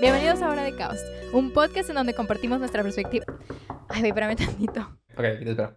Bienvenidos 0.00 0.40
a 0.40 0.48
Hora 0.48 0.62
de 0.62 0.74
Caos, 0.74 0.98
un 1.34 1.52
podcast 1.52 1.90
en 1.90 1.96
donde 1.96 2.14
compartimos 2.14 2.58
nuestra 2.58 2.82
perspectiva. 2.82 3.26
Ay, 3.88 4.06
espérame 4.06 4.34
tantito. 4.34 4.80
Ok, 5.14 5.22
te 5.22 5.50
espero. 5.50 5.76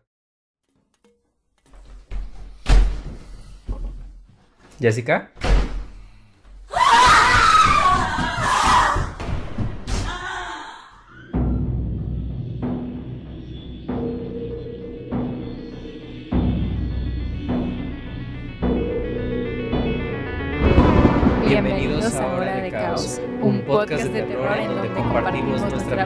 Jessica. 4.79 5.31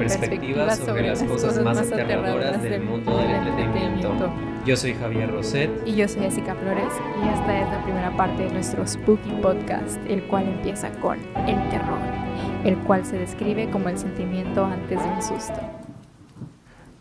Nuestra 0.08 0.30
perspectiva 0.30 0.76
sobre 0.76 1.08
las 1.08 1.24
cosas 1.24 1.62
más 1.64 1.78
aterradoras 1.78 2.62
del 2.62 2.82
mundo 2.82 3.18
del 3.18 3.32
entretenimiento. 3.32 4.32
Yo 4.66 4.76
soy 4.78 4.94
Javier 4.94 5.32
Roset. 5.32 5.70
Y 5.86 5.96
yo 5.96 6.08
soy 6.08 6.22
Jessica 6.22 6.56
Flores 6.56 6.94
y 7.24 7.28
esta 7.28 7.62
es 7.62 7.70
la 7.70 7.84
primera 7.84 8.16
parte 8.16 8.44
de 8.44 8.52
nuestro 8.52 8.88
Spooky 8.88 9.32
Podcast, 9.42 9.98
el 10.08 10.24
cual 10.24 10.48
empieza 10.48 10.92
con 11.00 11.20
el 11.48 11.70
terror, 11.70 12.00
el 12.64 12.78
cual 12.80 13.06
se 13.06 13.18
describe 13.18 13.70
como 13.70 13.90
el 13.90 13.98
sentimiento 13.98 14.66
antes 14.66 15.02
de 15.02 15.10
un 15.10 15.22
susto. 15.22 15.60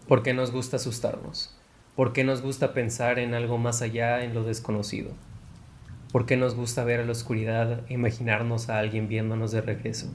¿Por 0.08 0.22
qué 0.22 0.34
nos 0.34 0.52
gusta 0.52 0.76
asustarnos? 0.76 1.56
¿Por 1.94 2.12
qué 2.12 2.24
nos 2.24 2.42
gusta 2.42 2.72
pensar 2.72 3.18
en 3.18 3.34
algo 3.34 3.58
más 3.58 3.82
allá, 3.82 4.22
en 4.22 4.34
lo 4.34 4.42
desconocido? 4.42 5.12
¿Por 6.12 6.26
qué 6.26 6.36
nos 6.36 6.54
gusta 6.54 6.84
ver 6.84 7.00
a 7.00 7.04
la 7.04 7.12
oscuridad 7.12 7.80
e 7.88 7.94
imaginarnos 7.94 8.68
a 8.68 8.78
alguien 8.78 9.08
viéndonos 9.08 9.52
de 9.52 9.60
regreso? 9.60 10.08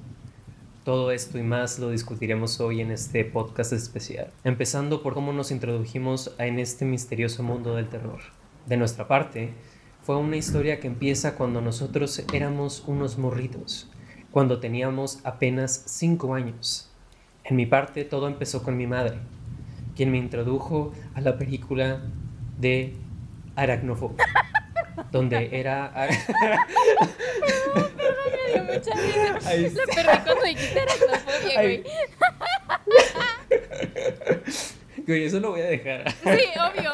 Todo 0.83 1.11
esto 1.11 1.37
y 1.37 1.43
más 1.43 1.77
lo 1.77 1.91
discutiremos 1.91 2.59
hoy 2.59 2.81
en 2.81 2.89
este 2.89 3.23
podcast 3.23 3.71
especial, 3.71 4.31
empezando 4.43 5.03
por 5.03 5.13
cómo 5.13 5.31
nos 5.31 5.51
introdujimos 5.51 6.33
en 6.39 6.57
este 6.57 6.85
misterioso 6.85 7.43
mundo 7.43 7.75
del 7.75 7.87
terror. 7.87 8.19
De 8.65 8.77
nuestra 8.77 9.07
parte, 9.07 9.53
fue 10.01 10.17
una 10.17 10.37
historia 10.37 10.79
que 10.79 10.87
empieza 10.87 11.35
cuando 11.35 11.61
nosotros 11.61 12.23
éramos 12.33 12.83
unos 12.87 13.19
morritos, 13.19 13.91
cuando 14.31 14.59
teníamos 14.59 15.19
apenas 15.23 15.83
5 15.85 16.33
años. 16.33 16.89
En 17.43 17.57
mi 17.57 17.67
parte, 17.67 18.03
todo 18.03 18.27
empezó 18.27 18.63
con 18.63 18.75
mi 18.75 18.87
madre, 18.87 19.19
quien 19.95 20.11
me 20.11 20.17
introdujo 20.17 20.93
a 21.13 21.21
la 21.21 21.37
película 21.37 22.01
de 22.57 22.95
Aracnofobia 23.55 24.25
donde 25.11 25.49
era... 25.51 25.91
Mucha 28.63 28.93
risa. 28.93 29.39
Ahí 29.49 29.69
La 29.69 29.85
perdí 29.85 30.23
cuando 30.23 30.43
dijiste 30.43 30.79
aracnofobia, 30.79 31.61
güey. 31.61 31.83
Güey, 35.07 35.25
eso 35.25 35.39
lo 35.39 35.51
voy 35.51 35.61
a 35.61 35.65
dejar. 35.65 36.11
Sí, 36.11 36.29
obvio. 36.59 36.91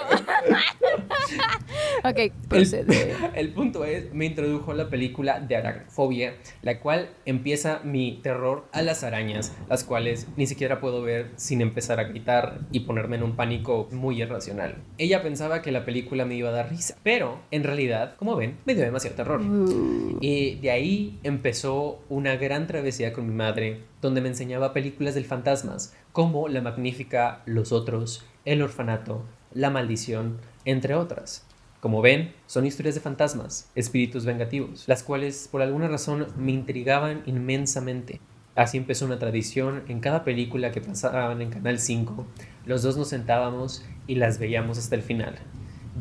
ok, 2.04 2.34
procede. 2.48 3.16
El 3.36 3.50
punto 3.54 3.86
es, 3.86 4.14
me 4.14 4.26
introdujo 4.26 4.74
la 4.74 4.90
película 4.90 5.40
de 5.40 5.56
Aracnofobia, 5.56 6.36
la 6.62 6.80
cual 6.80 7.10
empieza 7.26 7.82
mi 7.84 8.20
terror 8.24 8.66
a 8.72 8.82
las 8.82 9.04
arañas, 9.04 9.56
las 9.70 9.84
cuales 9.84 10.28
ni 10.38 10.48
siquiera 10.48 10.80
puedo 10.80 11.02
ver 11.02 11.32
sin 11.36 11.62
empezar 11.62 12.00
a 12.00 12.06
gritar 12.06 12.60
y 12.72 12.82
ponerme 12.82 13.18
en 13.18 13.24
un 13.24 13.36
pánico 13.36 13.88
muy 13.92 14.22
irracional. 14.22 14.76
Ella 14.98 15.22
pensaba 15.22 15.62
que 15.62 15.72
la 15.72 15.86
película 15.86 16.26
me 16.26 16.36
iba 16.36 16.50
a 16.50 16.54
dar 16.54 16.70
risa, 16.70 16.96
pero 17.04 17.40
en 17.52 17.64
realidad, 17.64 18.16
como 18.18 18.36
ven, 18.36 18.58
me 18.66 18.76
dio 18.76 18.84
demasiado 18.84 19.16
terror. 19.16 19.42
Uh, 19.42 20.18
Y 20.22 20.56
de 20.56 20.72
ahí 20.72 21.20
empezó 21.24 22.00
una 22.10 22.36
gran 22.36 22.68
travesía 22.68 23.14
con 23.14 23.28
mi 23.28 23.34
madre, 23.34 23.82
donde 24.02 24.22
me 24.22 24.30
enseñaba 24.30 24.74
películas 24.74 25.16
del 25.16 25.26
fantasmas, 25.26 25.96
como 26.18 26.48
La 26.48 26.62
Magnífica, 26.62 27.44
Los 27.45 27.72
Otros, 27.72 28.26
El 28.44 28.64
Orfanato, 28.64 29.23
La 29.54 29.70
Maldición, 29.70 30.39
entre 30.66 30.95
otras. 30.95 31.45
Como 31.80 32.02
ven, 32.02 32.33
son 32.48 32.66
historias 32.66 32.95
de 32.95 33.02
fantasmas, 33.02 33.70
espíritus 33.76 34.26
vengativos, 34.26 34.88
las 34.88 35.04
cuales 35.04 35.48
por 35.52 35.61
alguna 35.61 35.88
razón 35.88 36.26
me 36.36 36.54
intrigaban 36.54 37.22
inmensamente. 37.28 38.20
Así 38.55 38.80
empezó 38.80 39.05
una 39.05 39.20
tradición, 39.20 39.83
en 39.89 40.00
cada 40.00 40.23
película 40.23 40.72
que 40.72 40.82
pasaban 40.82 41.39
en 41.44 41.52
Canal 41.52 41.78
5, 41.78 42.26
los 42.66 42.82
dos 42.82 42.98
nos 42.98 43.10
sentábamos 43.10 43.86
y 44.08 44.16
las 44.16 44.39
veíamos 44.39 44.80
hasta 44.80 44.95
el 44.95 45.04
final. 45.04 45.36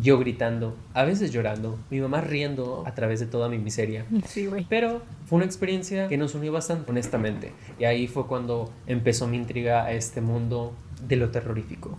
Yo 0.00 0.18
gritando, 0.18 0.76
a 0.94 1.04
veces 1.04 1.32
llorando, 1.32 1.78
mi 1.90 2.00
mamá 2.00 2.20
riendo 2.20 2.84
a 2.86 2.94
través 2.94 3.20
de 3.20 3.26
toda 3.26 3.48
mi 3.48 3.58
miseria. 3.58 4.04
sí, 4.26 4.46
güey. 4.46 4.66
Pero 4.68 5.02
fue 5.26 5.36
una 5.36 5.46
experiencia 5.46 6.08
que 6.08 6.16
nos 6.16 6.34
unió 6.34 6.52
bastante, 6.52 6.90
honestamente. 6.90 7.52
Y 7.78 7.84
ahí 7.84 8.06
fue 8.06 8.26
cuando 8.26 8.72
empezó 8.86 9.26
mi 9.26 9.36
intriga 9.36 9.84
a 9.84 9.92
este 9.92 10.20
mundo 10.20 10.74
de 11.06 11.16
lo 11.16 11.30
terrorífico. 11.30 11.98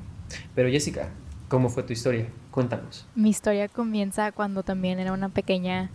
Pero 0.56 0.70
Jessica, 0.70 1.10
¿cómo 1.48 1.70
fue 1.70 1.84
tu 1.84 1.94
historia? 1.94 2.28
Cuéntanos. 2.52 3.06
Mi 3.16 3.30
historia 3.30 3.68
comienza 3.68 4.32
cuando 4.32 4.64
también 4.64 5.00
era 5.00 5.14
una 5.14 5.30
pequeña 5.30 5.90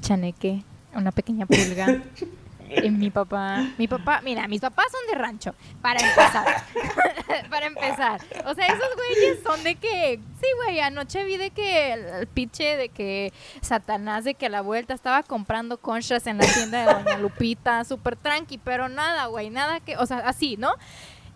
chaneque, 0.00 0.62
una 0.94 1.12
pequeña 1.12 1.46
pulga. 1.46 2.02
Y 2.68 2.90
mi 2.90 3.10
papá, 3.10 3.66
mi 3.78 3.88
papá, 3.88 4.20
mira, 4.22 4.48
mis 4.48 4.60
papás 4.60 4.86
son 4.90 5.00
de 5.10 5.18
rancho, 5.18 5.54
para 5.82 6.00
empezar. 6.00 6.64
para 7.50 7.66
empezar. 7.66 8.20
O 8.44 8.54
sea, 8.54 8.66
esos 8.66 8.96
güeyes 8.96 9.42
son 9.42 9.62
de 9.62 9.76
que, 9.76 10.20
sí, 10.40 10.46
güey, 10.64 10.80
anoche 10.80 11.24
vi 11.24 11.36
de 11.36 11.50
que 11.50 11.92
el, 11.92 12.04
el 12.04 12.26
pinche 12.26 12.76
de 12.76 12.88
que 12.88 13.32
Satanás 13.60 14.24
de 14.24 14.34
que 14.34 14.46
a 14.46 14.50
la 14.50 14.62
vuelta 14.62 14.94
estaba 14.94 15.22
comprando 15.22 15.78
conchas 15.78 16.26
en 16.26 16.38
la 16.38 16.46
tienda 16.46 16.86
de 16.86 16.92
Doña 16.92 17.18
Lupita, 17.18 17.84
súper 17.84 18.16
tranqui, 18.16 18.58
pero 18.58 18.88
nada, 18.88 19.26
güey, 19.26 19.50
nada 19.50 19.80
que, 19.80 19.96
o 19.96 20.06
sea, 20.06 20.18
así, 20.18 20.56
¿no? 20.56 20.74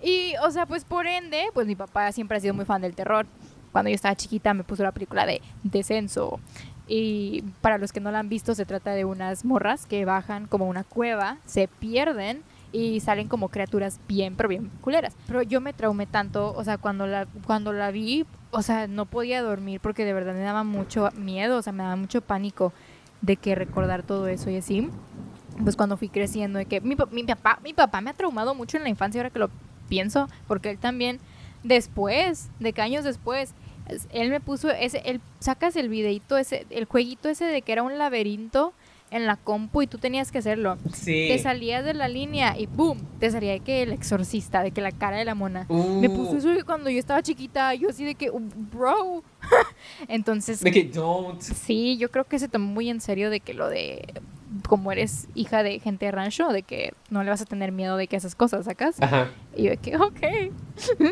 Y, 0.02 0.34
o 0.42 0.50
sea, 0.50 0.66
pues 0.66 0.84
por 0.84 1.06
ende, 1.06 1.46
pues 1.52 1.66
mi 1.66 1.76
papá 1.76 2.10
siempre 2.12 2.36
ha 2.38 2.40
sido 2.40 2.54
muy 2.54 2.64
fan 2.64 2.82
del 2.82 2.94
terror. 2.94 3.26
Cuando 3.72 3.88
yo 3.88 3.94
estaba 3.94 4.16
chiquita 4.16 4.52
me 4.54 4.64
puso 4.64 4.82
la 4.82 4.92
película 4.92 5.26
de 5.26 5.40
Descenso. 5.62 6.40
Y 6.92 7.44
para 7.60 7.78
los 7.78 7.92
que 7.92 8.00
no 8.00 8.10
la 8.10 8.18
han 8.18 8.28
visto, 8.28 8.52
se 8.56 8.66
trata 8.66 8.90
de 8.90 9.04
unas 9.04 9.44
morras 9.44 9.86
que 9.86 10.04
bajan 10.04 10.48
como 10.48 10.68
una 10.68 10.82
cueva, 10.82 11.36
se 11.46 11.68
pierden 11.68 12.42
y 12.72 12.98
salen 12.98 13.28
como 13.28 13.48
criaturas 13.48 14.00
bien, 14.08 14.34
pero 14.34 14.48
bien 14.48 14.72
culeras. 14.80 15.14
Pero 15.28 15.42
yo 15.42 15.60
me 15.60 15.72
traumé 15.72 16.06
tanto, 16.06 16.52
o 16.52 16.64
sea, 16.64 16.78
cuando 16.78 17.06
la, 17.06 17.26
cuando 17.46 17.72
la 17.72 17.92
vi, 17.92 18.26
o 18.50 18.62
sea, 18.62 18.88
no 18.88 19.06
podía 19.06 19.40
dormir 19.40 19.78
porque 19.80 20.04
de 20.04 20.12
verdad 20.12 20.34
me 20.34 20.40
daba 20.40 20.64
mucho 20.64 21.10
miedo, 21.16 21.58
o 21.58 21.62
sea, 21.62 21.72
me 21.72 21.84
daba 21.84 21.94
mucho 21.94 22.22
pánico 22.22 22.72
de 23.20 23.36
que 23.36 23.54
recordar 23.54 24.02
todo 24.02 24.26
eso 24.26 24.50
y 24.50 24.56
así. 24.56 24.88
Pues 25.62 25.76
cuando 25.76 25.96
fui 25.96 26.08
creciendo, 26.08 26.58
de 26.58 26.64
que 26.64 26.80
mi, 26.80 26.96
mi 27.12 27.22
papá, 27.22 27.60
mi 27.62 27.72
papá 27.72 28.00
me 28.00 28.10
ha 28.10 28.14
traumado 28.14 28.52
mucho 28.56 28.76
en 28.78 28.82
la 28.82 28.88
infancia, 28.88 29.20
ahora 29.20 29.30
que 29.30 29.38
lo 29.38 29.50
pienso, 29.88 30.28
porque 30.48 30.70
él 30.70 30.78
también, 30.78 31.20
después, 31.62 32.48
de 32.58 32.72
que 32.72 32.82
años 32.82 33.04
después, 33.04 33.50
es- 33.50 33.54
él 34.12 34.30
me 34.30 34.40
puso 34.40 34.70
ese, 34.70 35.02
él 35.04 35.20
sacas 35.40 35.76
el 35.76 35.88
videito 35.88 36.36
ese, 36.36 36.66
el 36.70 36.84
jueguito 36.84 37.28
ese 37.28 37.44
de 37.44 37.62
que 37.62 37.72
era 37.72 37.82
un 37.82 37.98
laberinto 37.98 38.72
en 39.10 39.26
la 39.26 39.34
compu 39.34 39.82
y 39.82 39.86
tú 39.88 39.98
tenías 39.98 40.30
que 40.30 40.38
hacerlo. 40.38 40.78
Sí. 40.94 41.26
Te 41.28 41.38
salías 41.40 41.84
de 41.84 41.94
la 41.94 42.06
línea 42.06 42.56
y 42.56 42.66
¡boom! 42.66 43.00
Te 43.18 43.28
salía 43.30 43.50
de 43.52 43.58
que 43.60 43.82
el 43.82 43.90
exorcista, 43.92 44.62
de 44.62 44.70
que 44.70 44.80
la 44.80 44.92
cara 44.92 45.16
de 45.16 45.24
la 45.24 45.34
mona. 45.34 45.66
Me 45.68 46.06
Uh. 46.08 46.14
puso 46.14 46.36
eso 46.36 46.64
cuando 46.64 46.90
yo 46.90 47.00
estaba 47.00 47.20
chiquita, 47.20 47.74
yo 47.74 47.88
así 47.88 48.04
de 48.04 48.14
que, 48.14 48.30
"Uh, 48.30 48.38
bro. 48.72 49.24
Entonces, 50.08 50.60
De 50.60 50.70
que 50.70 50.84
don't. 50.84 51.40
sí, 51.40 51.96
yo 51.98 52.10
creo 52.12 52.24
que 52.24 52.38
se 52.38 52.46
tomó 52.48 52.66
muy 52.72 52.88
en 52.88 53.00
serio 53.00 53.30
de 53.30 53.40
que 53.40 53.52
lo 53.52 53.68
de 53.68 54.04
como 54.70 54.92
eres 54.92 55.26
hija 55.34 55.64
de 55.64 55.80
gente 55.80 56.06
de 56.06 56.12
rancho, 56.12 56.46
de 56.50 56.62
que 56.62 56.94
no 57.10 57.24
le 57.24 57.30
vas 57.30 57.42
a 57.42 57.44
tener 57.44 57.72
miedo 57.72 57.96
de 57.96 58.06
que 58.06 58.14
esas 58.14 58.36
cosas 58.36 58.66
sacas. 58.66 59.02
Ajá. 59.02 59.28
Y 59.56 59.64
yo 59.64 59.70
de 59.70 59.78
que, 59.78 59.96
ok. 59.96 60.20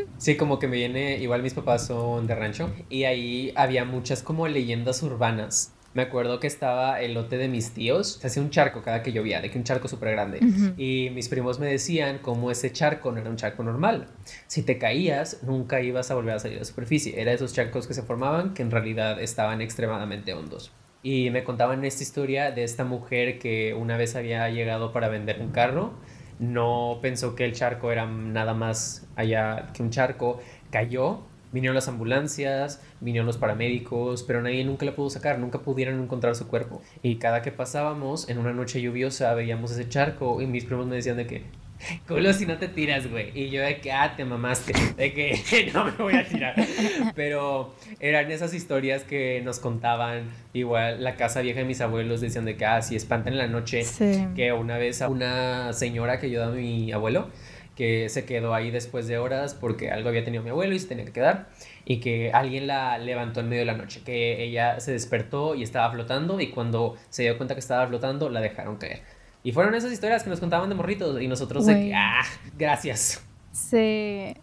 Sí, 0.17 0.37
como 0.37 0.61
que 0.61 0.69
me 0.69 0.77
viene, 0.77 1.19
igual 1.19 1.43
mis 1.43 1.55
papás 1.55 1.85
son 1.89 2.29
de 2.29 2.37
rancho 2.37 2.73
y 2.89 3.03
ahí 3.03 3.53
había 3.57 3.85
muchas 3.85 4.23
como 4.23 4.47
leyendas 4.47 5.03
urbanas. 5.03 5.73
Me 5.93 6.03
acuerdo 6.03 6.39
que 6.39 6.47
estaba 6.47 7.01
el 7.01 7.15
lote 7.15 7.37
de 7.37 7.49
mis 7.49 7.73
tíos, 7.73 8.19
se 8.21 8.29
hacía 8.29 8.45
un 8.45 8.51
charco 8.51 8.83
cada 8.83 9.03
que 9.03 9.11
llovía, 9.11 9.41
de 9.41 9.51
que 9.51 9.59
un 9.59 9.65
charco 9.65 9.89
súper 9.89 10.13
grande. 10.13 10.39
Y 10.77 11.11
mis 11.11 11.29
primos 11.29 11.59
me 11.59 11.67
decían 11.67 12.19
como 12.19 12.53
ese 12.53 12.71
charco 12.71 13.11
no 13.11 13.19
era 13.19 13.29
un 13.29 13.37
charco 13.37 13.65
normal. 13.65 14.07
Si 14.47 14.63
te 14.63 14.79
caías, 14.79 15.43
nunca 15.43 15.81
ibas 15.81 16.13
a 16.13 16.15
volver 16.15 16.35
a 16.35 16.39
salir 16.39 16.59
a 16.59 16.61
la 16.61 16.65
superficie. 16.65 17.21
Era 17.21 17.33
esos 17.33 17.53
charcos 17.53 17.89
que 17.89 17.95
se 17.95 18.05
formaban 18.05 18.55
que 18.55 18.63
en 18.63 18.71
realidad 18.71 19.21
estaban 19.21 19.61
extremadamente 19.61 20.33
hondos. 20.33 20.71
Y 21.03 21.31
me 21.31 21.45
contaban 21.45 21.85
esta 21.85 22.03
historia 22.03 22.51
de 22.51 22.65
esta 22.65 22.85
mujer 22.85 23.39
que 23.39 23.75
una 23.75 23.97
vez 23.97 24.17
había 24.17 24.49
llegado 24.51 24.93
para 24.93 25.09
vender 25.09 25.41
un 25.41 25.51
carro. 25.51 25.93
No 26.39 26.99
pensó 27.03 27.35
que 27.35 27.45
el 27.45 27.53
charco 27.53 27.93
era 27.93 28.07
nada 28.07 28.55
más 28.55 29.07
allá 29.17 29.69
que 29.75 29.83
un 29.83 29.91
charco. 29.91 30.41
Cayó, 30.71 31.21
vinieron 31.53 31.75
las 31.75 31.89
ambulancias, 31.89 32.83
vinieron 33.01 33.27
los 33.27 33.39
paramédicos, 33.39 34.23
pero 34.25 34.43
nadie 34.43 34.65
nunca 34.65 34.85
la 34.87 34.95
pudo 34.95 35.11
sacar, 35.11 35.39
nunca 35.39 35.61
pudieron 35.61 36.01
encontrar 36.03 36.35
su 36.35 36.49
cuerpo. 36.49 36.83
Y 37.03 37.17
cada 37.17 37.43
que 37.43 37.53
pasábamos 37.53 38.29
en 38.29 38.39
una 38.39 38.53
noche 38.53 38.81
lluviosa 38.81 39.33
veíamos 39.35 39.71
ese 39.73 39.89
charco 39.89 40.43
y 40.43 40.47
mis 40.47 40.65
primos 40.65 40.87
me 40.87 40.97
decían 40.97 41.17
de 41.17 41.27
que 41.27 41.45
culo 42.07 42.33
si 42.33 42.47
no 42.47 42.59
te 42.59 42.69
tiras, 42.69 43.11
güey. 43.11 43.31
Y 43.35 43.51
yo 43.51 43.63
de 43.63 43.81
que, 43.81 43.93
ah, 43.93 44.15
te 44.17 44.25
mamaste, 44.25 44.73
de 44.97 45.13
que 45.13 45.71
no 45.75 45.85
me 45.85 45.93
voy 45.93 46.15
a 46.15 46.27
tirar. 46.27 46.55
Pero 47.15 47.75
eran 48.01 48.31
esas 48.31 48.55
historias 48.55 49.05
que 49.05 49.41
nos 49.45 49.61
contaban, 49.61 50.31
igual 50.53 51.03
la 51.03 51.17
casa 51.17 51.41
vieja 51.41 51.61
de 51.61 51.67
mis 51.67 51.81
abuelos 51.81 52.21
decían 52.21 52.45
de 52.45 52.57
que, 52.57 52.65
ah, 52.65 52.83
si 52.83 52.97
espantan 52.97 53.35
en 53.35 53.39
la 53.39 53.49
noche, 53.49 53.85
que 54.35 54.53
una 54.53 54.79
vez 54.79 55.03
a 55.03 55.09
una 55.09 55.73
señora 55.73 56.19
que 56.19 56.27
ayudaba 56.27 56.53
a 56.53 56.57
mi 56.57 56.93
abuelo, 56.93 57.29
que 57.79 58.09
se 58.09 58.25
quedó 58.25 58.55
ahí 58.55 58.73
después 58.73 59.07
de 59.07 59.19
horas 59.19 59.55
porque 59.55 59.93
algo 59.93 60.09
había 60.09 60.25
tenido 60.25 60.43
mi 60.43 60.51
abuelo 60.51 60.75
y 60.75 60.81
se 60.81 60.89
tenía 60.89 61.05
que 61.05 61.13
quedar 61.13 61.49
y 61.85 62.01
que 62.01 62.33
alguien 62.33 62.67
la 62.67 62.99
levantó 62.99 63.39
en 63.39 63.49
medio 63.49 63.61
de 63.61 63.67
la 63.67 63.77
noche, 63.77 64.03
que 64.05 64.43
ella 64.43 64.81
se 64.81 64.91
despertó 64.91 65.55
y 65.55 65.63
estaba 65.63 65.89
flotando 65.93 66.41
y 66.41 66.49
cuando 66.49 66.97
se 67.09 67.23
dio 67.23 67.37
cuenta 67.37 67.55
que 67.55 67.61
estaba 67.61 67.87
flotando 67.87 68.31
la 68.31 68.41
dejaron 68.41 68.79
caer. 68.79 69.03
Y 69.49 69.53
fueron 69.53 69.75
esas 69.75 69.91
historias 69.91 70.23
que 70.23 70.29
nos 70.29 70.41
contaban 70.41 70.69
de 70.69 70.75
morritos 70.75 71.23
y 71.23 71.27
nosotros 71.27 71.65
de 71.65 71.75
que, 71.75 71.95
ah, 71.95 72.21
gracias. 72.59 73.25
Se... 73.51 74.37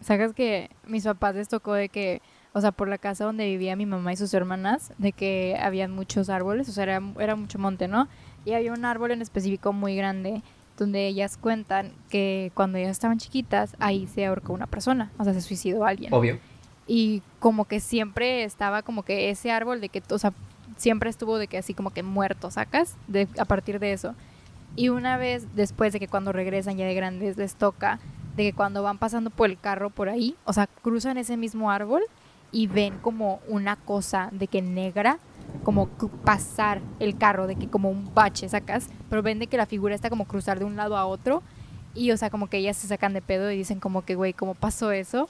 Sacas 0.00 0.32
que 0.32 0.70
mis 0.86 1.02
papás 1.02 1.34
les 1.34 1.48
tocó 1.48 1.74
de 1.74 1.88
que, 1.88 2.22
o 2.52 2.60
sea, 2.60 2.70
por 2.70 2.88
la 2.88 2.98
casa 2.98 3.24
donde 3.24 3.46
vivía 3.46 3.74
mi 3.74 3.84
mamá 3.84 4.12
y 4.12 4.16
sus 4.16 4.32
hermanas, 4.32 4.92
de 4.96 5.10
que 5.10 5.58
habían 5.60 5.90
muchos 5.90 6.28
árboles, 6.30 6.68
o 6.68 6.72
sea, 6.72 6.84
era, 6.84 7.02
era 7.18 7.34
mucho 7.34 7.58
monte, 7.58 7.88
¿no? 7.88 8.06
Y 8.44 8.52
había 8.52 8.72
un 8.72 8.84
árbol 8.84 9.10
en 9.10 9.22
específico 9.22 9.72
muy 9.72 9.96
grande 9.96 10.40
donde 10.78 11.08
ellas 11.08 11.36
cuentan 11.36 11.90
que 12.08 12.52
cuando 12.54 12.78
ellas 12.78 12.92
estaban 12.92 13.18
chiquitas, 13.18 13.74
ahí 13.80 14.06
se 14.06 14.24
ahorcó 14.24 14.52
una 14.52 14.68
persona, 14.68 15.10
o 15.18 15.24
sea, 15.24 15.34
se 15.34 15.40
suicidó 15.40 15.84
alguien. 15.84 16.14
Obvio. 16.14 16.38
Y 16.86 17.22
como 17.40 17.64
que 17.64 17.80
siempre 17.80 18.44
estaba 18.44 18.82
como 18.82 19.02
que 19.02 19.30
ese 19.30 19.50
árbol 19.50 19.80
de 19.80 19.88
que, 19.88 20.00
o 20.10 20.18
sea, 20.18 20.32
siempre 20.76 21.10
estuvo 21.10 21.38
de 21.38 21.48
que 21.48 21.58
así 21.58 21.74
como 21.74 21.90
que 21.90 22.04
muerto, 22.04 22.52
sacas, 22.52 22.96
de, 23.08 23.26
a 23.36 23.46
partir 23.46 23.80
de 23.80 23.92
eso. 23.92 24.14
Y 24.76 24.88
una 24.88 25.16
vez 25.16 25.46
después 25.54 25.92
de 25.92 26.00
que 26.00 26.08
cuando 26.08 26.32
regresan 26.32 26.76
ya 26.76 26.86
de 26.86 26.94
grandes 26.94 27.36
les 27.36 27.54
toca, 27.54 28.00
de 28.36 28.42
que 28.44 28.52
cuando 28.52 28.82
van 28.82 28.98
pasando 28.98 29.30
por 29.30 29.48
el 29.48 29.58
carro 29.58 29.90
por 29.90 30.08
ahí, 30.08 30.36
o 30.44 30.52
sea, 30.52 30.66
cruzan 30.66 31.16
ese 31.16 31.36
mismo 31.36 31.70
árbol 31.70 32.02
y 32.50 32.66
ven 32.66 32.98
como 32.98 33.40
una 33.48 33.76
cosa 33.76 34.28
de 34.32 34.48
que 34.48 34.62
negra 34.62 35.18
como 35.62 35.88
pasar 36.24 36.80
el 36.98 37.16
carro, 37.16 37.46
de 37.46 37.56
que 37.56 37.68
como 37.68 37.90
un 37.90 38.12
bache 38.12 38.48
sacas, 38.48 38.88
pero 39.08 39.22
ven 39.22 39.38
de 39.38 39.46
que 39.46 39.56
la 39.56 39.66
figura 39.66 39.94
está 39.94 40.10
como 40.10 40.26
cruzar 40.26 40.58
de 40.58 40.64
un 40.64 40.76
lado 40.76 40.96
a 40.96 41.06
otro 41.06 41.42
y 41.94 42.10
o 42.10 42.16
sea, 42.16 42.30
como 42.30 42.48
que 42.48 42.58
ellas 42.58 42.76
se 42.76 42.88
sacan 42.88 43.12
de 43.12 43.22
pedo 43.22 43.50
y 43.50 43.56
dicen 43.56 43.78
como 43.78 44.04
que, 44.04 44.16
güey, 44.16 44.32
¿cómo 44.32 44.54
pasó 44.54 44.90
eso? 44.90 45.28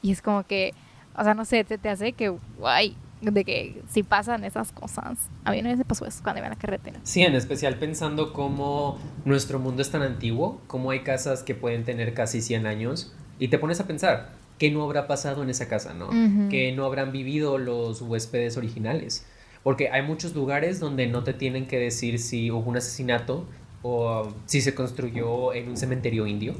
Y 0.00 0.12
es 0.12 0.22
como 0.22 0.44
que, 0.44 0.72
o 1.14 1.22
sea, 1.22 1.34
no 1.34 1.44
sé, 1.44 1.64
te, 1.64 1.76
te 1.76 1.90
hace 1.90 2.12
que, 2.12 2.30
guay, 2.58 2.96
de 3.20 3.44
que 3.44 3.82
si 3.88 4.02
pasan 4.02 4.44
esas 4.44 4.72
cosas. 4.72 5.18
A 5.44 5.52
mí 5.52 5.62
vez 5.62 5.78
me 5.78 5.84
pasó 5.84 6.06
eso 6.06 6.20
cuando 6.22 6.40
iba 6.40 6.46
en 6.46 6.52
la 6.52 6.58
carretera. 6.58 7.00
Sí, 7.02 7.22
en 7.22 7.34
especial 7.34 7.76
pensando 7.78 8.32
cómo 8.32 8.98
nuestro 9.24 9.58
mundo 9.58 9.82
es 9.82 9.90
tan 9.90 10.02
antiguo, 10.02 10.60
cómo 10.66 10.90
hay 10.90 11.00
casas 11.00 11.42
que 11.42 11.54
pueden 11.54 11.84
tener 11.84 12.14
casi 12.14 12.40
100 12.40 12.66
años 12.66 13.14
y 13.38 13.48
te 13.48 13.58
pones 13.58 13.80
a 13.80 13.86
pensar, 13.86 14.30
¿qué 14.58 14.70
no 14.70 14.82
habrá 14.82 15.06
pasado 15.06 15.42
en 15.42 15.50
esa 15.50 15.68
casa, 15.68 15.94
no? 15.94 16.10
¿Qué 16.50 16.72
no 16.72 16.84
habrán 16.84 17.12
vivido 17.12 17.58
los 17.58 18.02
huéspedes 18.02 18.56
originales? 18.56 19.26
Porque 19.62 19.90
hay 19.90 20.02
muchos 20.02 20.34
lugares 20.34 20.78
donde 20.78 21.06
no 21.06 21.24
te 21.24 21.32
tienen 21.32 21.66
que 21.66 21.78
decir 21.78 22.18
si 22.18 22.50
hubo 22.50 22.70
un 22.70 22.76
asesinato 22.76 23.46
o 23.82 24.32
si 24.46 24.60
se 24.60 24.74
construyó 24.74 25.52
en 25.52 25.68
un 25.68 25.76
cementerio 25.76 26.26
indio. 26.26 26.54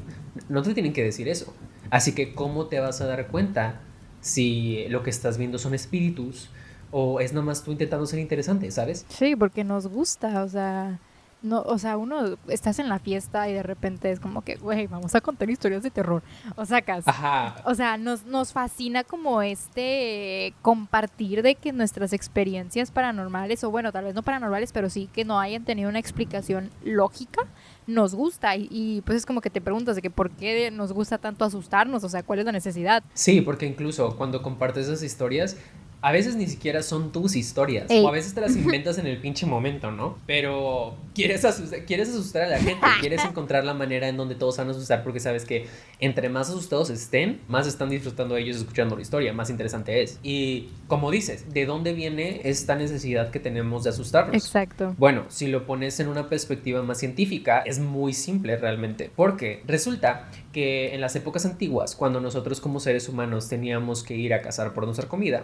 No 0.49 0.61
te 0.61 0.73
tienen 0.73 0.93
que 0.93 1.03
decir 1.03 1.29
eso. 1.29 1.53
Así 1.89 2.13
que, 2.13 2.33
¿cómo 2.33 2.65
te 2.65 2.79
vas 2.79 2.99
a 3.01 3.07
dar 3.07 3.27
cuenta 3.27 3.81
si 4.27 4.85
lo 4.89 5.03
que 5.03 5.09
estás 5.09 5.37
viendo 5.37 5.57
son 5.57 5.73
espíritus 5.73 6.49
o 6.91 7.19
es 7.19 7.33
nomás 7.33 7.63
tú 7.63 7.71
intentando 7.71 8.05
ser 8.05 8.19
interesante, 8.19 8.69
¿sabes? 8.71 9.05
Sí, 9.09 9.35
porque 9.35 9.63
nos 9.63 9.87
gusta, 9.87 10.43
o 10.43 10.49
sea, 10.49 10.99
no, 11.41 11.61
o 11.61 11.77
sea, 11.77 11.97
uno 11.97 12.37
estás 12.47 12.79
en 12.79 12.89
la 12.89 12.99
fiesta 12.99 13.47
y 13.47 13.53
de 13.53 13.63
repente 13.63 14.11
es 14.11 14.19
como 14.19 14.41
que, 14.41 14.55
güey, 14.55 14.87
vamos 14.87 15.15
a 15.15 15.21
contar 15.21 15.49
historias 15.49 15.83
de 15.83 15.91
terror. 15.91 16.23
O 16.55 16.65
sacas. 16.65 17.05
O 17.63 17.75
sea, 17.75 17.97
nos, 17.97 18.25
nos 18.25 18.53
fascina 18.53 19.03
como 19.03 19.41
este 19.41 20.53
compartir 20.61 21.43
de 21.43 21.55
que 21.55 21.71
nuestras 21.71 22.11
experiencias 22.11 22.91
paranormales, 22.91 23.63
o 23.63 23.71
bueno, 23.71 23.91
tal 23.91 24.05
vez 24.05 24.15
no 24.15 24.23
paranormales, 24.23 24.71
pero 24.71 24.89
sí 24.89 25.09
que 25.13 25.25
no 25.25 25.39
hayan 25.39 25.63
tenido 25.63 25.89
una 25.89 25.99
explicación 25.99 26.71
lógica, 26.83 27.45
nos 27.87 28.13
gusta. 28.13 28.55
Y, 28.55 28.67
y 28.69 29.01
pues 29.01 29.17
es 29.17 29.25
como 29.25 29.41
que 29.41 29.49
te 29.49 29.61
preguntas 29.61 29.95
de 29.95 30.01
que 30.01 30.09
por 30.09 30.29
qué 30.31 30.69
nos 30.71 30.93
gusta 30.93 31.17
tanto 31.17 31.45
asustarnos, 31.45 32.03
o 32.03 32.09
sea, 32.09 32.23
cuál 32.23 32.39
es 32.39 32.45
la 32.45 32.51
necesidad. 32.51 33.03
Sí, 33.13 33.41
porque 33.41 33.65
incluso 33.65 34.15
cuando 34.17 34.41
compartes 34.41 34.87
esas 34.87 35.03
historias, 35.03 35.57
a 36.01 36.11
veces 36.11 36.35
ni 36.35 36.47
siquiera 36.47 36.83
son 36.83 37.11
tus 37.11 37.35
historias. 37.35 37.87
O 37.89 38.07
a 38.07 38.11
veces 38.11 38.33
te 38.33 38.41
las 38.41 38.55
inventas 38.55 38.97
en 38.97 39.07
el 39.07 39.17
pinche 39.17 39.45
momento, 39.45 39.91
¿no? 39.91 40.17
Pero 40.27 40.95
quieres 41.15 41.43
asustar, 41.43 41.85
quieres 41.85 42.09
asustar 42.09 42.43
a 42.43 42.47
la 42.47 42.59
gente, 42.59 42.85
quieres 43.01 43.23
encontrar 43.23 43.63
la 43.63 43.73
manera 43.73 44.07
en 44.07 44.17
donde 44.17 44.35
todos 44.35 44.57
van 44.57 44.67
a 44.67 44.71
asustar 44.71 45.03
porque 45.03 45.19
sabes 45.19 45.45
que 45.45 45.65
entre 45.99 46.29
más 46.29 46.49
asustados 46.49 46.89
estén, 46.89 47.41
más 47.47 47.67
están 47.67 47.89
disfrutando 47.89 48.37
ellos 48.37 48.57
escuchando 48.57 48.95
la 48.95 49.01
historia, 49.01 49.33
más 49.33 49.49
interesante 49.49 50.03
es. 50.03 50.19
Y 50.21 50.69
como 50.87 51.09
dices, 51.09 51.51
¿de 51.53 51.65
dónde 51.65 51.93
viene 51.93 52.41
esta 52.43 52.75
necesidad 52.75 53.31
que 53.31 53.39
tenemos 53.39 53.83
de 53.83 53.89
asustarnos? 53.89 54.35
Exacto. 54.35 54.93
Bueno, 54.97 55.25
si 55.29 55.47
lo 55.47 55.65
pones 55.65 55.99
en 55.99 56.07
una 56.09 56.29
perspectiva 56.29 56.83
más 56.83 56.99
científica, 56.99 57.59
es 57.65 57.79
muy 57.79 58.13
simple 58.13 58.55
realmente, 58.57 59.09
porque 59.15 59.63
resulta 59.65 60.29
que 60.53 60.93
en 60.93 61.01
las 61.01 61.15
épocas 61.15 61.45
antiguas, 61.45 61.95
cuando 61.95 62.21
nosotros 62.21 62.61
como 62.61 62.79
seres 62.79 63.09
humanos 63.09 63.49
teníamos 63.49 64.03
que 64.03 64.15
ir 64.15 64.33
a 64.33 64.41
cazar 64.41 64.73
por 64.73 64.85
nuestra 64.85 65.07
comida, 65.07 65.43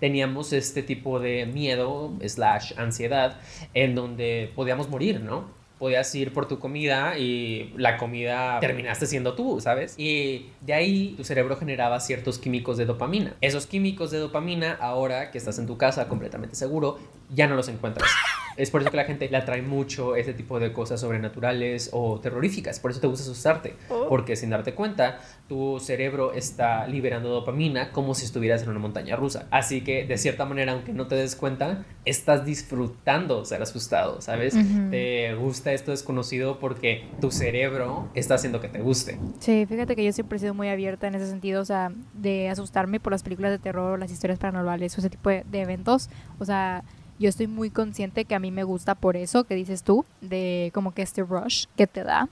teníamos 0.00 0.52
este 0.52 0.82
tipo 0.82 1.20
de 1.20 1.46
miedo 1.46 2.12
slash 2.24 2.72
ansiedad 2.76 3.40
en 3.74 3.94
donde 3.94 4.52
podíamos 4.54 4.88
morir, 4.88 5.20
¿no? 5.20 5.56
Podías 5.78 6.12
ir 6.16 6.32
por 6.32 6.48
tu 6.48 6.58
comida 6.58 7.16
y 7.18 7.72
la 7.76 7.98
comida 7.98 8.58
terminaste 8.58 9.06
siendo 9.06 9.34
tú, 9.34 9.60
¿sabes? 9.60 9.94
Y 9.96 10.48
de 10.62 10.74
ahí 10.74 11.14
tu 11.16 11.22
cerebro 11.22 11.56
generaba 11.56 12.00
ciertos 12.00 12.38
químicos 12.38 12.76
de 12.78 12.84
dopamina. 12.84 13.36
Esos 13.40 13.66
químicos 13.66 14.10
de 14.10 14.18
dopamina, 14.18 14.76
ahora 14.80 15.30
que 15.30 15.38
estás 15.38 15.56
en 15.60 15.68
tu 15.68 15.76
casa 15.76 16.08
completamente 16.08 16.56
seguro, 16.56 16.98
ya 17.32 17.46
no 17.46 17.54
los 17.54 17.68
encuentras. 17.68 18.10
Es 18.56 18.72
por 18.72 18.80
eso 18.80 18.90
que 18.90 18.96
la 18.96 19.04
gente 19.04 19.28
le 19.28 19.36
atrae 19.36 19.62
mucho 19.62 20.16
ese 20.16 20.34
tipo 20.34 20.58
de 20.58 20.72
cosas 20.72 21.00
sobrenaturales 21.00 21.90
o 21.92 22.18
terroríficas. 22.18 22.80
Por 22.80 22.90
eso 22.90 22.98
te 22.98 23.06
gusta 23.06 23.22
asustarte. 23.22 23.76
Oh. 23.88 24.08
Porque 24.08 24.34
sin 24.34 24.50
darte 24.50 24.74
cuenta, 24.74 25.20
tu 25.48 25.80
cerebro 25.80 26.34
está 26.34 26.86
liberando 26.86 27.30
dopamina 27.30 27.90
como 27.90 28.14
si 28.14 28.26
estuvieras 28.26 28.62
en 28.62 28.68
una 28.68 28.78
montaña 28.78 29.16
rusa. 29.16 29.46
Así 29.50 29.80
que, 29.80 30.04
de 30.04 30.18
cierta 30.18 30.44
manera, 30.44 30.72
aunque 30.72 30.92
no 30.92 31.06
te 31.06 31.14
des 31.14 31.36
cuenta, 31.36 31.86
estás 32.04 32.44
disfrutando 32.44 33.46
ser 33.46 33.62
asustado, 33.62 34.20
¿sabes? 34.20 34.54
Te 34.90 35.34
gusta 35.36 35.72
esto 35.72 35.90
desconocido 35.90 36.58
porque 36.58 37.06
tu 37.20 37.30
cerebro 37.30 38.10
está 38.14 38.34
haciendo 38.34 38.60
que 38.60 38.68
te 38.68 38.80
guste. 38.80 39.18
Sí, 39.40 39.64
fíjate 39.66 39.96
que 39.96 40.04
yo 40.04 40.12
siempre 40.12 40.36
he 40.36 40.40
sido 40.40 40.52
muy 40.52 40.68
abierta 40.68 41.06
en 41.06 41.14
ese 41.14 41.26
sentido, 41.26 41.62
o 41.62 41.64
sea, 41.64 41.92
de 42.12 42.50
asustarme 42.50 43.00
por 43.00 43.12
las 43.12 43.22
películas 43.22 43.50
de 43.50 43.58
terror, 43.58 43.98
las 43.98 44.12
historias 44.12 44.38
paranormales 44.38 44.96
o 44.98 45.00
ese 45.00 45.08
tipo 45.08 45.30
de, 45.30 45.44
de 45.50 45.62
eventos. 45.62 46.10
O 46.38 46.44
sea, 46.44 46.84
yo 47.18 47.28
estoy 47.28 47.46
muy 47.46 47.70
consciente 47.70 48.26
que 48.26 48.34
a 48.34 48.38
mí 48.38 48.50
me 48.50 48.64
gusta 48.64 48.94
por 48.94 49.16
eso 49.16 49.44
que 49.44 49.54
dices 49.54 49.82
tú, 49.82 50.04
de 50.20 50.70
como 50.74 50.92
que 50.92 51.02
este 51.02 51.22
rush 51.22 51.64
que 51.74 51.86
te 51.86 52.04
da. 52.04 52.28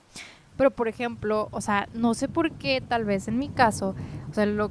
Pero 0.57 0.71
por 0.71 0.89
ejemplo, 0.89 1.49
o 1.51 1.61
sea, 1.61 1.89
no 1.95 2.15
sé 2.15 2.29
por 2.29 2.53
qué, 2.53 2.81
tal 2.81 3.05
vez 3.05 3.29
en 3.29 3.39
mi 3.39 3.49
caso, 3.49 3.95
o 4.31 4.35
sea, 4.35 4.47
lo, 4.47 4.71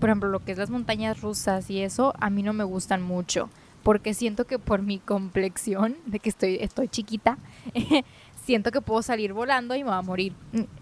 por 0.00 0.10
ejemplo, 0.10 0.28
lo 0.28 0.44
que 0.44 0.52
es 0.52 0.58
las 0.58 0.70
montañas 0.70 1.20
rusas 1.20 1.70
y 1.70 1.82
eso, 1.82 2.14
a 2.20 2.30
mí 2.30 2.42
no 2.42 2.52
me 2.52 2.64
gustan 2.64 3.02
mucho. 3.02 3.50
Porque 3.82 4.14
siento 4.14 4.46
que 4.46 4.58
por 4.58 4.82
mi 4.82 4.98
complexión, 4.98 5.96
de 6.06 6.18
que 6.18 6.28
estoy, 6.28 6.58
estoy 6.60 6.88
chiquita, 6.88 7.38
siento 8.46 8.70
que 8.70 8.80
puedo 8.80 9.02
salir 9.02 9.32
volando 9.32 9.74
y 9.74 9.82
me 9.82 9.90
va 9.90 9.98
a 9.98 10.02
morir. 10.02 10.32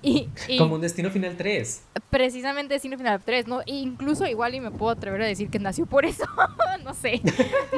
Y, 0.02 0.28
Como 0.58 0.74
un 0.74 0.80
Destino 0.82 1.10
Final 1.10 1.36
3. 1.36 1.82
Precisamente 2.10 2.74
Destino 2.74 2.98
Final 2.98 3.20
3, 3.24 3.48
¿no? 3.48 3.62
E 3.62 3.72
incluso 3.72 4.26
igual 4.26 4.54
y 4.54 4.60
me 4.60 4.70
puedo 4.70 4.92
atrever 4.92 5.22
a 5.22 5.26
decir 5.26 5.48
que 5.48 5.58
nació 5.58 5.86
por 5.86 6.04
eso, 6.04 6.24
no 6.84 6.92
sé. 6.92 7.22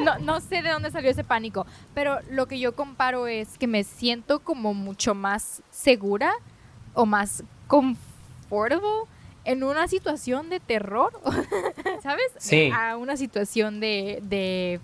No, 0.05 0.19
no 0.19 0.41
sé 0.41 0.63
de 0.63 0.71
dónde 0.71 0.91
salió 0.91 1.11
ese 1.11 1.25
pánico, 1.25 1.67
pero 1.95 2.19
lo 2.31 2.47
que 2.47 2.59
yo 2.59 2.75
comparo 2.75 3.29
es 3.29 3.59
que 3.59 3.69
me 3.69 3.85
siento 3.85 4.41
como 4.41 4.75
mucho 4.75 5.15
más 5.15 5.63
segura 5.71 6.33
o 6.97 7.07
más 7.07 7.45
comfortable 7.69 8.07
en 9.45 9.63
una 9.63 9.87
situación 9.89 10.51
de 10.51 10.61
terror, 10.61 11.13
¿sabes? 12.03 12.27
Sí. 12.39 12.71
A 12.75 12.97
una 12.97 13.17
situación 13.17 13.81
de, 13.81 14.21
de 14.23 14.81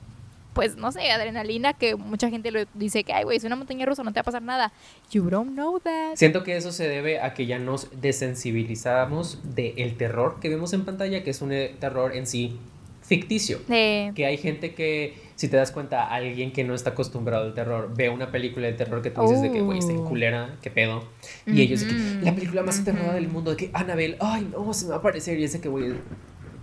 pues 0.52 0.76
no 0.76 0.92
sé, 0.92 1.11
adrenalina 1.11 1.73
que 1.73 1.97
mucha 1.97 2.31
gente 2.31 2.50
lo 2.50 2.61
dice 2.75 3.04
que, 3.04 3.12
ay, 3.12 3.25
güey, 3.25 3.37
es 3.37 3.45
una 3.45 3.57
montaña 3.57 3.87
rusa, 3.87 4.04
no 4.04 4.12
te 4.12 4.19
va 4.19 4.23
a 4.23 4.25
pasar 4.25 4.42
nada. 4.42 4.73
You 5.11 5.28
don't 5.28 5.52
know 5.52 5.81
that. 5.81 6.16
Siento 6.16 6.45
que 6.45 6.57
eso 6.57 6.71
se 6.73 6.88
debe 6.88 7.21
a 7.21 7.35
que 7.35 7.47
ya 7.47 7.59
nos 7.59 7.88
desensibilizamos 8.00 9.40
del 9.54 9.97
terror 9.97 10.38
que 10.40 10.49
vemos 10.49 10.73
en 10.73 10.85
pantalla, 10.85 11.25
que 11.25 11.31
es 11.31 11.42
un 11.42 11.52
eh, 11.52 11.75
terror 11.81 12.14
en 12.14 12.26
sí 12.26 12.59
ficticio. 13.02 13.59
Que 13.66 14.26
hay 14.26 14.37
gente 14.37 14.75
que, 14.75 15.16
si 15.42 15.49
te 15.49 15.56
das 15.56 15.72
cuenta, 15.72 16.06
alguien 16.06 16.52
que 16.52 16.62
no 16.62 16.72
está 16.72 16.90
acostumbrado 16.90 17.42
al 17.46 17.52
terror, 17.52 17.92
ve 17.96 18.08
una 18.08 18.30
película 18.30 18.68
de 18.68 18.75
terror 18.75 19.02
que 19.02 19.11
tú 19.11 19.22
dices 19.22 19.42
de 19.42 19.50
que, 19.50 19.61
güey, 19.61 19.80
está 19.80 19.90
en 19.90 19.99
oh. 19.99 20.04
culera, 20.04 20.54
qué 20.62 20.70
pedo. 20.70 21.02
Y 21.46 21.62
ellos 21.62 21.80
de 21.80 21.88
que, 21.88 21.94
la 22.25 22.32
película 22.32 22.62
más 22.62 22.78
aterradora 22.78 23.14
del 23.14 23.26
mundo, 23.26 23.50
de 23.50 23.56
que, 23.56 23.70
Annabelle, 23.72 24.16
ay, 24.20 24.49
no, 24.52 24.72
se 24.72 24.84
me 24.84 24.90
va 24.90 24.99
a 24.99 24.99
aparecer. 25.00 25.40
Y 25.40 25.42
ese 25.42 25.61
que, 25.61 25.68
güey, 25.68 25.94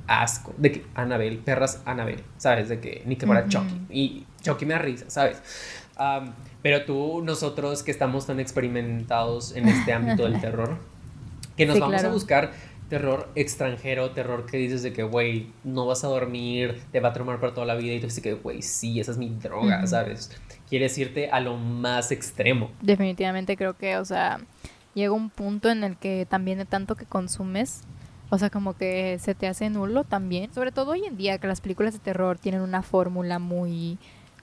asco. 0.07 0.53
De 0.55 0.71
que 0.71 0.85
Annabelle, 0.95 1.39
perras 1.39 1.81
Annabelle, 1.83 2.23
¿sabes? 2.37 2.69
De 2.69 2.79
que 2.79 3.03
ni 3.05 3.17
que 3.17 3.25
fuera 3.25 3.49
Chucky. 3.49 3.81
Y 3.89 4.25
Chucky 4.43 4.65
me 4.65 4.75
da 4.75 4.79
risa, 4.79 5.09
¿sabes? 5.09 5.41
Pero 6.61 6.85
tú, 6.85 7.21
nosotros 7.21 7.83
que 7.83 7.91
estamos 7.91 8.27
tan 8.27 8.39
experimentados 8.39 9.57
en 9.57 9.67
este 9.67 9.91
ámbito 9.91 10.23
del 10.23 10.39
terror, 10.41 10.77
que 11.57 11.65
nos 11.65 11.75
Sí, 11.75 11.81
vamos 11.81 12.01
a 12.01 12.09
buscar 12.09 12.51
terror 12.89 13.29
extranjero, 13.35 14.11
terror 14.11 14.45
que 14.45 14.57
dices 14.57 14.83
de 14.83 14.91
que, 14.91 15.03
güey, 15.03 15.51
no 15.63 15.85
vas 15.85 16.03
a 16.03 16.07
dormir, 16.07 16.81
te 16.91 16.99
va 16.99 17.09
a 17.09 17.13
traumar 17.13 17.39
para 17.39 17.53
toda 17.53 17.65
la 17.65 17.75
vida 17.75 17.93
y 17.93 17.99
tú 17.99 18.07
dices 18.07 18.23
que, 18.23 18.33
güey, 18.33 18.61
sí, 18.61 18.99
esa 18.99 19.11
es 19.11 19.17
mi 19.17 19.29
droga. 19.29 19.85
¿sabes? 19.87 20.31
Quieres 20.67 20.97
irte 20.97 21.29
a 21.29 21.39
lo 21.39 21.55
más 21.55 22.11
extremo. 22.11 22.71
Definitivamente 22.81 23.55
creo 23.55 23.77
que, 23.77 23.97
o 23.97 24.05
sea, 24.05 24.39
llega 24.93 25.13
un 25.13 25.29
punto 25.29 25.69
en 25.69 25.83
el 25.83 25.97
que 25.97 26.25
también 26.27 26.57
de 26.57 26.65
tanto 26.65 26.95
que 26.95 27.05
consumes, 27.05 27.81
o 28.31 28.37
sea, 28.37 28.49
como 28.49 28.75
que 28.75 29.17
se 29.19 29.35
te 29.35 29.47
hace 29.47 29.69
nulo 29.69 30.03
también. 30.03 30.53
Sobre 30.53 30.71
todo 30.71 30.91
hoy 30.91 31.05
en 31.05 31.15
día 31.15 31.37
que 31.37 31.47
las 31.47 31.61
películas 31.61 31.93
de 31.93 31.99
terror 31.99 32.37
tienen 32.37 32.61
una 32.61 32.81
fórmula 32.81 33.39
muy 33.39 33.97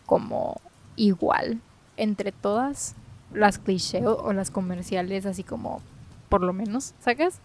como 0.07 0.61
igual 0.95 1.61
entre 1.97 2.33
todas 2.33 2.95
las 3.33 3.59
cliché 3.59 4.07
o, 4.07 4.17
o 4.17 4.33
las 4.33 4.51
comerciales, 4.51 5.27
así 5.27 5.43
como 5.43 5.83
por 6.29 6.43
lo 6.43 6.53
menos, 6.53 6.95
¿sacas? 7.01 7.41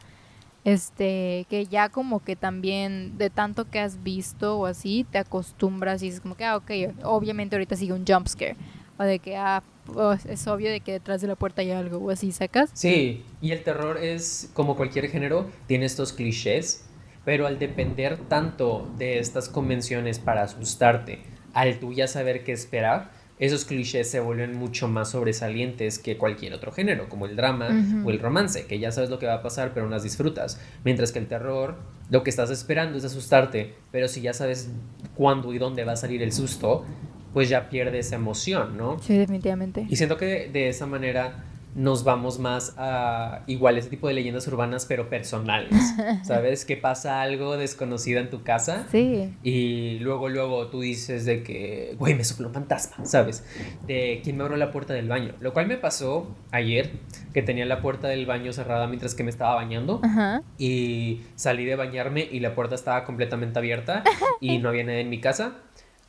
Este, 0.64 1.48
que 1.50 1.66
ya 1.66 1.90
como 1.90 2.24
que 2.24 2.36
también 2.36 3.18
de 3.18 3.30
tanto 3.32 3.70
que 3.70 3.80
has 3.80 4.04
visto 4.04 4.60
o 4.60 4.66
así, 4.68 5.06
te 5.12 5.18
acostumbras 5.18 6.04
y 6.04 6.06
dices 6.06 6.22
como 6.22 6.36
que, 6.36 6.46
ah, 6.46 6.58
ok, 6.58 6.72
obviamente 7.04 7.56
ahorita 7.56 7.76
sigue 7.76 7.94
un 7.94 8.06
jump 8.06 8.28
scare. 8.28 8.56
O 8.98 9.04
de 9.04 9.18
que, 9.18 9.36
ah, 9.36 9.64
oh, 9.96 10.14
es 10.14 10.48
obvio 10.48 10.70
de 10.70 10.82
que 10.82 10.92
detrás 10.94 11.22
de 11.22 11.28
la 11.28 11.36
puerta 11.36 11.62
hay 11.62 11.72
algo 11.72 11.98
o 11.98 12.12
así, 12.12 12.32
¿sacas? 12.32 12.70
Sí, 12.74 13.26
y 13.42 13.52
el 13.52 13.64
terror 13.64 13.98
es, 13.98 14.52
como 14.54 14.76
cualquier 14.76 15.10
género, 15.10 15.50
tiene 15.66 15.86
estos 15.86 16.14
clichés, 16.14 16.86
pero 17.26 17.48
al 17.48 17.58
depender 17.58 18.18
tanto 18.18 18.92
de 18.98 19.20
estas 19.20 19.50
convenciones 19.50 20.20
para 20.20 20.44
asustarte, 20.44 21.24
al 21.54 21.80
tú 21.80 21.94
ya 21.94 22.08
saber 22.08 22.44
qué 22.44 22.52
esperar, 22.52 23.12
esos 23.42 23.66
clichés 23.66 24.08
se 24.08 24.20
vuelven 24.20 24.56
mucho 24.56 24.88
más 24.88 25.10
sobresalientes 25.10 25.98
que 25.98 26.16
cualquier 26.16 26.54
otro 26.54 26.72
género, 26.72 27.10
como 27.10 27.26
el 27.26 27.36
drama 27.36 27.70
o 28.06 28.12
el 28.12 28.20
romance, 28.20 28.68
que 28.68 28.78
ya 28.78 28.92
sabes 28.92 29.10
lo 29.10 29.18
que 29.18 29.26
va 29.26 29.34
a 29.34 29.42
pasar, 29.42 29.72
pero 29.74 29.88
no 29.88 29.92
las 29.92 30.04
disfrutas. 30.04 30.62
Mientras 30.86 31.12
que 31.12 31.18
el 31.18 31.26
terror, 31.26 31.78
lo 32.12 32.22
que 32.22 32.30
estás 32.30 32.52
esperando 32.52 33.00
es 33.00 33.04
asustarte, 33.04 33.74
pero 33.92 34.08
si 34.08 34.22
ya 34.22 34.34
sabes 34.34 34.70
cuándo 35.16 35.56
y 35.56 35.58
dónde 35.58 35.84
va 35.84 35.94
a 35.94 35.96
salir 35.96 36.22
el 36.22 36.32
susto, 36.32 36.86
pues 37.34 37.50
ya 37.50 37.68
pierdes 37.68 38.12
emoción, 38.12 38.78
¿no? 38.78 39.00
Sí, 39.00 39.18
definitivamente. 39.18 39.88
Y 39.90 39.96
siento 39.96 40.18
que 40.18 40.48
de 40.54 40.70
esa 40.70 40.86
manera 40.86 41.44
nos 41.74 42.04
vamos 42.04 42.38
más 42.40 42.74
a 42.78 43.44
igual 43.48 43.78
ese 43.78 43.90
tipo 43.90 44.08
de 44.08 44.14
leyendas 44.14 44.48
urbanas, 44.48 44.86
pero 44.86 45.10
personales. 45.10 45.74
¿Sabes? 46.24 46.66
Que 46.66 46.76
pasa 46.78 47.22
algo 47.22 47.56
desconocido 47.58 48.20
en 48.20 48.30
tu 48.30 48.44
casa 48.44 48.86
Sí. 48.92 49.34
y 49.44 50.00
luego, 50.00 50.28
luego 50.30 50.68
tú 50.68 50.82
dices 50.82 51.26
de 51.26 51.44
que, 51.44 51.96
güey, 51.98 52.16
me 52.16 52.24
sopló 52.24 52.48
un 52.48 52.54
fantasma, 52.54 53.06
¿sabes? 53.06 53.46
De 53.88 54.20
quién 54.24 54.38
me 54.38 54.44
abrió 54.44 54.58
la 54.58 54.72
puerta 54.72 54.94
del 54.94 55.08
baño. 55.08 55.34
Lo 55.40 55.54
cual 55.54 55.68
me 55.68 55.78
pasó 55.78 56.36
ayer, 56.52 56.92
que 57.34 57.42
tenía 57.42 57.66
la 57.66 57.82
puerta 57.82 58.08
del 58.10 58.26
baño 58.26 58.52
cerrada 58.52 58.88
mientras 58.88 59.16
que 59.16 59.24
me 59.24 59.30
estaba 59.30 59.56
bañando. 59.56 60.02
Ajá. 60.04 60.42
Y 60.58 61.22
salí 61.36 61.64
de 61.66 61.76
bañarme 61.76 62.28
y 62.30 62.42
la 62.42 62.54
puerta 62.54 62.76
estaba 62.76 63.06
completamente 63.06 63.58
abierta 63.60 64.04
y 64.42 64.58
no 64.58 64.70
había 64.70 64.84
nadie 64.84 65.02
en 65.02 65.10
mi 65.10 65.22
casa. 65.22 65.54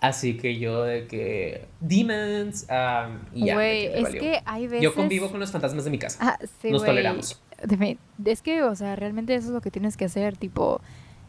Así 0.03 0.37
que 0.37 0.59
yo 0.59 0.83
de 0.83 1.07
que 1.07 1.69
demons 1.79 2.67
ah, 2.69 3.09
y 3.33 3.47
ya. 3.47 3.55
Güey, 3.55 3.83
que 3.83 3.89
me 3.89 3.97
es 3.97 4.03
valió. 4.03 4.21
que 4.21 4.43
hay 4.45 4.67
veces... 4.67 4.83
Yo 4.83 4.95
convivo 4.95 5.31
con 5.31 5.39
los 5.39 5.53
fantasmas 5.53 5.85
de 5.85 5.91
mi 5.93 5.99
casa. 5.99 6.19
Ah, 6.21 6.39
sí, 6.61 6.73
Nos 6.73 6.83
güey. 6.83 6.91
toleramos. 6.91 7.41
Es 8.25 8.43
que, 8.43 8.65
o 8.65 8.75
sea, 8.75 8.97
realmente 8.97 9.33
eso 9.33 9.47
es 9.47 9.53
lo 9.53 9.61
que 9.61 9.71
tienes 9.71 9.97
que 9.97 10.07
hacer, 10.07 10.37
tipo, 10.37 10.81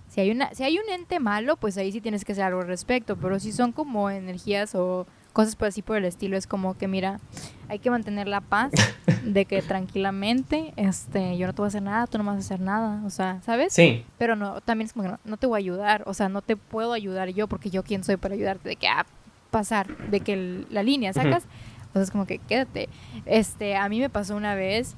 si 0.10 0.22
hay 0.22 0.32
una, 0.32 0.52
si 0.56 0.64
hay 0.64 0.80
un 0.80 0.90
ente 0.90 1.20
malo, 1.20 1.56
pues 1.56 1.78
ahí 1.78 1.92
sí 1.92 2.02
tienes 2.02 2.26
que 2.26 2.32
hacer 2.32 2.46
algo 2.46 2.62
al 2.62 2.68
respecto, 2.68 3.16
pero 3.16 3.40
si 3.40 3.52
son 3.52 3.74
como 3.74 4.10
energías 4.10 4.74
o 4.74 5.06
cosas 5.34 5.56
por 5.56 5.68
así 5.68 5.82
por 5.82 5.98
el 5.98 6.06
estilo, 6.06 6.38
es 6.38 6.48
como 6.48 6.78
que 6.78 6.88
mira, 6.88 7.20
hay 7.68 7.80
que 7.80 7.90
mantener 7.90 8.28
la 8.28 8.40
paz 8.42 8.72
de 9.24 9.46
que 9.46 9.62
tranquilamente, 9.62 10.74
este, 10.78 11.38
yo 11.38 11.48
no 11.48 11.54
te 11.54 11.58
voy 11.62 11.66
a 11.66 11.70
hacer 11.70 11.82
nada, 11.82 12.08
tú 12.08 12.18
no 12.18 12.24
me 12.24 12.30
vas 12.32 12.38
a 12.38 12.40
hacer 12.42 12.60
nada, 12.60 13.02
o 13.06 13.10
sea, 13.10 13.42
¿sabes? 13.46 13.74
Sí, 13.74 14.06
Pero 14.18 14.36
no, 14.36 14.62
también 14.62 14.86
es 14.88 14.94
como 14.94 15.04
que 15.06 15.12
no, 15.12 15.20
no 15.26 15.38
te 15.38 15.48
voy 15.48 15.58
a 15.58 15.60
ayudar, 15.60 16.04
o 16.06 16.14
sea, 16.14 16.30
no 16.30 16.42
te 16.42 16.56
puedo 16.56 16.94
ayudar 16.94 17.30
yo 17.30 17.48
porque 17.48 17.70
yo 17.70 17.84
quién 17.84 18.04
soy 18.04 18.18
para 18.18 18.36
ayudarte, 18.36 18.70
de 18.70 18.76
que 18.76 18.88
ah, 18.88 19.06
pasar, 19.52 19.88
de 20.10 20.20
que 20.22 20.34
el- 20.34 20.68
la 20.70 20.84
línea, 20.84 21.14
¿sacas? 21.14 21.44
O 21.90 21.94
sea, 21.94 22.02
es 22.04 22.12
como 22.12 22.26
que 22.26 22.40
quédate. 22.40 22.90
Este, 23.26 23.76
a 23.76 23.88
mí 23.90 24.00
me 24.00 24.10
pasó 24.10 24.36
una 24.36 24.56
vez, 24.56 24.96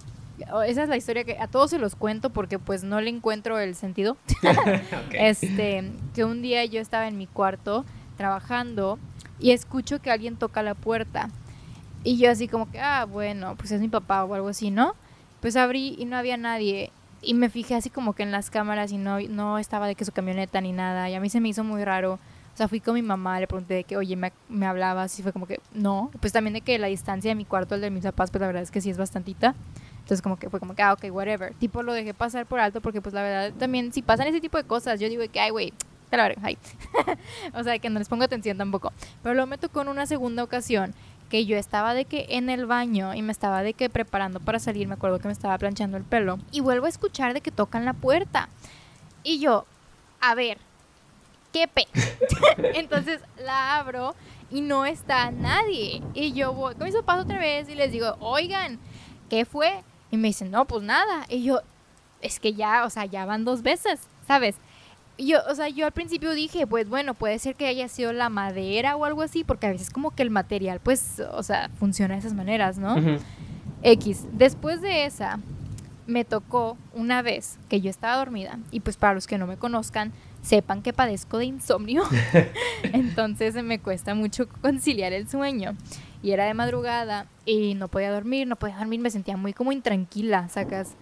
esa 0.65 0.83
es 0.83 0.89
la 0.89 0.97
historia 0.97 1.23
que 1.23 1.37
a 1.39 1.47
todos 1.47 1.69
se 1.69 1.77
los 1.79 1.95
cuento 1.95 2.29
porque 2.29 2.57
pues 2.59 2.83
no 2.83 2.99
le 3.01 3.09
encuentro 3.09 3.57
el 3.59 3.75
sentido. 3.75 4.17
ok. 4.43 5.13
Este, 5.13 5.91
que 6.13 6.23
un 6.25 6.41
día 6.41 6.63
yo 6.65 6.79
estaba 6.81 7.07
en 7.07 7.17
mi 7.17 7.27
cuarto 7.27 7.85
trabajando 8.17 8.97
y 9.39 9.51
escucho 9.51 10.01
que 10.01 10.11
alguien 10.11 10.37
toca 10.37 10.63
la 10.63 10.75
puerta. 10.75 11.29
Y 12.03 12.17
yo 12.17 12.29
así 12.29 12.47
como 12.47 12.69
que, 12.69 12.79
ah, 12.79 13.05
bueno, 13.05 13.55
pues 13.55 13.71
es 13.71 13.81
mi 13.81 13.87
papá 13.87 14.23
o 14.23 14.33
algo 14.35 14.49
así, 14.49 14.69
¿no? 14.69 14.93
Pues 15.41 15.55
abrí 15.55 15.95
y 15.97 16.05
no 16.05 16.17
había 16.17 16.37
nadie. 16.37 16.91
Y 17.21 17.33
me 17.33 17.49
fijé 17.49 17.75
así 17.75 17.89
como 17.89 18.13
que 18.13 18.23
en 18.23 18.31
las 18.31 18.51
cámaras 18.51 18.91
y 18.91 18.97
no, 18.97 19.19
no 19.21 19.57
estaba 19.57 19.87
de 19.87 19.95
que 19.95 20.05
su 20.05 20.11
camioneta 20.11 20.61
ni 20.61 20.71
nada. 20.71 21.09
Y 21.09 21.15
a 21.15 21.19
mí 21.19 21.29
se 21.29 21.41
me 21.41 21.49
hizo 21.49 21.63
muy 21.63 21.83
raro. 21.83 22.13
O 22.53 22.57
sea, 22.57 22.67
fui 22.67 22.79
con 22.79 22.93
mi 22.93 23.01
mamá, 23.01 23.39
le 23.39 23.47
pregunté 23.47 23.73
de 23.73 23.83
que, 23.83 23.97
oye, 23.97 24.15
me, 24.15 24.31
me 24.47 24.67
hablabas. 24.67 25.17
Y 25.19 25.23
fue 25.23 25.33
como 25.33 25.47
que, 25.47 25.59
no. 25.73 26.11
Pues 26.21 26.31
también 26.31 26.53
de 26.53 26.61
que 26.61 26.77
la 26.77 26.87
distancia 26.87 27.31
de 27.31 27.35
mi 27.35 27.43
cuarto 27.43 27.75
al 27.75 27.81
de 27.81 27.89
mis 27.89 28.03
papás, 28.03 28.29
pues 28.29 28.39
la 28.39 28.47
verdad 28.47 28.61
es 28.63 28.71
que 28.71 28.81
sí 28.81 28.91
es 28.91 28.97
bastantita. 28.97 29.55
Entonces 29.95 30.21
como 30.21 30.37
que 30.37 30.51
fue 30.51 30.59
como 30.59 30.75
que, 30.75 30.83
ah, 30.83 30.93
ok, 30.93 31.05
whatever. 31.09 31.55
Tipo, 31.55 31.81
lo 31.81 31.91
dejé 31.91 32.13
pasar 32.13 32.45
por 32.45 32.59
alto 32.59 32.79
porque 32.79 33.01
pues 33.01 33.15
la 33.15 33.23
verdad 33.23 33.53
también, 33.57 33.91
si 33.91 34.03
pasan 34.03 34.27
ese 34.27 34.39
tipo 34.39 34.59
de 34.59 34.63
cosas, 34.63 34.99
yo 34.99 35.09
digo 35.09 35.23
que, 35.31 35.39
ay, 35.39 35.49
güey, 35.49 35.73
te 36.09 36.17
la 36.17 36.33
o 37.53 37.63
sea, 37.63 37.79
que 37.79 37.89
no 37.89 37.99
les 37.99 38.07
pongo 38.07 38.23
atención 38.23 38.57
tampoco. 38.57 38.93
Pero 39.23 39.33
luego 39.35 39.47
me 39.47 39.57
tocó 39.57 39.81
en 39.81 39.89
una 39.89 40.05
segunda 40.05 40.43
ocasión 40.43 40.93
que 41.29 41.45
yo 41.45 41.57
estaba 41.57 41.93
de 41.93 42.05
que 42.05 42.27
en 42.29 42.49
el 42.49 42.65
baño 42.65 43.13
y 43.13 43.21
me 43.21 43.31
estaba 43.31 43.63
de 43.63 43.73
que 43.73 43.89
preparando 43.89 44.39
para 44.39 44.59
salir, 44.59 44.87
me 44.87 44.93
acuerdo 44.93 45.19
que 45.19 45.27
me 45.27 45.33
estaba 45.33 45.57
planchando 45.57 45.97
el 45.97 46.03
pelo 46.03 46.39
y 46.51 46.61
vuelvo 46.61 46.85
a 46.85 46.89
escuchar 46.89 47.33
de 47.33 47.41
que 47.41 47.51
tocan 47.51 47.85
la 47.85 47.93
puerta. 47.93 48.49
Y 49.23 49.39
yo, 49.39 49.65
a 50.21 50.35
ver, 50.35 50.59
¿qué 51.51 51.67
pe? 51.67 51.87
Entonces 52.75 53.21
la 53.37 53.77
abro 53.77 54.15
y 54.51 54.61
no 54.61 54.85
está 54.85 55.31
nadie. 55.31 56.03
Y 56.13 56.33
yo 56.33 56.53
voy 56.53 56.75
con 56.75 56.85
mis 56.85 56.95
papás 56.95 57.23
otra 57.23 57.39
vez 57.39 57.67
y 57.69 57.75
les 57.75 57.91
digo, 57.91 58.15
oigan, 58.19 58.79
¿qué 59.29 59.45
fue? 59.45 59.83
Y 60.11 60.17
me 60.17 60.27
dicen, 60.27 60.51
no, 60.51 60.65
pues 60.65 60.83
nada. 60.83 61.25
Y 61.29 61.43
yo, 61.43 61.61
es 62.21 62.39
que 62.39 62.53
ya, 62.53 62.85
o 62.85 62.89
sea, 62.89 63.05
ya 63.05 63.25
van 63.25 63.45
dos 63.45 63.63
veces, 63.63 64.01
¿sabes? 64.27 64.55
Yo, 65.17 65.39
o 65.49 65.55
sea, 65.55 65.69
yo 65.69 65.85
al 65.85 65.91
principio 65.91 66.31
dije, 66.31 66.67
pues 66.67 66.89
bueno, 66.89 67.13
puede 67.13 67.39
ser 67.39 67.55
que 67.55 67.67
haya 67.67 67.87
sido 67.87 68.11
la 68.11 68.29
madera 68.29 68.95
o 68.97 69.05
algo 69.05 69.21
así, 69.21 69.43
porque 69.43 69.67
a 69.67 69.71
veces 69.71 69.89
como 69.89 70.11
que 70.11 70.23
el 70.23 70.29
material, 70.29 70.81
pues, 70.81 71.21
o 71.31 71.43
sea, 71.43 71.69
funciona 71.79 72.15
de 72.15 72.19
esas 72.19 72.33
maneras, 72.33 72.77
¿no? 72.77 72.95
X. 73.81 74.25
Después 74.33 74.81
de 74.81 75.05
esa, 75.05 75.39
me 76.07 76.25
tocó 76.25 76.77
una 76.93 77.21
vez 77.21 77.57
que 77.69 77.81
yo 77.81 77.89
estaba 77.89 78.17
dormida, 78.17 78.59
y 78.71 78.81
pues 78.81 78.97
para 78.97 79.13
los 79.13 79.25
que 79.27 79.37
no 79.37 79.47
me 79.47 79.57
conozcan, 79.57 80.11
sepan 80.41 80.81
que 80.81 80.93
padezco 80.93 81.37
de 81.37 81.45
insomnio, 81.45 82.03
entonces 82.83 83.55
me 83.63 83.79
cuesta 83.79 84.15
mucho 84.15 84.47
conciliar 84.61 85.13
el 85.13 85.29
sueño. 85.29 85.75
Y 86.21 86.31
era 86.31 86.45
de 86.45 86.55
madrugada 86.55 87.27
y 87.45 87.75
no 87.75 87.87
podía 87.87 88.11
dormir, 88.11 88.47
no 88.47 88.55
podía 88.55 88.77
dormir, 88.77 88.99
me 88.99 89.11
sentía 89.11 89.37
muy 89.37 89.53
como 89.53 89.71
intranquila, 89.71 90.49
sacas 90.49 90.95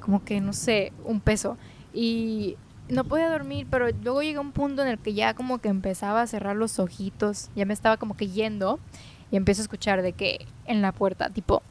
como 0.00 0.24
que 0.24 0.40
no 0.40 0.52
sé, 0.52 0.92
un 1.04 1.20
peso. 1.20 1.56
Y 1.92 2.56
no 2.88 3.04
podía 3.04 3.30
dormir, 3.30 3.66
pero 3.70 3.88
luego 4.02 4.22
llegó 4.22 4.40
un 4.40 4.52
punto 4.52 4.82
en 4.82 4.88
el 4.88 4.98
que 4.98 5.14
ya 5.14 5.34
como 5.34 5.58
que 5.58 5.68
empezaba 5.68 6.22
a 6.22 6.26
cerrar 6.26 6.56
los 6.56 6.78
ojitos, 6.78 7.50
ya 7.54 7.64
me 7.64 7.74
estaba 7.74 7.96
como 7.96 8.16
que 8.16 8.28
yendo 8.28 8.78
y 9.30 9.36
empiezo 9.36 9.62
a 9.62 9.64
escuchar 9.64 10.02
de 10.02 10.12
que 10.12 10.46
en 10.66 10.82
la 10.82 10.92
puerta, 10.92 11.30
tipo 11.30 11.62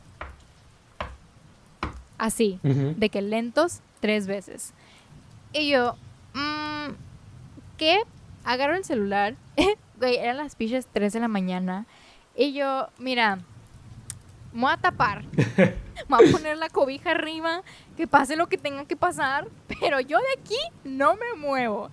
así, 2.17 2.59
de 2.63 3.09
que 3.09 3.21
lentos 3.21 3.81
tres 3.99 4.27
veces. 4.27 4.73
Y 5.51 5.69
yo, 5.69 5.95
mm, 6.33 6.93
¿qué? 7.77 7.99
Agarro 8.43 8.75
el 8.75 8.83
celular, 8.83 9.35
güey, 9.99 10.17
eran 10.17 10.37
las 10.37 10.55
pichas 10.55 10.87
3 10.91 11.13
de 11.13 11.19
la 11.19 11.27
mañana. 11.27 11.85
Y 12.35 12.53
yo, 12.53 12.87
mira, 12.97 13.39
me 14.53 14.61
voy 14.61 14.71
a 14.71 14.77
tapar, 14.77 15.23
me 15.35 16.17
voy 16.17 16.29
a 16.29 16.31
poner 16.31 16.57
la 16.57 16.69
cobija 16.69 17.11
arriba, 17.11 17.61
que 17.95 18.07
pase 18.07 18.35
lo 18.35 18.47
que 18.47 18.57
tenga 18.57 18.85
que 18.85 18.95
pasar, 18.95 19.47
pero 19.79 19.99
yo 19.99 20.17
de 20.17 20.41
aquí 20.41 20.57
no 20.83 21.15
me 21.15 21.39
muevo. 21.39 21.89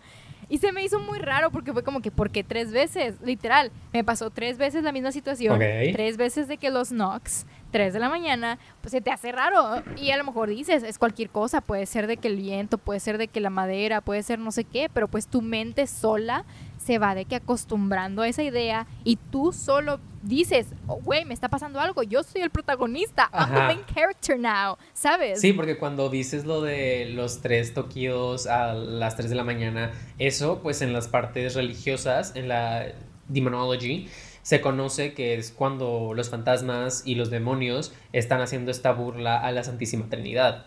Y 0.49 0.59
se 0.59 0.73
me 0.73 0.83
hizo 0.83 0.99
muy 0.99 1.21
raro 1.21 1.53
porque 1.53 1.73
fue 1.73 1.85
como 1.85 2.03
que, 2.03 2.11
¿por 2.11 2.31
qué 2.31 2.43
tres 2.43 2.73
veces? 2.73 3.21
Literal, 3.23 3.71
me 3.93 4.03
pasó 4.03 4.31
tres 4.31 4.59
veces 4.59 4.83
la 4.83 4.91
misma 4.91 5.13
situación, 5.13 5.55
Ok. 5.55 5.93
tres 5.93 6.17
veces 6.17 6.49
de 6.49 6.57
que 6.57 6.71
los 6.71 6.89
knocks, 6.91 7.47
tres 7.71 7.93
de 7.93 8.01
la 8.01 8.09
mañana, 8.09 8.59
pues 8.81 8.91
se 8.91 9.01
te 9.01 9.13
hace 9.13 9.31
raro. 9.31 9.81
Y 9.97 10.11
a 10.11 10.17
lo 10.17 10.25
mejor 10.25 10.49
dices, 10.49 10.83
es 10.83 10.99
cualquier 10.99 11.31
cosa, 11.31 11.61
puede 11.61 11.87
ser 11.87 12.09
de 12.09 12.17
que 12.17 12.27
el 12.27 12.37
viento, 12.37 12.79
puede 12.79 12.99
ser 12.99 13.17
de 13.17 13.29
que 13.29 13.39
la 13.39 13.51
madera, 13.51 14.01
puede 14.01 14.25
ser 14.25 14.41
no 14.41 14.51
sé 14.51 14.65
qué, 14.65 14.91
pero 14.93 15.07
pues 15.07 15.29
tu 15.29 15.41
mente 15.41 15.87
sola 15.87 16.45
se 16.91 16.99
va 16.99 17.15
de 17.15 17.25
que 17.25 17.37
acostumbrando 17.37 18.23
a 18.23 18.27
esa 18.29 18.43
idea 18.43 18.85
y 19.05 19.15
tú 19.31 19.53
solo 19.53 20.01
dices, 20.23 20.67
oh, 20.89 20.97
güey, 20.97 21.25
me 21.25 21.35
está 21.35 21.49
pasando 21.49 21.79
algo, 21.79 22.03
yo 22.03 22.25
soy 22.25 22.43
el 22.43 22.51
protagonista, 22.51 23.31
I'm 23.33 23.49
the 23.49 23.55
Ajá. 23.59 23.67
main 23.69 23.81
character 23.95 24.37
now, 24.37 24.77
¿sabes? 24.93 25.41
Sí, 25.41 25.53
porque 25.53 25.79
cuando 25.79 26.09
dices 26.09 26.45
lo 26.47 26.63
de 26.63 27.07
los 27.15 27.43
tres 27.43 27.75
toquidos 27.75 28.49
a 28.49 28.75
las 28.75 29.17
3 29.17 29.31
de 29.31 29.37
la 29.37 29.45
mañana, 29.45 29.93
eso 30.19 30.59
pues 30.65 30.83
en 30.83 30.93
las 30.93 31.07
partes 31.07 31.55
religiosas, 31.55 32.33
en 32.35 32.49
la 32.49 32.87
demonology, 33.29 34.09
se 34.43 34.61
conoce 34.61 35.15
que 35.15 35.35
es 35.35 35.53
cuando 35.53 36.13
los 36.13 36.29
fantasmas 36.29 37.03
y 37.07 37.15
los 37.15 37.31
demonios 37.31 37.93
están 38.13 38.41
haciendo 38.41 38.73
esta 38.73 38.91
burla 38.93 39.39
a 39.41 39.53
la 39.53 39.63
Santísima 39.63 40.07
Trinidad. 40.11 40.67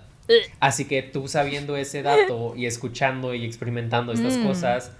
Así 0.61 0.85
que 0.85 1.03
tú 1.03 1.27
sabiendo 1.27 1.75
ese 1.75 2.01
dato 2.01 2.53
y 2.55 2.65
escuchando 2.65 3.33
y 3.33 3.43
experimentando 3.43 4.13
estas 4.13 4.37
Mm. 4.37 4.47
cosas, 4.47 4.93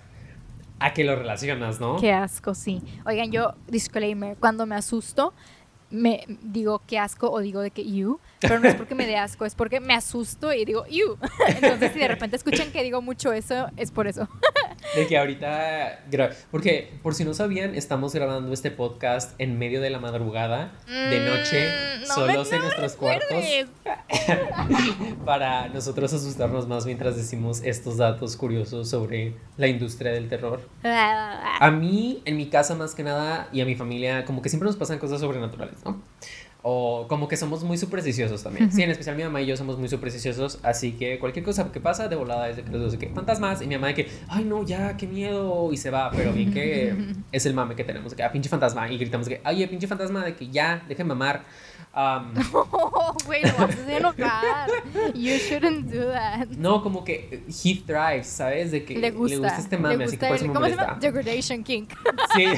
¿a 0.84 0.94
qué 0.94 1.04
lo 1.06 1.16
relacionas, 1.16 1.80
no? 1.80 1.96
Qué 1.96 2.12
asco, 2.12 2.54
sí. 2.54 2.82
Oigan, 3.06 3.32
yo, 3.32 3.54
disclaimer, 3.68 4.36
cuando 4.38 4.66
me 4.66 4.76
asusto, 4.76 5.34
me 5.90 6.26
digo 6.42 6.82
qué 6.86 7.00
asco 7.00 7.32
o 7.32 7.40
digo 7.40 7.62
de 7.62 7.72
que 7.72 7.90
you, 7.90 8.20
pero 8.44 8.60
no 8.60 8.68
es 8.70 8.76
porque 8.76 8.94
me 8.96 9.06
dé 9.08 9.18
asco, 9.18 9.46
es 9.46 9.56
porque 9.56 9.80
me 9.80 9.94
asusto 9.96 10.54
y 10.54 10.64
digo 10.66 10.86
you. 10.88 11.18
Entonces, 11.48 11.92
si 11.94 12.00
de 12.00 12.08
repente 12.08 12.36
escuchan 12.36 12.72
que 12.72 12.84
digo 12.84 13.02
mucho 13.02 13.34
eso, 13.34 13.68
es 13.78 13.92
por 13.92 14.08
eso. 14.08 14.30
De 14.96 15.08
que 15.08 15.18
ahorita, 15.18 16.04
porque 16.52 16.94
por 17.02 17.16
si 17.16 17.24
no 17.26 17.34
sabían, 17.34 17.74
estamos 17.76 18.14
grabando 18.14 18.54
este 18.54 18.70
podcast 18.70 19.34
en 19.40 19.58
medio 19.58 19.82
de 19.82 19.90
la 19.90 20.00
madrugada, 20.00 20.74
de 20.88 21.20
noche, 21.22 21.70
Mm, 21.74 22.02
no 22.08 22.14
solos 22.16 22.50
me- 22.52 22.58
en 22.58 22.62
no 22.62 22.68
nuestros 22.68 22.94
cuartos, 22.94 23.44
para 25.26 25.70
nosotros 25.70 26.14
asustarnos 26.14 26.68
más 26.68 26.86
mientras 26.86 27.16
decimos 27.16 27.62
estos 27.64 27.98
datos 27.98 28.36
curiosos 28.36 28.90
sobre 28.90 29.34
la 29.58 29.68
industria 29.68 30.12
del 30.12 30.28
terror. 30.30 30.62
A 30.84 31.72
mí, 31.72 32.22
en 32.26 32.38
mi 32.38 32.48
casa 32.48 32.76
más 32.76 32.94
que 32.96 33.04
nada, 33.04 33.48
y 33.52 33.62
a 33.62 33.66
mi 33.66 33.76
familia, 33.76 34.26
como 34.26 34.42
que 34.42 34.50
siempre 34.50 34.68
nos 34.68 34.76
pasan 34.76 35.00
cosas 35.00 35.22
sobrenaturales, 35.22 35.76
¿no? 35.86 36.02
O 36.66 37.08
como 37.10 37.28
que 37.28 37.36
somos 37.36 37.64
muy 37.66 37.78
supersticiosos 37.78 38.42
también. 38.42 38.72
Sí, 38.72 38.82
en 38.82 38.90
especial 38.90 39.18
mi 39.18 39.24
mamá 39.24 39.42
y 39.42 39.46
yo 39.46 39.58
somos 39.58 39.78
muy 39.78 39.90
supersticiosos, 39.90 40.60
así 40.64 40.94
que 40.94 41.20
cualquier 41.20 41.44
cosa 41.44 41.70
que 41.74 41.82
pasa 41.82 42.08
de 42.08 42.16
volada 42.16 42.50
es 42.50 42.56
de 42.56 42.64
que 42.64 42.72
digo 42.72 42.88
de 42.90 42.98
que 42.98 43.10
fantasmas 43.10 43.62
y 43.62 43.68
mi 43.68 43.76
mamá 43.76 43.88
de 43.88 43.96
que, 43.96 44.08
ay 44.30 44.46
no, 44.46 44.66
ya, 44.66 44.96
qué 44.96 45.06
miedo, 45.06 45.74
y 45.74 45.78
se 45.78 45.90
va, 45.90 46.10
pero 46.12 46.32
bien 46.32 46.54
que 46.54 46.96
es 47.34 47.46
el 47.46 47.54
mame 47.54 47.76
que 47.76 47.84
tenemos, 47.84 48.12
de 48.12 48.16
que, 48.16 48.24
ah, 48.24 48.32
pinche 48.32 48.50
fantasma, 48.50 48.90
y 48.90 48.98
gritamos 48.98 49.28
de 49.28 49.36
que, 49.36 49.42
ay, 49.44 49.68
pinche 49.68 49.88
fantasma, 49.88 50.24
de 50.24 50.36
que 50.36 50.48
ya, 50.48 50.86
dejen 50.88 51.06
mamar. 51.06 51.44
Am, 51.96 52.34
Oh, 52.54 53.16
güey, 53.26 53.44
lo 53.44 53.54
vas 53.56 53.78
a 53.78 53.98
enojar. 53.98 54.70
You 55.14 55.38
shouldn't 55.38 55.92
do 55.92 56.12
that. 56.12 56.48
no, 56.58 56.82
como 56.82 57.04
que 57.04 57.44
he 57.48 57.76
thrives, 57.86 58.28
¿sabes? 58.28 58.72
De 58.72 58.84
que 58.84 58.98
Le 58.98 59.12
gusta. 59.12 59.56
este 59.58 59.76
le 59.76 59.82
mame, 59.82 60.04
así 60.06 60.18
que 60.18 60.26
gusta 60.26 60.28
por 60.28 60.36
eso 60.38 60.48
me 60.48 60.54
¿Cómo 60.54 60.66
se 60.66 60.72
llama? 60.72 60.84
molesta. 60.88 61.00
Degradation 61.12 61.64
King. 61.64 61.86
Sí, 62.36 62.46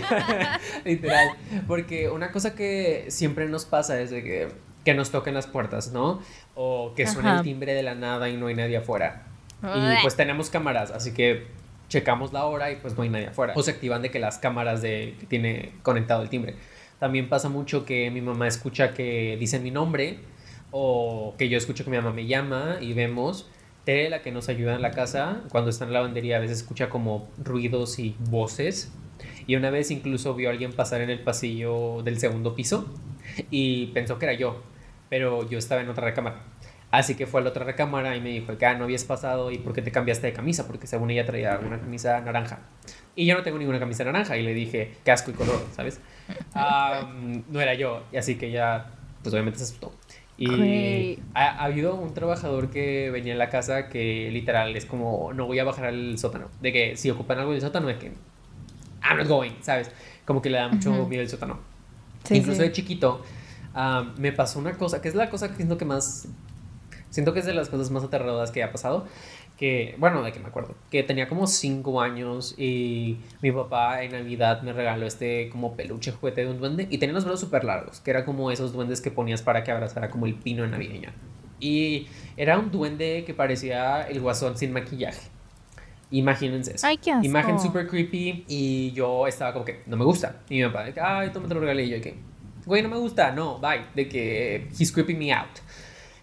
literal. 0.85 1.29
Porque 1.67 2.09
una 2.09 2.31
cosa 2.31 2.55
que 2.55 3.05
siempre 3.09 3.47
nos 3.49 3.65
pasa 3.65 3.99
es 3.99 4.09
de 4.09 4.23
que, 4.23 4.47
que 4.85 4.93
nos 4.93 5.11
toquen 5.11 5.33
las 5.33 5.47
puertas, 5.47 5.91
¿no? 5.91 6.21
O 6.55 6.93
que 6.95 7.05
suene 7.05 7.29
Ajá. 7.29 7.37
el 7.39 7.43
timbre 7.43 7.73
de 7.73 7.83
la 7.83 7.95
nada 7.95 8.29
y 8.29 8.37
no 8.37 8.47
hay 8.47 8.55
nadie 8.55 8.77
afuera. 8.77 9.23
Y 9.63 10.01
pues 10.01 10.15
tenemos 10.15 10.49
cámaras, 10.49 10.91
así 10.91 11.11
que 11.13 11.47
checamos 11.89 12.31
la 12.33 12.45
hora 12.45 12.71
y 12.71 12.75
pues 12.77 12.95
no 12.95 13.03
hay 13.03 13.09
nadie 13.09 13.27
afuera. 13.27 13.53
O 13.55 13.63
se 13.63 13.71
activan 13.71 14.01
de 14.01 14.11
que 14.11 14.19
las 14.19 14.37
cámaras 14.37 14.81
de 14.81 15.15
que 15.19 15.25
tiene 15.25 15.73
conectado 15.83 16.21
el 16.21 16.29
timbre. 16.29 16.55
También 16.99 17.29
pasa 17.29 17.49
mucho 17.49 17.85
que 17.85 18.09
mi 18.11 18.21
mamá 18.21 18.47
escucha 18.47 18.93
que 18.93 19.37
dicen 19.39 19.63
mi 19.63 19.71
nombre 19.71 20.19
o 20.71 21.35
que 21.37 21.49
yo 21.49 21.57
escucho 21.57 21.83
que 21.83 21.91
mi 21.91 21.97
mamá 21.97 22.11
me 22.11 22.25
llama 22.25 22.77
y 22.81 22.93
vemos. 22.93 23.49
Tere, 23.83 24.09
la 24.09 24.21
que 24.21 24.31
nos 24.31 24.49
ayuda 24.49 24.75
en 24.75 24.81
la 24.81 24.91
casa, 24.91 25.43
cuando 25.51 25.69
está 25.69 25.85
en 25.85 25.93
la 25.93 25.99
lavandería 25.99 26.37
a 26.37 26.39
veces 26.39 26.59
escucha 26.59 26.89
como 26.89 27.29
ruidos 27.37 27.99
y 27.99 28.15
voces. 28.29 28.91
Y 29.45 29.55
una 29.55 29.69
vez 29.69 29.91
incluso 29.91 30.33
vio 30.33 30.49
a 30.49 30.51
alguien 30.51 30.73
pasar 30.73 31.01
en 31.01 31.09
el 31.09 31.19
pasillo 31.19 32.01
del 32.03 32.17
segundo 32.19 32.55
piso 32.55 32.87
y 33.51 33.87
pensó 33.87 34.17
que 34.17 34.25
era 34.25 34.33
yo, 34.33 34.63
pero 35.09 35.47
yo 35.47 35.57
estaba 35.59 35.81
en 35.81 35.89
otra 35.89 36.05
recámara. 36.05 36.43
Así 36.91 37.15
que 37.15 37.27
fue 37.27 37.41
a 37.41 37.43
la 37.43 37.49
otra 37.49 37.65
recámara 37.65 38.15
y 38.15 38.21
me 38.21 38.29
dijo 38.29 38.57
que 38.57 38.65
ah, 38.65 38.73
no 38.75 38.85
habías 38.85 39.03
pasado 39.03 39.51
y 39.51 39.57
por 39.57 39.73
qué 39.73 39.81
te 39.81 39.91
cambiaste 39.91 40.27
de 40.27 40.33
camisa, 40.33 40.65
porque 40.65 40.87
según 40.87 41.11
ella 41.11 41.25
traía 41.25 41.59
una 41.59 41.79
camisa 41.79 42.21
naranja. 42.21 42.59
Y 43.15 43.25
yo 43.25 43.35
no 43.35 43.43
tengo 43.43 43.57
ninguna 43.57 43.79
camisa 43.79 44.03
naranja 44.03 44.37
y 44.37 44.43
le 44.43 44.53
dije, 44.53 44.93
qué 45.03 45.11
asco 45.11 45.31
y 45.31 45.33
color, 45.33 45.61
¿sabes? 45.75 45.99
Ah, 46.57 47.11
no 47.49 47.59
era 47.59 47.73
yo, 47.73 48.03
y 48.13 48.17
así 48.17 48.35
que 48.35 48.49
ya, 48.49 48.85
pues 49.21 49.33
obviamente 49.33 49.59
se 49.59 49.65
asustó. 49.65 49.91
Y 50.37 51.19
ha, 51.33 51.47
ha 51.49 51.63
habido 51.65 51.95
un 51.95 52.13
trabajador 52.13 52.69
que 52.69 53.09
venía 53.11 53.33
en 53.33 53.39
la 53.39 53.49
casa 53.49 53.89
que 53.89 54.29
literal 54.31 54.75
es 54.75 54.85
como, 54.85 55.33
no 55.33 55.47
voy 55.47 55.59
a 55.59 55.63
bajar 55.65 55.85
al 55.85 56.17
sótano. 56.17 56.47
De 56.61 56.71
que 56.71 56.95
si 56.97 57.09
ocupan 57.09 57.39
algo 57.39 57.51
del 57.51 57.61
sótano 57.61 57.89
es 57.89 57.97
que, 57.97 58.13
I'm 59.03 59.17
not 59.17 59.27
going, 59.27 59.51
¿sabes? 59.61 59.91
Como 60.25 60.41
que 60.41 60.49
le 60.49 60.57
da 60.57 60.67
mucho 60.69 60.91
Ujú. 60.91 61.07
miedo 61.07 61.21
el 61.23 61.29
sótano. 61.29 61.59
Sí, 62.23 62.37
Incluso 62.37 62.57
sí. 62.61 62.67
de 62.67 62.71
chiquito, 62.71 63.21
ah, 63.73 64.13
me 64.17 64.31
pasó 64.31 64.59
una 64.59 64.77
cosa, 64.77 65.01
que 65.01 65.09
es 65.09 65.15
la 65.15 65.29
cosa 65.29 65.49
que 65.49 65.55
siento 65.57 65.77
que 65.77 65.85
más, 65.85 66.27
siento 67.09 67.33
que 67.33 67.39
es 67.39 67.45
de 67.45 67.53
las 67.53 67.69
cosas 67.69 67.91
más 67.91 68.03
aterradoras 68.03 68.51
que 68.51 68.63
ha 68.63 68.71
pasado, 68.71 69.07
que, 69.57 69.95
bueno, 69.97 70.21
de 70.21 70.31
que 70.31 70.39
me 70.39 70.47
acuerdo, 70.47 70.75
que 70.91 71.03
tenía 71.03 71.27
como 71.27 71.47
5 71.47 72.01
años 72.01 72.55
y 72.57 73.17
mi 73.41 73.51
papá 73.51 74.03
en 74.03 74.11
Navidad 74.11 74.61
me 74.61 74.73
regaló 74.73 75.05
este 75.05 75.49
como 75.49 75.75
peluche 75.75 76.11
juguete 76.11 76.41
de 76.41 76.51
un 76.51 76.59
duende 76.59 76.87
y 76.89 76.97
tenía 76.97 77.13
los 77.13 77.23
brazos 77.23 77.41
súper 77.41 77.63
largos, 77.63 78.01
que 78.01 78.11
era 78.11 78.25
como 78.25 78.51
esos 78.51 78.73
duendes 78.73 79.01
que 79.01 79.11
ponías 79.11 79.41
para 79.41 79.63
que 79.63 79.71
abrazara 79.71 80.09
como 80.09 80.25
el 80.25 80.35
pino 80.35 80.67
navideño. 80.67 81.11
Y 81.59 82.07
era 82.35 82.59
un 82.59 82.69
duende 82.69 83.23
que 83.25 83.33
parecía 83.33 84.03
el 84.03 84.19
guasón 84.19 84.57
sin 84.57 84.73
maquillaje. 84.73 85.29
Imagínense 86.11 86.75
eso. 86.75 86.85
Ay, 86.85 86.97
qué 86.97 87.11
asco. 87.11 87.25
Imagen 87.25 87.59
super 87.59 87.87
creepy 87.87 88.45
y 88.47 88.91
yo 88.91 89.25
estaba 89.25 89.53
como 89.53 89.65
que 89.65 89.81
no 89.85 89.97
me 89.97 90.05
gusta. 90.05 90.41
Y 90.49 90.57
mi 90.57 90.65
papá, 90.65 90.83
de 90.83 90.93
que, 90.93 90.99
ay, 90.99 91.29
toma, 91.31 91.47
te 91.47 91.53
lo 91.55 91.61
regalé. 91.61 91.85
Y 91.85 91.89
yo, 91.89 92.01
que, 92.01 92.15
güey, 92.65 92.83
no 92.83 92.89
me 92.89 92.97
gusta, 92.97 93.31
no, 93.31 93.59
bye. 93.59 93.85
De 93.95 94.07
que 94.07 94.67
he's 94.77 94.91
creeping 94.91 95.17
me 95.17 95.33
out. 95.33 95.47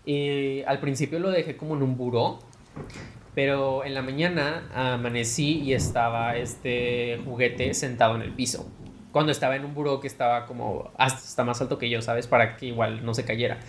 Y 0.04 0.62
al 0.62 0.78
principio 0.80 1.18
lo 1.18 1.30
dejé 1.30 1.56
como 1.56 1.74
en 1.74 1.82
un 1.82 1.96
buró, 1.96 2.38
pero 3.34 3.84
en 3.84 3.94
la 3.94 4.02
mañana 4.02 4.68
amanecí 4.74 5.60
y 5.60 5.72
estaba 5.72 6.36
este 6.36 7.20
juguete 7.24 7.74
sentado 7.74 8.16
en 8.16 8.22
el 8.22 8.32
piso. 8.32 8.70
Cuando 9.10 9.32
estaba 9.32 9.56
en 9.56 9.64
un 9.64 9.74
buró 9.74 10.00
que 10.00 10.06
estaba 10.06 10.46
como 10.46 10.90
hasta 10.96 11.44
más 11.44 11.60
alto 11.60 11.78
que 11.78 11.90
yo, 11.90 12.02
¿sabes? 12.02 12.26
Para 12.26 12.56
que 12.56 12.66
igual 12.66 13.04
no 13.04 13.14
se 13.14 13.24
cayera. 13.24 13.60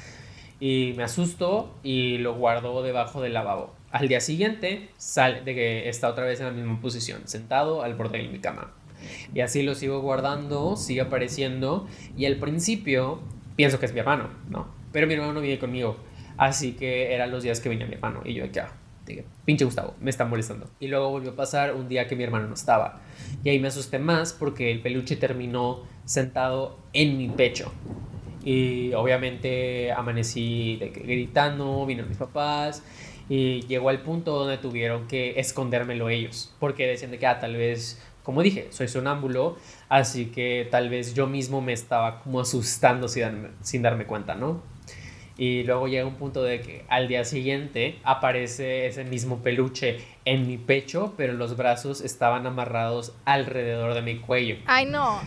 Y 0.60 0.93
me 0.95 1.04
asusto 1.04 1.76
y 1.84 2.17
lo 2.19 2.36
guardo 2.36 2.82
debajo 2.84 3.21
del 3.21 3.34
lavabo. 3.34 3.73
Al 3.91 4.08
día 4.08 4.21
siguiente 4.21 4.89
sale 4.97 5.41
de 5.41 5.54
que 5.54 5.89
está 5.89 6.08
otra 6.08 6.26
vez 6.26 6.39
en 6.39 6.45
la 6.47 6.52
misma 6.52 6.80
posición, 6.80 7.28
sentado 7.28 7.84
al 7.84 7.95
borde 7.95 8.19
de 8.19 8.28
mi 8.30 8.39
cama. 8.39 8.71
Y 9.34 9.41
así 9.41 9.63
lo 9.63 9.76
sigo 9.76 10.02
guardando, 10.02 10.76
sigue 10.76 11.02
apareciendo. 11.02 11.88
Y 12.17 12.26
al 12.26 12.38
principio 12.38 13.19
pienso 13.56 13.80
que 13.80 13.86
es 13.86 13.93
mi 13.93 13.99
hermano, 13.99 14.30
¿no? 14.49 14.67
Pero 14.91 15.08
mi 15.08 15.13
hermano 15.13 15.34
no 15.34 15.41
vive 15.41 15.60
conmigo. 15.60 15.97
Así 16.38 16.73
que 16.73 17.13
eran 17.13 17.32
los 17.32 17.43
días 17.43 17.60
que 17.60 17.69
venía 17.69 17.86
mi 17.86 17.95
hermano. 17.95 18.21
Y 18.23 18.34
yo 18.34 18.43
de 18.43 18.52
que, 18.52 18.62
ah, 18.62 18.71
dije, 19.05 19.25
pinche 19.45 19.65
Gustavo, 19.65 19.95
me 19.99 20.09
está 20.09 20.25
molestando. 20.25 20.69
Y 20.79 20.87
luego 20.87 21.09
volvió 21.09 21.31
a 21.31 21.35
pasar 21.35 21.75
un 21.75 21.87
día 21.89 22.07
que 22.07 22.15
mi 22.15 22.23
hermano 22.23 22.47
no 22.47 22.53
estaba. 22.53 23.01
Y 23.43 23.49
ahí 23.49 23.59
me 23.59 23.67
asusté 23.67 23.99
más 23.99 24.33
porque 24.33 24.71
el 24.71 24.81
peluche 24.81 25.15
terminó 25.15 25.83
sentado 26.05 26.79
en 26.93 27.17
mi 27.17 27.29
pecho. 27.29 27.71
Y 28.43 28.93
obviamente 28.93 29.91
amanecí 29.91 30.77
gritando, 30.77 31.85
vino 31.85 32.05
mis 32.05 32.17
papás 32.17 32.83
y 33.29 33.61
llegó 33.67 33.89
al 33.89 34.01
punto 34.01 34.37
donde 34.37 34.57
tuvieron 34.57 35.07
que 35.07 35.39
escondérmelo 35.39 36.09
ellos, 36.09 36.53
porque 36.59 36.87
decían 36.87 37.11
de 37.11 37.19
que 37.19 37.27
ah, 37.27 37.39
tal 37.39 37.55
vez, 37.55 38.01
como 38.23 38.41
dije, 38.43 38.67
soy 38.71 38.89
sonámbulo, 38.89 39.57
así 39.87 40.25
que 40.25 40.67
tal 40.69 40.89
vez 40.89 41.13
yo 41.13 41.27
mismo 41.27 41.61
me 41.61 41.71
estaba 41.71 42.19
como 42.21 42.41
asustando 42.41 43.07
sin 43.07 43.81
darme 43.81 44.05
cuenta, 44.05 44.35
¿no? 44.35 44.61
Y 45.43 45.63
luego 45.65 45.89
llega 45.89 46.06
un 46.06 46.15
punto 46.15 46.41
de 46.41 46.62
que 46.62 46.86
al 46.88 47.10
día 47.10 47.25
siguiente 47.25 47.99
aparece 48.06 48.88
ese 48.88 49.03
mismo 49.03 49.39
peluche 49.39 49.97
en 50.23 50.47
mi 50.47 50.58
pecho, 50.58 51.15
pero 51.17 51.34
los 51.34 51.58
brazos 51.58 51.99
estaban 51.99 52.47
amarrados 52.47 53.13
alrededor 53.25 53.93
de 53.93 54.01
mi 54.01 54.19
cuello. 54.19 54.56
Ay, 54.67 54.86
no. 54.86 55.19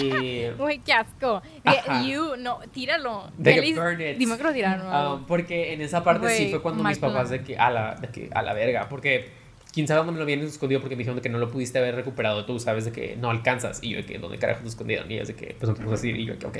Y 0.00 0.42
Uy, 0.60 0.78
qué 0.84 0.92
asco. 0.92 1.42
Ajá. 1.64 2.06
You, 2.06 2.36
no, 2.38 2.60
tíralo. 2.72 3.28
De 3.38 3.54
que 3.54 3.60
Feliz- 3.60 3.76
burn 3.76 4.00
it. 4.00 4.18
Dime 4.18 4.36
que 4.36 4.44
lo 4.44 4.52
tiraron. 4.52 4.86
algo. 4.86 5.14
Ah, 5.16 5.24
porque 5.26 5.72
en 5.72 5.80
esa 5.80 6.04
parte 6.04 6.28
sí 6.28 6.48
fue 6.48 6.62
cuando 6.62 6.84
mis 6.84 6.98
papás 7.00 7.30
de 7.30 7.42
que 7.42 7.58
a 7.58 7.68
la, 7.72 7.96
de 7.96 8.06
que 8.08 8.30
a 8.32 8.42
la 8.42 8.54
verga, 8.54 8.88
porque 8.88 9.28
quién 9.76 9.86
sabe 9.86 9.98
dónde 9.98 10.12
me 10.12 10.16
lo 10.16 10.22
habían 10.24 10.40
escondido 10.40 10.80
porque 10.80 10.96
me 10.96 11.00
dijeron 11.00 11.16
de 11.16 11.22
que 11.22 11.28
no 11.28 11.36
lo 11.36 11.50
pudiste 11.50 11.78
haber 11.78 11.94
recuperado 11.96 12.46
tú, 12.46 12.58
sabes 12.58 12.86
de 12.86 12.92
que 12.92 13.14
no 13.16 13.28
alcanzas 13.28 13.82
y 13.82 13.90
yo 13.90 13.98
de 13.98 14.06
que 14.06 14.18
dónde 14.18 14.38
carajo 14.38 14.62
lo 14.62 14.68
escondieron 14.70 15.10
y 15.10 15.16
ellas 15.16 15.28
de 15.28 15.34
que 15.34 15.54
pues 15.58 15.68
no 15.68 15.74
te 15.74 15.82
puedo 15.82 15.92
decir 15.94 16.16
y 16.16 16.24
yo 16.24 16.32
de 16.32 16.38
que 16.38 16.46
ok. 16.46 16.58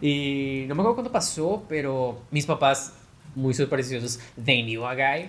Y 0.00 0.64
no 0.66 0.74
me 0.74 0.80
acuerdo 0.80 0.94
cuándo 0.94 1.12
pasó, 1.12 1.66
pero 1.68 2.22
mis 2.30 2.46
papás 2.46 2.94
muy 3.34 3.52
supersticiosos, 3.52 4.20
they 4.42 4.62
knew 4.62 4.86
a 4.86 4.94
guy. 4.94 5.28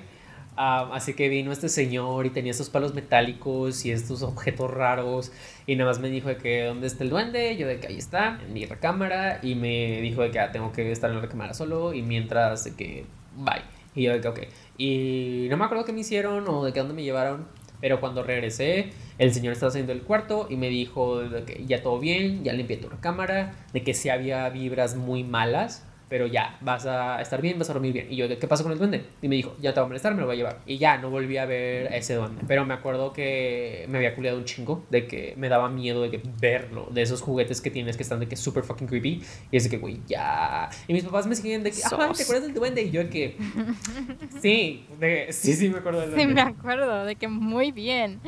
Ah, 0.55 0.89
así 0.93 1.13
que 1.13 1.27
vino 1.27 1.51
este 1.51 1.67
señor 1.67 2.25
y 2.25 2.29
tenía 2.29 2.51
estos 2.51 2.69
palos 2.69 2.93
metálicos 2.93 3.85
y 3.85 3.91
estos 3.91 4.21
objetos 4.21 4.71
raros 4.71 5.33
y 5.67 5.75
nada 5.75 5.89
más 5.89 5.99
me 5.99 6.09
dijo 6.09 6.29
de 6.29 6.37
que 6.37 6.63
dónde 6.63 6.87
está 6.87 7.03
el 7.03 7.09
duende, 7.09 7.57
yo 7.57 7.67
de 7.67 7.81
que 7.81 7.87
ahí 7.87 7.97
está, 7.97 8.39
en 8.41 8.53
mi 8.53 8.65
recámara 8.65 9.41
y 9.43 9.55
me 9.55 9.99
dijo 9.99 10.21
de 10.21 10.31
que 10.31 10.39
ah, 10.39 10.53
tengo 10.53 10.71
que 10.71 10.89
estar 10.93 11.09
en 11.09 11.17
la 11.17 11.21
recámara 11.21 11.53
solo 11.53 11.93
y 11.93 12.03
mientras 12.03 12.63
de 12.63 12.73
que 12.73 13.05
bye. 13.35 13.63
Y 13.95 14.03
yo 14.03 14.13
de 14.13 14.21
que 14.21 14.27
ok. 14.29 14.39
Y 14.81 15.45
no 15.51 15.57
me 15.57 15.65
acuerdo 15.65 15.85
qué 15.85 15.93
me 15.93 15.99
hicieron 15.99 16.47
o 16.47 16.65
de 16.65 16.73
qué 16.73 16.79
dónde 16.79 16.95
me 16.95 17.03
llevaron, 17.03 17.45
pero 17.81 17.99
cuando 17.99 18.23
regresé 18.23 18.89
el 19.19 19.31
señor 19.31 19.53
estaba 19.53 19.69
saliendo 19.69 19.93
del 19.93 20.01
cuarto 20.01 20.47
y 20.49 20.55
me 20.55 20.69
dijo 20.69 21.19
de 21.19 21.43
que 21.43 21.63
ya 21.67 21.83
todo 21.83 21.99
bien, 21.99 22.43
ya 22.43 22.51
limpié 22.51 22.77
tu 22.77 22.89
recámara, 22.89 23.53
de 23.73 23.83
que 23.83 23.93
sí 23.93 24.09
había 24.09 24.49
vibras 24.49 24.95
muy 24.95 25.23
malas 25.23 25.85
pero 26.11 26.27
ya, 26.27 26.57
vas 26.59 26.85
a 26.85 27.21
estar 27.21 27.41
bien, 27.41 27.57
vas 27.57 27.69
a 27.69 27.73
dormir 27.73 27.93
bien. 27.93 28.07
Y 28.09 28.17
yo, 28.17 28.27
¿qué 28.27 28.45
pasa 28.45 28.63
con 28.63 28.73
el 28.73 28.77
duende? 28.77 29.05
Y 29.21 29.29
me 29.29 29.37
dijo, 29.37 29.55
ya 29.61 29.73
te 29.73 29.79
va 29.79 29.85
a 29.85 29.87
molestar, 29.87 30.13
me 30.13 30.19
lo 30.19 30.27
voy 30.27 30.35
a 30.35 30.37
llevar. 30.37 30.59
Y 30.65 30.77
ya, 30.77 30.97
no 30.97 31.09
volví 31.09 31.37
a 31.37 31.45
ver 31.45 31.87
a 31.87 31.95
ese 31.95 32.15
duende. 32.15 32.43
Pero 32.49 32.65
me 32.65 32.73
acuerdo 32.73 33.13
que 33.13 33.85
me 33.87 33.97
había 33.97 34.13
culiado 34.13 34.37
un 34.37 34.43
chingo, 34.43 34.83
de 34.89 35.07
que 35.07 35.35
me 35.37 35.47
daba 35.47 35.69
miedo 35.69 36.01
de 36.01 36.11
que 36.11 36.21
verlo, 36.41 36.89
de 36.91 37.01
esos 37.01 37.21
juguetes 37.21 37.61
que 37.61 37.71
tienes 37.71 37.95
que 37.95 38.03
están 38.03 38.19
de 38.19 38.27
que 38.27 38.35
súper 38.35 38.65
fucking 38.65 38.87
creepy. 38.87 39.23
Y 39.51 39.55
es 39.55 39.63
de 39.63 39.69
que, 39.69 39.77
güey, 39.77 40.01
ya. 40.05 40.69
Y 40.85 40.91
mis 40.91 41.05
papás 41.05 41.27
me 41.27 41.35
siguen 41.37 41.63
de 41.63 41.71
que, 41.71 41.79
ah, 41.85 42.11
¿te 42.13 42.23
acuerdas 42.23 42.43
del 42.43 42.55
duende? 42.55 42.81
Y 42.81 42.91
yo 42.91 43.05
de 43.05 43.09
que, 43.09 43.37
sí, 44.41 44.85
de, 44.99 45.27
sí, 45.31 45.53
sí 45.53 45.69
me 45.69 45.77
acuerdo 45.77 46.01
del 46.01 46.09
duende. 46.11 46.27
Sí, 46.27 46.35
me 46.35 46.41
acuerdo, 46.41 47.05
de 47.05 47.15
que 47.15 47.29
muy 47.29 47.71
bien. 47.71 48.19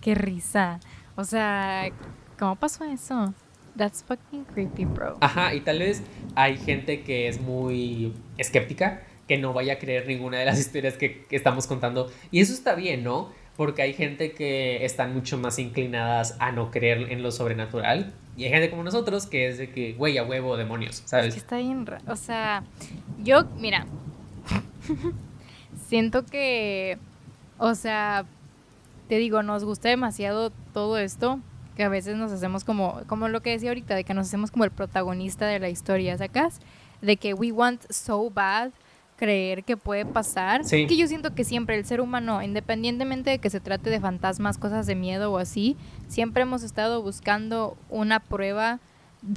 Qué 0.00 0.14
risa. 0.14 0.80
O 1.14 1.24
sea, 1.24 1.90
¿cómo 2.38 2.56
pasó 2.56 2.84
eso? 2.84 3.34
That's 3.78 4.02
fucking 4.02 4.44
creepy, 4.44 4.86
bro. 4.86 5.18
Ajá, 5.20 5.54
y 5.54 5.60
tal 5.60 5.78
vez 5.78 6.02
hay 6.34 6.56
gente 6.56 7.02
que 7.02 7.28
es 7.28 7.40
muy 7.40 8.12
escéptica, 8.36 9.04
que 9.28 9.38
no 9.38 9.52
vaya 9.52 9.74
a 9.74 9.78
creer 9.78 10.08
ninguna 10.08 10.38
de 10.38 10.46
las 10.46 10.58
historias 10.64 10.94
que, 10.94 11.26
estamos 11.30 11.68
contando. 11.68 12.10
Y 12.32 12.40
eso 12.40 12.52
está 12.52 12.74
bien, 12.74 13.04
¿no? 13.04 13.30
Porque 13.56 13.82
hay 13.82 13.94
gente 13.94 14.32
que 14.32 14.84
están 14.84 15.14
mucho 15.14 15.38
más 15.38 15.60
inclinadas 15.60 16.36
a 16.40 16.50
no 16.50 16.72
creer 16.72 17.12
en 17.12 17.22
lo 17.22 17.30
sobrenatural. 17.30 18.12
Y 18.36 18.44
hay 18.44 18.50
gente 18.50 18.68
como 18.68 18.82
nosotros 18.82 19.26
que 19.26 19.46
es 19.46 19.58
de 19.58 19.70
que, 19.70 19.92
güey, 19.92 20.18
a 20.18 20.24
huevo, 20.24 20.56
demonios, 20.56 21.02
¿sabes? 21.04 21.28
Es 21.28 21.34
que 21.34 21.40
está 21.40 21.58
bien. 21.58 21.86
O 22.08 22.16
sea, 22.16 22.64
yo, 23.22 23.44
mira, 23.58 23.86
siento 25.88 26.26
que, 26.26 26.98
o 27.58 27.76
sea, 27.76 28.26
te 29.08 29.18
digo, 29.18 29.44
nos 29.44 29.62
gusta 29.62 29.88
demasiado 29.88 30.50
todo 30.72 30.98
esto, 30.98 31.40
que 31.78 31.84
a 31.84 31.88
veces 31.88 32.16
nos 32.16 32.32
hacemos 32.32 32.64
como, 32.64 33.00
como 33.06 33.28
lo 33.28 33.40
que 33.40 33.50
decía 33.50 33.70
ahorita, 33.70 33.94
de 33.94 34.02
que 34.02 34.12
nos 34.12 34.26
hacemos 34.26 34.50
como 34.50 34.64
el 34.64 34.72
protagonista 34.72 35.46
de 35.46 35.60
la 35.60 35.68
historia, 35.68 36.18
¿sacas? 36.18 36.58
De 37.00 37.16
que 37.16 37.34
we 37.34 37.52
want 37.52 37.88
so 37.88 38.30
bad 38.30 38.72
creer 39.16 39.62
que 39.62 39.76
puede 39.76 40.04
pasar. 40.04 40.66
Que 40.66 40.96
yo 40.96 41.06
siento 41.06 41.36
que 41.36 41.44
siempre 41.44 41.76
el 41.76 41.84
ser 41.84 42.00
humano, 42.00 42.42
independientemente 42.42 43.30
de 43.30 43.38
que 43.38 43.48
se 43.48 43.60
trate 43.60 43.90
de 43.90 44.00
fantasmas, 44.00 44.58
cosas 44.58 44.88
de 44.88 44.96
miedo 44.96 45.30
o 45.30 45.38
así, 45.38 45.76
siempre 46.08 46.42
hemos 46.42 46.64
estado 46.64 47.00
buscando 47.00 47.76
una 47.88 48.18
prueba 48.18 48.80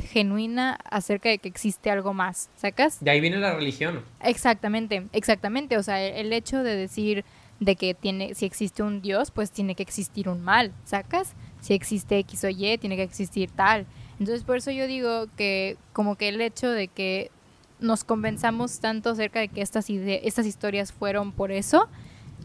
genuina 0.10 0.80
acerca 0.89 1.30
de 1.30 1.38
que 1.38 1.47
existe 1.47 1.91
algo 1.91 2.15
más, 2.15 2.49
¿sacas? 2.56 3.04
De 3.04 3.12
ahí 3.12 3.21
viene 3.21 3.38
la 3.38 3.54
religión. 3.54 4.01
Exactamente, 4.19 5.06
exactamente. 5.13 5.77
O 5.77 5.84
sea, 5.84 6.04
el 6.04 6.34
hecho 6.34 6.63
de 6.63 6.75
decir 6.75 7.23
de 7.60 7.75
que 7.75 7.93
tiene, 7.93 8.34
si 8.34 8.47
existe 8.47 8.82
un 8.82 9.04
Dios, 9.04 9.30
pues 9.30 9.51
tiene 9.51 9.75
que 9.75 9.84
existir 9.84 10.27
un 10.27 10.41
mal, 10.41 10.73
¿sacas? 10.86 11.36
Si 11.62 11.74
existe 11.74 12.17
X 12.19 12.43
o 12.43 12.50
Y, 12.50 12.78
tiene 12.78 12.97
que 12.97 13.04
existir 13.04 13.50
tal. 13.52 13.86
Entonces 14.19 14.43
por 14.43 14.58
eso 14.58 14.71
yo 14.71 14.88
digo 14.88 15.28
que 15.38 15.78
como 15.93 16.15
que 16.15 16.28
el 16.28 16.41
hecho 16.41 16.69
de 16.69 16.88
que 16.88 17.32
nos 17.80 18.04
convenzamos 18.04 18.80
tanto 18.80 19.10
acerca 19.10 19.39
de 19.39 19.47
que 19.47 19.62
estas, 19.62 19.89
estas 19.89 20.45
historias 20.45 20.91
fueron 20.91 21.32
por 21.32 21.52
eso, 21.52 21.89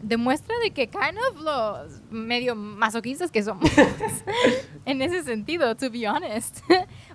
demuestra 0.01 0.55
de 0.63 0.71
que 0.71 0.87
kind 0.87 1.17
of 1.31 1.41
los 1.41 2.01
medio 2.11 2.55
masoquistas 2.55 3.31
que 3.31 3.43
somos 3.43 3.69
en 4.85 5.01
ese 5.01 5.23
sentido, 5.23 5.75
to 5.75 5.89
be 5.89 6.07
honest. 6.07 6.59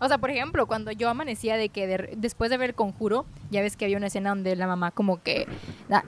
o 0.00 0.08
sea, 0.08 0.18
por 0.18 0.30
ejemplo, 0.30 0.66
cuando 0.66 0.92
yo 0.92 1.08
amanecía 1.08 1.56
de 1.56 1.68
que 1.68 2.10
después 2.16 2.50
de 2.50 2.56
ver 2.56 2.70
el 2.70 2.74
conjuro, 2.74 3.26
ya 3.50 3.62
ves 3.62 3.76
que 3.76 3.84
había 3.84 3.96
una 3.96 4.08
escena 4.08 4.30
donde 4.30 4.56
la 4.56 4.66
mamá 4.66 4.90
como 4.90 5.22
que, 5.22 5.46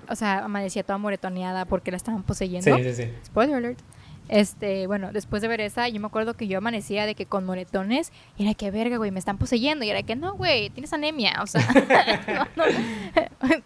o 0.09 0.17
sea, 0.17 0.45
amanecía 0.45 0.83
toda 0.83 0.99
moretoneada 0.99 1.65
porque 1.65 1.91
la 1.91 1.97
estaban 1.97 2.23
poseyendo. 2.23 2.77
Sí, 2.77 2.85
sí, 2.85 2.95
sí. 2.95 3.11
Spoiler 3.25 3.57
alert. 3.57 3.81
Este, 4.29 4.87
bueno, 4.87 5.11
después 5.13 5.43
de 5.43 5.49
ver 5.49 5.61
esa, 5.61 5.89
yo 5.89 6.01
me 6.01 6.07
acuerdo 6.07 6.35
que 6.35 6.47
yo 6.47 6.59
amanecía 6.59 7.05
de 7.05 7.15
que 7.15 7.27
con 7.27 7.45
moretones, 7.45 8.11
y 8.39 8.45
era 8.45 8.55
que 8.55 8.71
verga, 8.71 8.97
güey, 8.97 9.11
me 9.11 9.19
están 9.19 9.37
poseyendo, 9.37 9.85
y 9.85 9.91
era 9.91 10.03
que 10.03 10.17
no, 10.17 10.35
güey, 10.35 10.71
tienes 10.71 10.93
anemia, 10.93 11.41
o 11.43 11.47
sea, 11.47 11.61
no, 12.57 12.67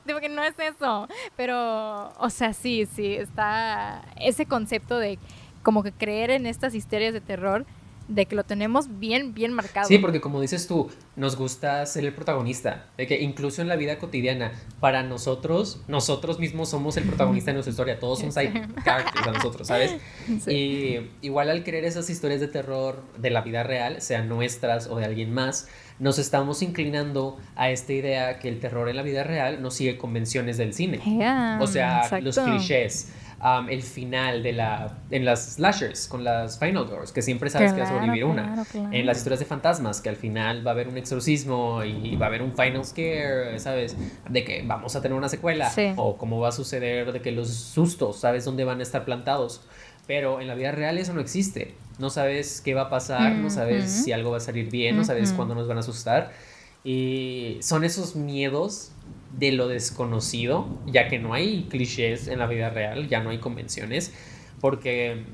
no, 0.07 0.21
que 0.21 0.29
no 0.29 0.43
es 0.43 0.59
eso, 0.59 1.09
pero, 1.37 2.13
o 2.19 2.31
sea, 2.31 2.53
sí, 2.53 2.87
sí, 2.87 3.15
está 3.15 4.03
ese 4.17 4.47
concepto 4.47 4.99
de 4.99 5.19
como 5.63 5.83
que 5.83 5.93
creer 5.93 6.31
en 6.31 6.47
estas 6.47 6.75
historias 6.75 7.13
de 7.13 7.21
terror 7.21 7.67
de 8.09 8.27
que 8.27 8.35
lo 8.35 8.45
tenemos 8.45 8.99
bien, 8.99 9.35
bien 9.35 9.53
marcado. 9.53 9.87
Sí, 9.87 9.99
porque 9.99 10.21
como 10.21 10.41
dices 10.41 10.67
tú, 10.67 10.91
nos 11.15 11.37
gusta 11.37 11.85
ser 11.87 12.05
el 12.05 12.15
protagonista, 12.15 12.87
de 12.97 13.07
que 13.07 13.21
incluso 13.21 13.63
en 13.63 13.69
la 13.69 13.77
vida 13.77 13.99
cotidiana, 13.99 14.53
para 14.81 15.03
nosotros, 15.03 15.83
nosotros 15.89 16.39
mismos 16.39 16.71
somos 16.71 16.97
el 16.97 17.05
protagonista 17.05 17.51
de 17.51 17.55
nuestra 17.55 17.71
historia, 17.71 17.99
todos 17.99 18.21
son 18.21 18.33
side 18.33 18.53
characters 18.85 19.27
a 19.27 19.33
nosotros, 19.33 19.69
¿sabes? 19.69 19.97
Y 20.47 21.01
igual 21.21 21.51
al 21.51 21.65
creer 21.65 21.85
esas 21.85 22.09
historias 22.09 22.41
de 22.41 22.49
terror 22.49 23.03
de 23.19 23.31
la 23.31 23.43
vida 23.43 23.63
real, 23.63 24.01
sean 24.01 24.29
nuestras 24.29 24.89
o 24.89 24.97
de 24.97 25.05
alguien 25.05 25.33
más, 25.33 25.69
nos 25.99 26.19
estamos 26.19 26.63
inclinando 26.63 27.39
a 27.57 27.71
esta 27.71 27.93
idea 27.93 28.39
que 28.39 28.49
el 28.49 28.61
terror 28.61 28.89
en 28.89 28.97
la 28.97 29.03
vida 29.03 29.25
real 29.25 29.61
no 29.61 29.71
sigue 29.71 29.99
convenciones 29.99 30.57
del 30.57 30.73
cine. 30.73 31.01
o 31.61 31.67
sea, 31.67 32.09
los 32.21 32.39
clichés 32.39 33.13
el 33.69 33.83
final 33.83 34.43
de 34.43 34.53
la 34.53 34.99
en 35.11 35.25
las 35.25 35.55
slashers 35.55 36.09
con 36.09 36.25
las 36.25 36.59
final 36.59 36.89
doors 36.89 37.13
que 37.13 37.23
siempre 37.23 37.51
sabes 37.51 37.73
que 37.73 37.81
va 37.81 37.87
a 37.87 37.89
sobrevivir 37.89 38.25
una. 38.25 38.67
en 38.75 39.07
las 39.07 39.19
historias 39.19 39.41
de 39.41 39.47
fantasmas 39.47 40.01
que 40.01 40.09
al 40.09 40.17
final 40.17 40.67
va 40.67 40.73
a 40.73 40.75
haber 40.75 40.89
un 40.89 40.99
exorcismo 40.99 41.85
y 41.85 42.17
va 42.17 42.27
a 42.27 42.29
haber 42.29 42.43
un 42.43 42.53
final 42.53 42.85
scare 42.85 43.59
sabes 43.61 43.97
de 44.29 44.45
que 44.45 44.63
vamos 44.67 44.97
a 44.97 45.03
tener 45.03 45.17
una 45.17 45.29
secuela 45.29 45.71
o 45.97 46.17
cómo 46.17 46.41
va 46.41 46.49
a 46.49 46.53
suceder 46.53 47.13
de 47.13 47.21
que 47.21 47.31
los 47.31 47.49
sustos 47.49 48.19
sabes 48.19 48.45
dónde 48.45 48.65
van 48.65 48.81
a 48.81 48.83
estar 48.83 49.05
plantados. 49.05 49.63
Pero 50.07 50.41
en 50.41 50.49
la 50.49 50.55
vida 50.55 50.73
real 50.73 50.97
eso 50.97 51.13
no 51.13 51.21
existe. 51.21 51.75
No 51.99 52.09
sabes 52.09 52.63
qué 52.63 52.73
va 52.73 52.83
a 52.83 52.91
pasar 52.91 53.33
no 53.33 53.51
sabes 53.51 53.91
si 53.91 54.13
algo 54.13 54.31
va 54.31 54.39
a 54.39 54.41
salir 54.41 54.71
bien 54.71 54.97
no 54.97 55.05
sabes 55.05 55.33
cuándo 55.33 55.55
nos 55.55 55.69
van 55.69 55.77
a 55.77 55.81
asustar. 55.81 56.33
Y 56.83 57.59
son 57.61 57.85
esos 57.85 58.17
miedos 58.17 58.93
de 59.33 59.53
lo 59.53 59.69
desconocido, 59.69 60.67
ya 60.87 61.09
que 61.09 61.19
no 61.19 61.35
hay 61.35 61.67
clichés 61.71 62.29
en 62.29 62.39
la 62.39 62.47
vida 62.47 62.71
real, 62.71 63.09
ya 63.09 63.21
no 63.21 63.31
hay 63.31 63.39
convenciones, 63.39 64.15
porque 64.61 65.25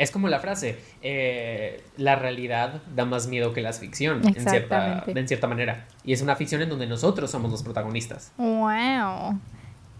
es 0.00 0.10
como 0.10 0.28
la 0.28 0.40
frase, 0.40 0.78
eh, 1.02 1.82
la 1.98 2.16
realidad 2.16 2.82
da 2.96 3.04
más 3.04 3.26
miedo 3.26 3.52
que 3.52 3.60
la 3.60 3.72
ficción, 3.74 4.26
en 4.26 4.48
cierta, 4.48 5.04
en 5.06 5.28
cierta 5.28 5.46
manera. 5.46 5.86
Y 6.04 6.14
es 6.14 6.22
una 6.22 6.36
ficción 6.36 6.62
en 6.62 6.70
donde 6.70 6.86
nosotros 6.86 7.30
somos 7.30 7.50
los 7.50 7.62
protagonistas. 7.62 8.32
¡Wow! 8.38 9.38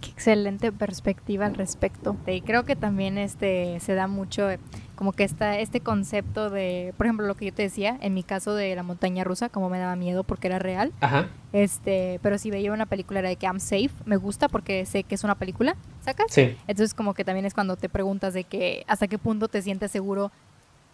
Qué 0.01 0.11
excelente 0.11 0.73
perspectiva 0.73 1.45
al 1.45 1.55
respecto. 1.55 2.17
Y 2.27 2.41
creo 2.41 2.65
que 2.65 2.77
también 2.77 3.19
este, 3.19 3.79
se 3.81 3.93
da 3.93 4.07
mucho 4.07 4.49
como 5.01 5.15
que 5.15 5.25
está 5.25 5.59
este 5.59 5.81
concepto 5.81 6.51
de, 6.51 6.93
por 6.99 7.07
ejemplo, 7.07 7.27
lo 7.27 7.35
que 7.35 7.47
yo 7.47 7.55
te 7.55 7.63
decía, 7.63 7.97
en 8.03 8.13
mi 8.13 8.23
caso 8.23 8.55
de 8.55 8.77
la 8.77 8.83
montaña 8.83 9.25
rusa, 9.25 9.49
como 9.49 9.71
me 9.71 9.79
daba 9.79 9.97
miedo 9.97 10.25
porque 10.25 10.49
era 10.49 10.59
real. 10.59 10.93
Ajá. 11.01 11.29
Este, 11.55 12.21
pero 12.23 12.37
si 12.37 12.51
veía 12.51 12.71
una 12.71 12.85
película 12.85 13.21
era 13.21 13.31
de 13.31 13.37
que 13.37 13.47
I'm 13.47 13.61
safe, 13.61 13.93
me 14.05 14.19
gusta 14.19 14.51
porque 14.51 14.85
sé 14.85 15.05
que 15.05 15.15
es 15.15 15.25
una 15.25 15.37
película, 15.37 15.75
¿sacas? 16.05 16.27
Sí. 16.29 16.55
Entonces 16.69 16.93
como 16.93 17.15
que 17.15 17.25
también 17.25 17.47
es 17.47 17.55
cuando 17.55 17.79
te 17.79 17.89
preguntas 17.89 18.35
de 18.35 18.45
que 18.45 18.85
hasta 18.89 19.09
qué 19.09 19.17
punto 19.17 19.49
te 19.49 19.63
sientes 19.63 19.91
seguro 19.91 20.31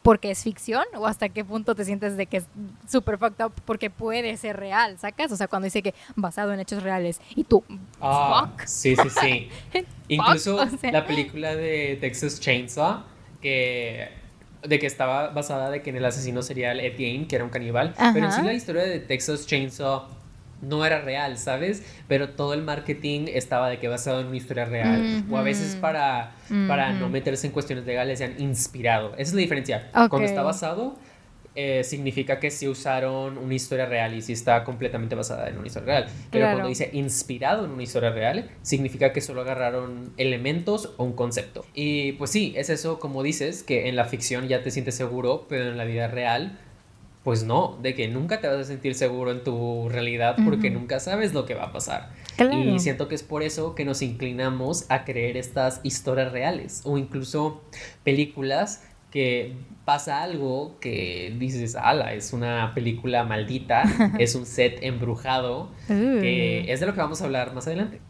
porque 0.03 0.31
es 0.31 0.41
ficción 0.45 0.85
o 0.95 1.09
hasta 1.09 1.29
qué 1.29 1.45
punto 1.45 1.75
te 1.75 1.85
sientes 1.85 2.17
de 2.17 2.27
que 2.27 2.37
es 2.37 2.47
súper 2.89 3.19
fucked 3.19 3.45
up 3.45 3.55
porque 3.65 3.91
puede 3.91 4.37
ser 4.37 4.57
real, 4.57 4.97
¿sacas? 5.01 5.33
O 5.33 5.37
sea, 5.37 5.49
cuando 5.49 5.65
dice 5.65 5.83
que 5.83 5.95
basado 6.15 6.53
en 6.53 6.61
hechos 6.61 6.85
reales 6.85 7.21
y 7.35 7.43
tú, 7.43 7.65
ah, 8.01 8.53
fuck. 8.53 8.67
Sí, 8.67 8.95
sí, 8.95 9.11
sí. 9.21 9.49
Incluso 10.09 10.65
la 10.93 11.05
película 11.05 11.57
de 11.57 11.99
Texas 12.01 12.39
Chainsaw 12.39 13.16
que 13.47 14.09
de 14.67 14.81
que 14.81 14.87
estaba 14.87 15.29
basada 15.29 15.71
de 15.71 15.81
que 15.81 15.91
en 15.91 15.97
el 15.97 16.05
asesino 16.05 16.43
serial 16.43 16.81
Etienne, 16.81 17.29
que 17.29 17.37
era 17.37 17.45
un 17.45 17.51
caníbal, 17.51 17.95
pero 18.13 18.27
en 18.27 18.33
sí 18.33 18.43
la 18.43 18.55
historia 18.55 18.83
de 18.83 18.99
Texas 18.99 19.47
Chainsaw 19.47 20.09
no 20.61 20.85
era 20.85 21.01
real, 21.03 21.39
¿sabes? 21.39 21.85
Pero 22.09 22.31
todo 22.31 22.55
el 22.55 22.63
marketing 22.63 23.27
estaba 23.29 23.69
de 23.69 23.79
que 23.79 23.87
basado 23.87 24.21
en 24.21 24.27
una 24.27 24.37
historia 24.37 24.65
real. 24.65 25.25
O 25.31 25.37
a 25.37 25.43
veces 25.43 25.77
para, 25.77 26.33
para 26.67 26.93
no 26.93 27.09
meterse 27.09 27.47
en 27.47 27.53
cuestiones 27.53 27.87
legales 27.87 28.19
se 28.19 28.25
han 28.25 28.41
inspirado. 28.41 29.13
Esa 29.13 29.23
es 29.23 29.35
la 29.35 29.41
diferencia. 29.41 29.91
Cuando 29.93 30.25
está 30.25 30.43
basado, 30.43 30.97
eh, 31.57 31.83
significa 31.85 32.39
que 32.39 32.51
sí 32.51 32.69
usaron 32.69 33.39
una 33.39 33.55
historia 33.55 33.87
real 33.87 34.15
y 34.15 34.23
sí 34.23 34.33
está 34.33 34.63
completamente 34.63 35.15
basada 35.15 35.49
en 35.49 35.57
una 35.59 35.67
historia 35.67 36.01
real. 36.01 36.13
Pero 36.31 36.47
cuando 36.47 36.69
dice 36.69 36.91
inspirado 36.93 37.65
en 37.65 37.71
una 37.71 37.83
historia 37.83 38.11
real, 38.11 38.51
significa 38.63 39.13
que 39.13 39.21
solo 39.21 39.41
agarraron 39.41 40.13
elementos 40.19 40.93
o 40.99 41.05
un 41.05 41.15
concepto. 41.15 41.65
Y 41.75 42.13
pues 42.13 42.31
sí, 42.31 42.53
es 42.57 42.71
eso 42.71 42.99
como 42.99 43.23
dices, 43.23 43.63
que 43.63 43.89
en 43.89 43.97
la 43.97 44.05
ficción 44.05 44.49
ya 44.49 44.63
te 44.63 44.71
sientes 44.71 44.95
seguro, 44.95 45.47
pero 45.49 45.71
en 45.71 45.77
la 45.77 45.85
vida 45.85 46.09
real 46.09 46.59
pues 47.27 47.43
no, 47.43 47.77
de 47.83 47.97
que 47.97 48.07
nunca 48.07 48.41
te 48.41 48.47
vas 48.47 48.59
a 48.59 48.63
sentir 48.65 48.95
seguro 48.95 49.33
en 49.33 49.43
tu 49.43 49.89
realidad 49.89 50.37
porque 50.45 50.71
nunca 50.71 51.01
sabes 51.01 51.35
lo 51.35 51.45
que 51.45 51.55
va 51.55 51.65
a 51.65 51.73
pasar. 51.73 52.13
Y 52.53 52.79
siento 52.79 53.09
que 53.09 53.17
es 53.17 53.25
por 53.25 53.43
eso 53.43 53.75
que 53.75 53.85
nos 53.85 54.01
inclinamos 54.01 54.87
a 54.91 55.05
creer 55.05 55.37
estas 55.37 55.81
historias 55.83 56.31
reales 56.31 56.83
o 56.85 56.99
incluso 56.99 57.63
películas 58.05 58.85
que 59.17 59.57
pasa 59.87 60.23
algo 60.23 60.79
que 60.79 61.35
dices, 61.39 61.75
ala, 61.75 62.13
es 62.13 62.33
una 62.35 62.73
película 62.75 63.25
maldita, 63.25 63.83
es 64.19 64.35
un 64.35 64.45
set 64.45 64.79
embrujado, 64.83 65.71
que 65.89 66.71
es 66.71 66.81
de 66.81 66.87
lo 66.87 66.93
que 66.93 67.01
vamos 67.01 67.23
a 67.23 67.25
hablar 67.25 67.55
más 67.55 67.67
adelante. 67.67 68.01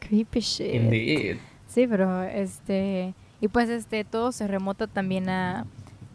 creepy 0.00 0.40
shit. 0.40 0.74
Indeed. 0.74 1.36
Sí, 1.68 1.86
pero 1.86 2.22
este, 2.24 3.14
y 3.40 3.48
pues 3.48 3.68
este, 3.70 4.04
todo 4.04 4.30
se 4.32 4.46
remota 4.46 4.86
también 4.86 5.28
a, 5.28 5.64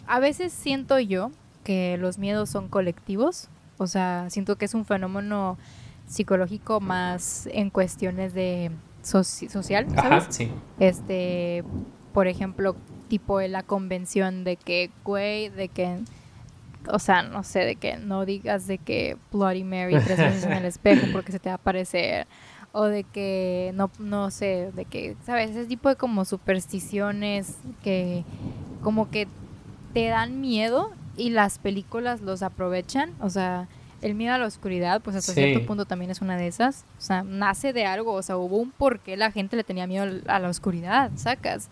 a 0.07 0.19
veces 0.19 0.51
siento 0.53 0.99
yo 0.99 1.31
que 1.63 1.97
los 1.97 2.17
miedos 2.17 2.49
son 2.49 2.67
colectivos, 2.69 3.49
o 3.77 3.87
sea, 3.87 4.27
siento 4.29 4.57
que 4.57 4.65
es 4.65 4.73
un 4.73 4.85
fenómeno 4.85 5.57
psicológico 6.05 6.79
más 6.79 7.47
en 7.51 7.69
cuestiones 7.69 8.33
de 8.33 8.69
soci- 9.03 9.49
social, 9.49 9.87
¿sabes? 9.95 10.23
Ajá, 10.23 10.31
sí. 10.31 10.51
Este, 10.79 11.63
por 12.13 12.27
ejemplo, 12.27 12.75
tipo 13.09 13.39
de 13.39 13.47
la 13.47 13.63
convención 13.63 14.43
de 14.43 14.55
que, 14.55 14.89
güey, 15.03 15.49
de 15.49 15.67
que, 15.67 15.99
o 16.87 16.99
sea, 16.99 17.23
no 17.23 17.43
sé, 17.43 17.59
de 17.59 17.75
que 17.75 17.97
no 17.97 18.25
digas 18.25 18.67
de 18.67 18.77
que 18.77 19.17
Bloody 19.31 19.63
Mary 19.63 19.95
tres 20.03 20.17
veces 20.17 20.43
en 20.43 20.53
el 20.53 20.65
espejo 20.65 21.07
porque 21.11 21.31
se 21.31 21.39
te 21.39 21.49
va 21.49 21.53
a 21.53 21.55
aparecer. 21.57 22.27
O 22.75 22.85
de 22.85 23.03
que, 23.03 23.71
no, 23.75 23.91
no 23.99 24.31
sé, 24.31 24.71
de 24.73 24.85
que, 24.85 25.15
¿sabes? 25.25 25.51
Ese 25.51 25.65
tipo 25.65 25.89
de 25.89 25.95
como 25.95 26.25
supersticiones 26.25 27.55
que 27.83 28.23
como 28.81 29.09
que 29.11 29.27
te 29.93 30.07
dan 30.07 30.41
miedo 30.41 30.91
y 31.15 31.29
las 31.29 31.59
películas 31.59 32.21
los 32.21 32.41
aprovechan. 32.41 33.11
O 33.21 33.29
sea, 33.29 33.67
el 34.01 34.15
miedo 34.15 34.33
a 34.33 34.37
la 34.39 34.47
oscuridad, 34.47 35.01
pues 35.01 35.15
hasta 35.15 35.33
Sí. 35.33 35.41
cierto 35.43 35.65
punto 35.67 35.85
también 35.85 36.09
es 36.11 36.19
una 36.21 36.35
de 36.35 36.47
esas. 36.47 36.83
O 36.97 37.01
sea, 37.01 37.23
nace 37.23 37.73
de 37.73 37.85
algo. 37.85 38.13
O 38.13 38.21
sea, 38.23 38.37
hubo 38.37 38.57
un 38.57 38.71
por 38.71 38.99
qué 38.99 39.17
la 39.17 39.31
gente 39.31 39.55
le 39.55 39.63
tenía 39.63 39.85
miedo 39.87 40.05
a 40.27 40.39
la 40.39 40.49
oscuridad, 40.49 41.11
sacas. 41.15 41.69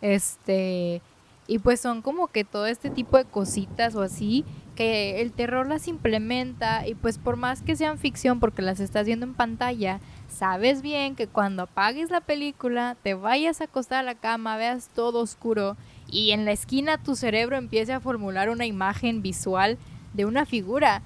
Este. 0.00 1.02
Y 1.46 1.58
pues 1.58 1.80
son 1.80 2.00
como 2.00 2.28
que 2.28 2.44
todo 2.44 2.66
este 2.66 2.90
tipo 2.90 3.16
de 3.16 3.24
cositas 3.24 3.96
o 3.96 4.02
así 4.02 4.44
que 4.76 5.20
el 5.20 5.32
terror 5.32 5.66
las 5.66 5.88
implementa 5.88 6.86
y 6.86 6.94
pues 6.94 7.18
por 7.18 7.36
más 7.36 7.60
que 7.60 7.76
sean 7.76 7.98
ficción 7.98 8.40
porque 8.40 8.62
las 8.62 8.80
estás 8.80 9.04
viendo 9.04 9.26
en 9.26 9.34
pantalla, 9.34 10.00
sabes 10.28 10.80
bien 10.80 11.16
que 11.16 11.26
cuando 11.26 11.64
apagues 11.64 12.10
la 12.10 12.20
película, 12.20 12.96
te 13.02 13.14
vayas 13.14 13.60
a 13.60 13.64
acostar 13.64 13.98
a 13.98 14.02
la 14.02 14.14
cama, 14.14 14.56
veas 14.56 14.88
todo 14.94 15.20
oscuro 15.20 15.76
y 16.10 16.30
en 16.30 16.44
la 16.44 16.52
esquina 16.52 17.02
tu 17.02 17.14
cerebro 17.14 17.56
empiece 17.56 17.92
a 17.92 18.00
formular 18.00 18.48
una 18.48 18.64
imagen 18.64 19.20
visual 19.20 19.76
de 20.14 20.24
una 20.24 20.46
figura, 20.46 21.02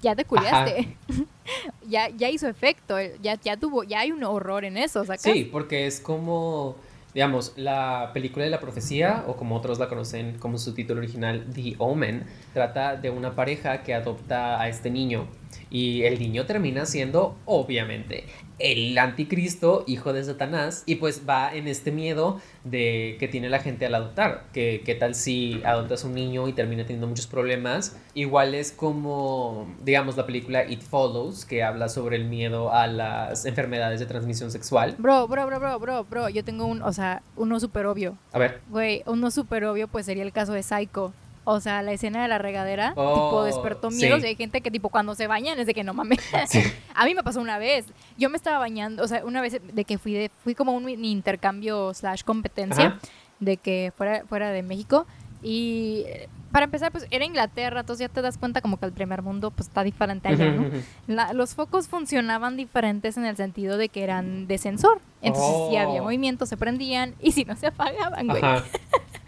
ya 0.00 0.14
te 0.14 0.24
culiaste. 0.24 0.96
ya, 1.88 2.08
ya 2.10 2.30
hizo 2.30 2.46
efecto, 2.46 2.96
ya, 3.20 3.34
ya 3.34 3.56
tuvo, 3.56 3.82
ya 3.82 4.00
hay 4.00 4.12
un 4.12 4.22
horror 4.22 4.64
en 4.64 4.76
eso, 4.76 5.04
¿sacas? 5.04 5.22
Sí, 5.22 5.44
porque 5.44 5.86
es 5.86 6.00
como, 6.00 6.76
digamos, 7.18 7.52
la 7.56 8.12
película 8.14 8.44
de 8.44 8.50
la 8.52 8.60
profecía, 8.60 9.24
o 9.26 9.34
como 9.34 9.56
otros 9.56 9.80
la 9.80 9.88
conocen 9.88 10.38
como 10.38 10.56
su 10.56 10.72
título 10.72 11.00
original, 11.00 11.48
The 11.52 11.74
Omen, 11.78 12.22
trata 12.54 12.94
de 12.94 13.10
una 13.10 13.34
pareja 13.34 13.82
que 13.82 13.92
adopta 13.92 14.60
a 14.60 14.68
este 14.68 14.88
niño. 14.88 15.26
Y 15.70 16.02
el 16.04 16.18
niño 16.18 16.46
termina 16.46 16.86
siendo, 16.86 17.36
obviamente, 17.44 18.24
el 18.58 18.96
anticristo, 18.98 19.84
hijo 19.86 20.12
de 20.12 20.24
Satanás, 20.24 20.82
y 20.86 20.96
pues 20.96 21.22
va 21.28 21.54
en 21.54 21.68
este 21.68 21.92
miedo 21.92 22.40
de 22.64 23.16
que 23.20 23.28
tiene 23.28 23.48
la 23.48 23.60
gente 23.60 23.86
al 23.86 23.94
adoptar. 23.94 24.44
Que 24.52 24.82
qué 24.84 24.94
tal 24.94 25.14
si 25.14 25.60
adoptas 25.64 26.04
un 26.04 26.14
niño 26.14 26.48
y 26.48 26.52
termina 26.52 26.82
teniendo 26.82 27.06
muchos 27.06 27.26
problemas. 27.26 27.96
Igual 28.14 28.54
es 28.54 28.72
como, 28.72 29.72
digamos, 29.84 30.16
la 30.16 30.26
película 30.26 30.64
It 30.68 30.82
Follows, 30.82 31.44
que 31.44 31.62
habla 31.62 31.88
sobre 31.88 32.16
el 32.16 32.24
miedo 32.24 32.72
a 32.72 32.86
las 32.86 33.44
enfermedades 33.44 34.00
de 34.00 34.06
transmisión 34.06 34.50
sexual. 34.50 34.96
Bro, 34.98 35.28
bro, 35.28 35.46
bro, 35.46 35.60
bro, 35.60 35.78
bro, 35.78 36.04
bro, 36.04 36.28
yo 36.28 36.44
tengo 36.44 36.66
un, 36.66 36.82
o 36.82 36.92
sea, 36.92 37.22
uno 37.36 37.60
súper 37.60 37.86
obvio. 37.86 38.16
A 38.32 38.38
ver. 38.38 38.60
Güey, 38.68 39.02
uno 39.06 39.30
súper 39.30 39.64
obvio 39.64 39.88
pues 39.88 40.06
sería 40.06 40.22
el 40.22 40.32
caso 40.32 40.52
de 40.52 40.62
Psycho. 40.62 41.12
O 41.50 41.60
sea, 41.60 41.80
la 41.82 41.92
escena 41.92 42.20
de 42.20 42.28
la 42.28 42.36
regadera, 42.36 42.92
Oh, 42.94 43.14
tipo, 43.14 43.44
despertó 43.44 43.90
miedos 43.90 44.20
sí. 44.20 44.26
y 44.26 44.28
hay 44.28 44.36
gente 44.36 44.60
que, 44.60 44.70
tipo, 44.70 44.90
cuando 44.90 45.14
se 45.14 45.26
bañan 45.26 45.58
es 45.58 45.66
de 45.66 45.72
que 45.72 45.82
no 45.82 45.94
mames. 45.94 46.18
Sí. 46.48 46.62
a 46.94 47.04
mí 47.06 47.14
me 47.14 47.22
pasó 47.22 47.40
una 47.40 47.58
vez. 47.58 47.86
Yo 48.18 48.28
me 48.28 48.36
estaba 48.36 48.58
bañando, 48.58 49.02
o 49.02 49.08
sea, 49.08 49.24
una 49.24 49.40
vez 49.40 49.58
de 49.72 49.84
que 49.84 49.96
fui 49.96 50.12
de, 50.12 50.30
fui 50.44 50.54
como 50.54 50.72
un 50.72 50.88
intercambio 51.04 51.94
slash 51.94 52.22
competencia 52.22 52.86
Ajá. 52.86 52.98
de 53.40 53.56
que 53.56 53.92
fuera, 53.96 54.24
fuera 54.28 54.50
de 54.50 54.62
México. 54.62 55.06
Y 55.42 56.02
eh, 56.06 56.28
para 56.52 56.64
empezar, 56.64 56.90
pues 56.92 57.06
era 57.10 57.24
Inglaterra, 57.24 57.80
entonces 57.80 58.06
ya 58.08 58.12
te 58.12 58.20
das 58.20 58.36
cuenta 58.36 58.60
como 58.60 58.76
que 58.78 58.84
el 58.86 58.92
primer 58.92 59.22
mundo 59.22 59.50
pues 59.50 59.68
está 59.68 59.82
diferente 59.84 60.28
allá, 60.28 60.50
¿no? 60.50 60.68
La- 61.06 61.32
los 61.32 61.54
focos 61.54 61.88
funcionaban 61.88 62.56
diferentes 62.58 63.16
en 63.16 63.24
el 63.24 63.36
sentido 63.36 63.78
de 63.78 63.88
que 63.88 64.02
eran 64.02 64.46
de 64.48 64.58
sensor. 64.58 65.00
Entonces, 65.22 65.70
si 65.70 65.76
había 65.76 66.00
Oh. 66.02 66.04
movimiento, 66.04 66.44
se 66.44 66.56
prendían 66.58 67.14
y 67.20 67.32
si 67.32 67.44
no, 67.46 67.56
se 67.56 67.68
apagaban, 67.68 68.26
güey. 68.26 68.42
Ajá. 68.44 68.64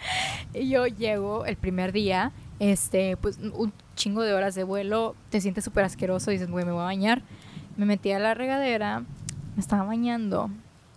Y 0.54 0.68
yo 0.68 0.86
llego 0.86 1.44
el 1.44 1.56
primer 1.56 1.92
día, 1.92 2.32
este, 2.58 3.16
pues 3.16 3.38
un 3.38 3.72
chingo 3.94 4.22
de 4.22 4.32
horas 4.32 4.54
de 4.54 4.64
vuelo, 4.64 5.14
te 5.30 5.40
sientes 5.40 5.64
súper 5.64 5.84
asqueroso, 5.84 6.30
dices, 6.30 6.50
güey, 6.50 6.64
me 6.64 6.72
voy 6.72 6.82
a 6.82 6.84
bañar. 6.84 7.22
Me 7.76 7.86
metí 7.86 8.10
a 8.12 8.18
la 8.18 8.34
regadera, 8.34 9.00
me 9.54 9.60
estaba 9.60 9.84
bañando, 9.84 10.50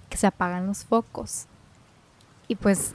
que 0.10 0.18
se 0.18 0.28
apagan 0.28 0.68
los 0.68 0.86
focos. 0.86 1.46
Y 2.48 2.56
pues, 2.56 2.94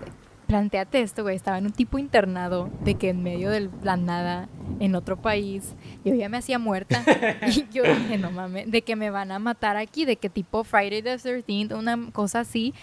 planteate 0.48 1.02
esto, 1.02 1.22
güey, 1.22 1.36
estaba 1.36 1.58
en 1.58 1.66
un 1.66 1.72
tipo 1.72 1.98
internado 1.98 2.70
de 2.82 2.94
que 2.94 3.10
en 3.10 3.22
medio 3.22 3.50
de 3.50 3.70
la 3.82 3.96
nada, 3.96 4.48
en 4.80 4.94
otro 4.94 5.16
país, 5.16 5.74
yo 6.04 6.14
ya 6.14 6.28
me 6.28 6.38
hacía 6.38 6.58
muerta. 6.58 7.04
y 7.46 7.66
yo 7.70 7.82
dije, 7.82 8.18
no 8.18 8.30
mames, 8.30 8.70
de 8.70 8.82
que 8.82 8.96
me 8.96 9.10
van 9.10 9.30
a 9.30 9.38
matar 9.38 9.76
aquí, 9.76 10.04
de 10.04 10.16
que 10.16 10.30
tipo 10.30 10.64
Friday 10.64 11.02
the 11.02 11.16
13th, 11.16 11.78
una 11.78 12.10
cosa 12.12 12.40
así. 12.40 12.74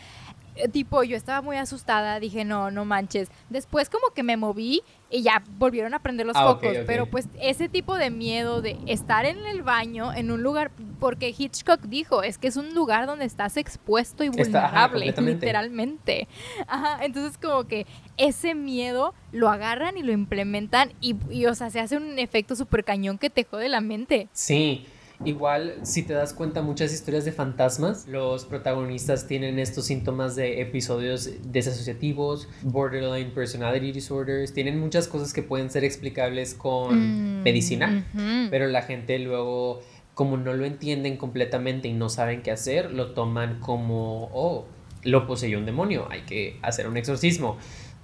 Eh, 0.56 0.68
Tipo, 0.70 1.04
yo 1.04 1.16
estaba 1.18 1.42
muy 1.42 1.58
asustada, 1.58 2.20
dije, 2.20 2.46
no, 2.46 2.72
no 2.72 2.86
manches. 2.86 3.30
Después 3.50 3.90
como 3.90 4.08
que 4.14 4.24
me 4.24 4.38
moví 4.38 4.82
y 5.10 5.22
ya 5.22 5.44
volvieron 5.58 5.94
a 5.94 6.00
prender 6.00 6.26
los 6.26 6.36
Ah, 6.36 6.46
focos. 6.48 6.76
Pero 6.88 7.06
pues 7.06 7.28
ese 7.40 7.70
tipo 7.70 7.98
de 7.98 8.10
miedo 8.10 8.62
de 8.62 8.78
estar 8.88 9.26
en 9.26 9.38
el 9.46 9.62
baño, 9.62 10.14
en 10.14 10.32
un 10.32 10.42
lugar, 10.44 10.72
porque 11.00 11.34
Hitchcock 11.38 11.82
dijo, 11.84 12.24
es 12.24 12.38
que 12.38 12.48
es 12.48 12.58
un 12.58 12.74
lugar 12.74 13.06
donde 13.06 13.26
estás 13.26 13.58
expuesto 13.58 14.24
y 14.24 14.28
Está, 14.36 14.66
ajá, 14.66 14.88
vulnerable, 14.88 15.32
literalmente. 15.34 16.28
Ajá, 16.68 17.04
entonces 17.06 17.38
como 17.38 17.66
que 17.66 17.86
ese 18.18 18.56
miedo 18.56 19.14
lo 19.32 19.50
agarran 19.50 19.98
y 19.98 20.04
lo 20.04 20.12
implementan 20.12 20.94
y, 21.02 21.16
y, 21.30 21.46
o 21.46 21.56
sea, 21.56 21.70
se 21.70 21.80
hace 21.80 21.98
un 21.98 22.18
efecto 22.20 22.56
súper 22.56 22.84
cañón 22.84 23.18
que 23.18 23.30
te 23.30 23.44
jode 23.44 23.70
la 23.70 23.82
mente. 23.82 24.30
Sí, 24.34 24.86
igual 25.24 25.76
si 25.84 26.04
te 26.04 26.14
das 26.14 26.34
cuenta 26.34 26.62
muchas 26.62 26.94
historias 26.94 27.26
de 27.26 27.32
fantasmas, 27.32 28.08
los 28.08 28.46
protagonistas 28.46 29.28
tienen 29.28 29.60
estos 29.60 29.86
síntomas 29.86 30.36
de 30.36 30.62
episodios 30.62 31.30
desasociativos, 31.52 32.50
borderline 32.64 33.32
personality 33.32 33.92
disorders, 33.92 34.54
tienen 34.54 34.80
muchas 34.80 35.08
cosas 35.08 35.34
que 35.34 35.44
pueden 35.44 35.70
ser 35.70 35.84
explicables 35.84 36.54
con 36.54 36.96
Mm, 36.96 37.44
medicina, 37.44 38.06
pero 38.50 38.68
la 38.68 38.82
gente 38.82 39.20
luego 39.20 39.82
como 40.14 40.38
no 40.38 40.54
lo 40.54 40.66
entienden 40.66 41.18
completamente 41.18 41.88
y 41.88 41.94
no 41.94 42.10
saben 42.10 42.42
qué 42.42 42.52
hacer, 42.52 42.92
lo 42.92 43.12
toman 43.12 43.60
como, 43.60 44.30
oh, 44.34 44.66
lo 45.04 45.28
poseyó 45.28 45.60
un 45.60 45.66
demonio, 45.66 46.08
hay 46.10 46.22
que 46.22 46.58
hacer 46.62 46.88
un 46.88 46.98
exorcismo. 46.98 47.58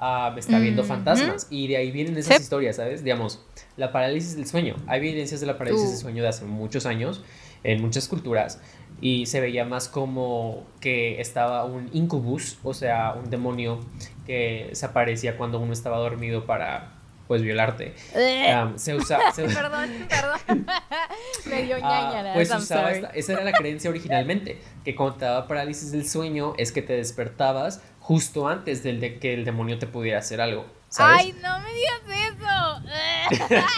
Ah, 0.04 0.34
está 0.36 0.58
viendo 0.58 0.82
Ujú. 0.82 0.90
fantasmas 0.90 1.46
y 1.52 1.68
de 1.68 1.78
ahí 1.78 1.92
vienen 1.92 2.18
esas 2.18 2.38
Sí. 2.38 2.42
historias, 2.44 2.78
¿sabes? 2.78 3.04
Digamos, 3.04 3.40
la 3.78 3.92
parálisis 3.92 4.36
del 4.36 4.48
sueño. 4.48 4.76
Hay 4.88 4.98
evidencias 5.00 5.40
de 5.42 5.46
la 5.46 5.60
parálisis 5.60 5.86
Uh. 5.88 5.92
del 5.92 6.00
sueño 6.00 6.24
de 6.24 6.30
hace 6.30 6.44
muchos 6.46 6.88
años 6.88 7.24
en 7.64 7.80
muchas 7.82 8.08
culturas 8.08 8.60
y 9.00 9.28
se 9.28 9.40
veía 9.40 9.64
más 9.64 9.88
como 9.88 10.66
que 10.80 11.22
estaba 11.22 11.66
un 11.66 11.90
incubus, 11.94 12.58
o 12.64 12.74
sea, 12.74 13.14
un 13.14 13.30
demonio 13.30 13.80
que 14.26 14.70
se 14.74 14.88
aparecía 14.88 15.38
cuando 15.38 15.60
uno 15.60 15.72
estaba 15.72 15.98
dormido 16.00 16.46
para 16.48 16.94
pues 17.28 17.44
violarte. 17.44 17.94
Um, 18.14 18.78
se 18.78 18.94
usa, 18.96 19.20
se- 19.34 19.44
perdón, 19.44 19.90
perdón. 20.10 20.66
Me 21.50 21.64
dio 21.64 21.78
Ah, 21.82 22.10
ñañaras, 22.12 22.34
pues 22.36 22.50
I'm 22.50 22.60
usaba 22.60 22.92
esta- 22.92 23.10
esa 23.12 23.34
era 23.34 23.44
la 23.44 23.52
creencia 23.54 23.90
originalmente, 23.90 24.60
que 24.84 24.96
cuando 24.96 25.16
te 25.18 25.26
daba 25.26 25.48
parálisis 25.48 25.92
del 25.94 26.10
sueño 26.10 26.54
es 26.58 26.72
que 26.74 26.82
te 26.82 26.94
despertabas 26.94 27.82
justo 28.12 28.45
antes 28.50 28.84
del 28.84 29.00
de 29.00 29.19
que 29.19 29.34
el 29.34 29.45
demonio 29.45 29.80
te 29.80 29.88
pudiera 29.88 30.19
hacer 30.19 30.41
algo, 30.41 30.65
¿sabes? 30.89 31.17
Ay, 31.21 31.36
no 31.41 31.60
me 31.62 31.69
digas 31.74 32.02
eso. 32.28 33.71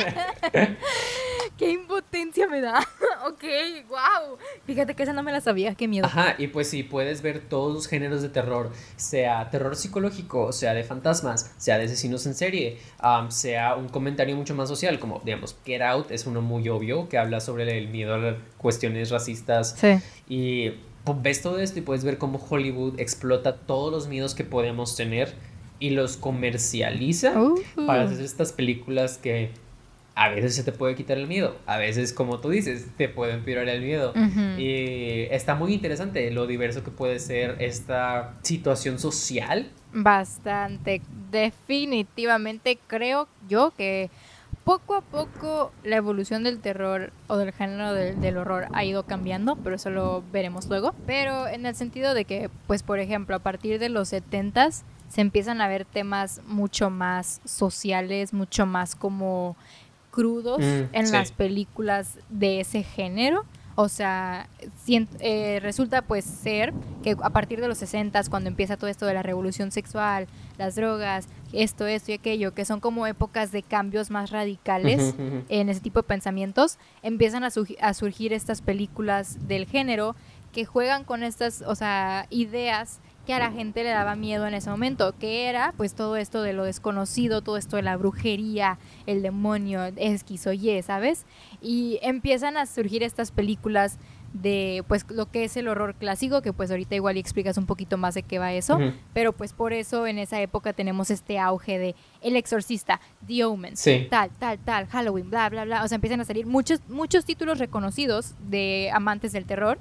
Qué 1.55 1.69
impotencia 1.69 2.47
me 2.47 2.59
da. 2.59 2.79
ok, 3.27 3.43
wow. 3.87 4.39
Fíjate 4.65 4.95
que 4.95 5.03
esa 5.03 5.13
no 5.13 5.21
me 5.21 5.31
la 5.31 5.39
sabía, 5.39 5.75
qué 5.75 5.87
miedo. 5.87 6.07
Ajá, 6.07 6.33
y 6.39 6.47
pues 6.47 6.67
sí, 6.67 6.81
puedes 6.81 7.21
ver 7.21 7.41
todos 7.41 7.71
los 7.75 7.87
géneros 7.87 8.23
de 8.23 8.29
terror, 8.29 8.71
sea 8.95 9.51
terror 9.51 9.75
psicológico, 9.75 10.51
sea 10.51 10.73
de 10.73 10.83
fantasmas, 10.83 11.53
sea 11.59 11.77
de 11.77 11.85
asesinos 11.85 12.25
en 12.25 12.33
serie, 12.33 12.79
sea 13.29 13.75
un 13.75 13.87
comentario 13.87 14.35
mucho 14.35 14.55
más 14.55 14.67
social, 14.67 14.97
como 14.97 15.21
digamos, 15.23 15.55
Get 15.63 15.83
Out 15.83 16.09
es 16.09 16.25
uno 16.25 16.41
muy 16.41 16.67
obvio 16.69 17.07
que 17.07 17.19
habla 17.19 17.39
sobre 17.39 17.77
el 17.77 17.87
miedo 17.89 18.15
a 18.15 18.17
las 18.17 18.35
cuestiones 18.57 19.11
racistas 19.11 19.75
Sí. 19.77 19.99
y 20.27 20.71
ves 21.05 21.41
todo 21.41 21.59
esto 21.59 21.79
y 21.79 21.81
puedes 21.81 22.03
ver 22.03 22.17
cómo 22.17 22.39
Hollywood 22.49 22.99
explota 22.99 23.57
todos 23.57 23.91
los 23.91 24.07
miedos 24.07 24.35
que 24.35 24.43
podemos 24.43 24.95
tener 24.95 25.33
y 25.79 25.89
los 25.89 26.15
comercializa 26.17 27.39
Uh. 27.41 27.59
para 27.85 28.03
hacer 28.03 28.21
estas 28.21 28.53
películas 28.53 29.17
que 29.17 29.49
a 30.15 30.29
veces 30.29 30.55
se 30.55 30.63
te 30.63 30.71
puede 30.71 30.93
quitar 30.95 31.17
el 31.17 31.27
miedo, 31.27 31.57
a 31.65 31.77
veces 31.77 32.13
como 32.13 32.39
tú 32.39 32.49
dices, 32.51 32.85
te 32.97 33.09
puede 33.09 33.33
empeorar 33.33 33.67
el 33.67 33.81
miedo. 33.81 34.11
Ujú. 34.11 34.59
Y 34.61 35.27
está 35.31 35.55
muy 35.55 35.73
interesante 35.73 36.29
lo 36.29 36.45
diverso 36.45 36.83
que 36.83 36.91
puede 36.91 37.17
ser 37.19 37.55
esta 37.59 38.35
situación 38.43 38.99
social. 38.99 39.71
Bastante. 39.91 41.01
Definitivamente 41.31 42.77
creo 42.87 43.27
yo 43.49 43.73
que 43.75 44.09
poco 44.63 44.95
a 44.95 45.01
poco 45.01 45.71
la 45.83 45.97
evolución 45.97 46.43
del 46.43 46.59
terror 46.59 47.11
o 47.27 47.37
del 47.37 47.51
género 47.51 47.93
del, 47.93 48.19
del 48.21 48.37
horror 48.37 48.67
ha 48.73 48.83
ido 48.83 49.03
cambiando, 49.03 49.55
pero 49.57 49.75
eso 49.75 49.89
lo 49.89 50.23
veremos 50.31 50.67
luego. 50.67 50.93
Pero 51.05 51.47
en 51.47 51.65
el 51.65 51.75
sentido 51.75 52.13
de 52.13 52.25
que, 52.25 52.49
pues 52.67 52.81
por 52.83 52.99
ejemplo, 52.99 53.35
a 53.35 53.39
partir 53.39 53.79
de 53.79 53.89
los 53.89 54.11
70s 54.13 54.83
se 55.09 55.21
empiezan 55.21 55.61
a 55.61 55.67
ver 55.67 55.85
temas 55.85 56.41
mucho 56.47 56.89
más 56.89 57.41
sociales, 57.45 58.33
mucho 58.33 58.65
más 58.65 58.95
como 58.95 59.55
crudos 60.11 60.59
Mm, 60.59 60.83
en 60.95 61.07
sí. 61.07 61.11
las 61.13 61.31
películas 61.31 62.17
de 62.29 62.59
ese 62.61 62.83
género. 62.83 63.45
O 63.75 63.89
sea, 63.89 64.47
eh, 64.87 65.59
resulta 65.61 66.03
pues 66.03 66.25
ser 66.25 66.73
que 67.01 67.15
a 67.21 67.29
partir 67.31 67.59
de 67.59 67.67
los 67.67 67.77
60 67.79 68.21
cuando 68.29 68.49
empieza 68.49 68.77
todo 68.77 68.89
esto 68.89 69.05
de 69.05 69.13
la 69.13 69.23
revolución 69.23 69.71
sexual, 69.71 70.27
las 70.57 70.75
drogas, 70.75 71.27
esto, 71.53 71.87
esto 71.87 72.11
y 72.11 72.15
aquello, 72.15 72.53
que 72.53 72.65
son 72.65 72.79
como 72.79 73.07
épocas 73.07 73.51
de 73.51 73.63
cambios 73.63 74.11
más 74.11 74.29
radicales 74.31 75.15
en 75.49 75.69
ese 75.69 75.81
tipo 75.81 76.01
de 76.01 76.07
pensamientos, 76.07 76.77
empiezan 77.01 77.43
a, 77.43 77.49
a 77.81 77.93
surgir 77.93 78.33
estas 78.33 78.61
películas 78.61 79.47
del 79.47 79.65
género 79.65 80.15
que 80.51 80.65
juegan 80.65 81.03
con 81.03 81.23
estas, 81.23 81.63
o 81.63 81.75
sea, 81.75 82.27
ideas 82.29 82.99
que 83.25 83.33
a 83.33 83.39
la 83.39 83.51
gente 83.51 83.83
le 83.83 83.89
daba 83.89 84.15
miedo 84.15 84.45
en 84.47 84.53
ese 84.53 84.69
momento, 84.69 85.13
que 85.17 85.47
era 85.47 85.73
pues 85.77 85.93
todo 85.93 86.17
esto 86.17 86.41
de 86.41 86.53
lo 86.53 86.63
desconocido, 86.65 87.41
todo 87.41 87.57
esto 87.57 87.77
de 87.77 87.81
la 87.81 87.95
brujería, 87.95 88.77
el 89.05 89.21
demonio, 89.21 89.83
esquizoye, 89.95 90.81
¿sabes? 90.83 91.25
Y 91.61 91.99
empiezan 92.01 92.57
a 92.57 92.65
surgir 92.65 93.03
estas 93.03 93.31
películas 93.31 93.97
de 94.33 94.83
pues 94.87 95.05
lo 95.09 95.29
que 95.29 95.43
es 95.43 95.55
el 95.57 95.67
horror 95.67 95.95
clásico, 95.95 96.41
que 96.41 96.53
pues 96.53 96.71
ahorita 96.71 96.95
igual 96.95 97.17
y 97.17 97.19
explicas 97.19 97.57
un 97.57 97.67
poquito 97.67 97.97
más 97.97 98.15
de 98.15 98.23
qué 98.23 98.39
va 98.39 98.51
eso, 98.51 98.79
pero 99.13 99.31
pues 99.31 99.53
por 99.53 99.73
eso 99.73 100.07
en 100.07 100.17
esa 100.17 100.41
época 100.41 100.73
tenemos 100.73 101.11
este 101.11 101.37
auge 101.39 101.77
de 101.77 101.95
El 102.21 102.35
Exorcista, 102.35 102.99
The 103.27 103.45
Omen, 103.45 103.75
tal, 104.09 104.31
tal, 104.31 104.57
tal, 104.57 104.87
Halloween, 104.87 105.29
bla, 105.29 105.49
bla, 105.49 105.65
bla, 105.65 105.83
o 105.83 105.87
sea, 105.87 105.95
empiezan 105.95 106.19
a 106.19 106.25
salir 106.25 106.47
muchos, 106.47 106.81
muchos 106.89 107.25
títulos 107.25 107.59
reconocidos 107.59 108.33
de 108.49 108.89
amantes 108.91 109.31
del 109.33 109.45
terror 109.45 109.77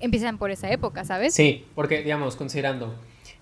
empiezan 0.00 0.38
por 0.38 0.50
esa 0.50 0.70
época, 0.70 1.04
¿sabes? 1.04 1.34
Sí, 1.34 1.64
porque, 1.74 2.02
digamos, 2.02 2.36
considerando, 2.36 2.94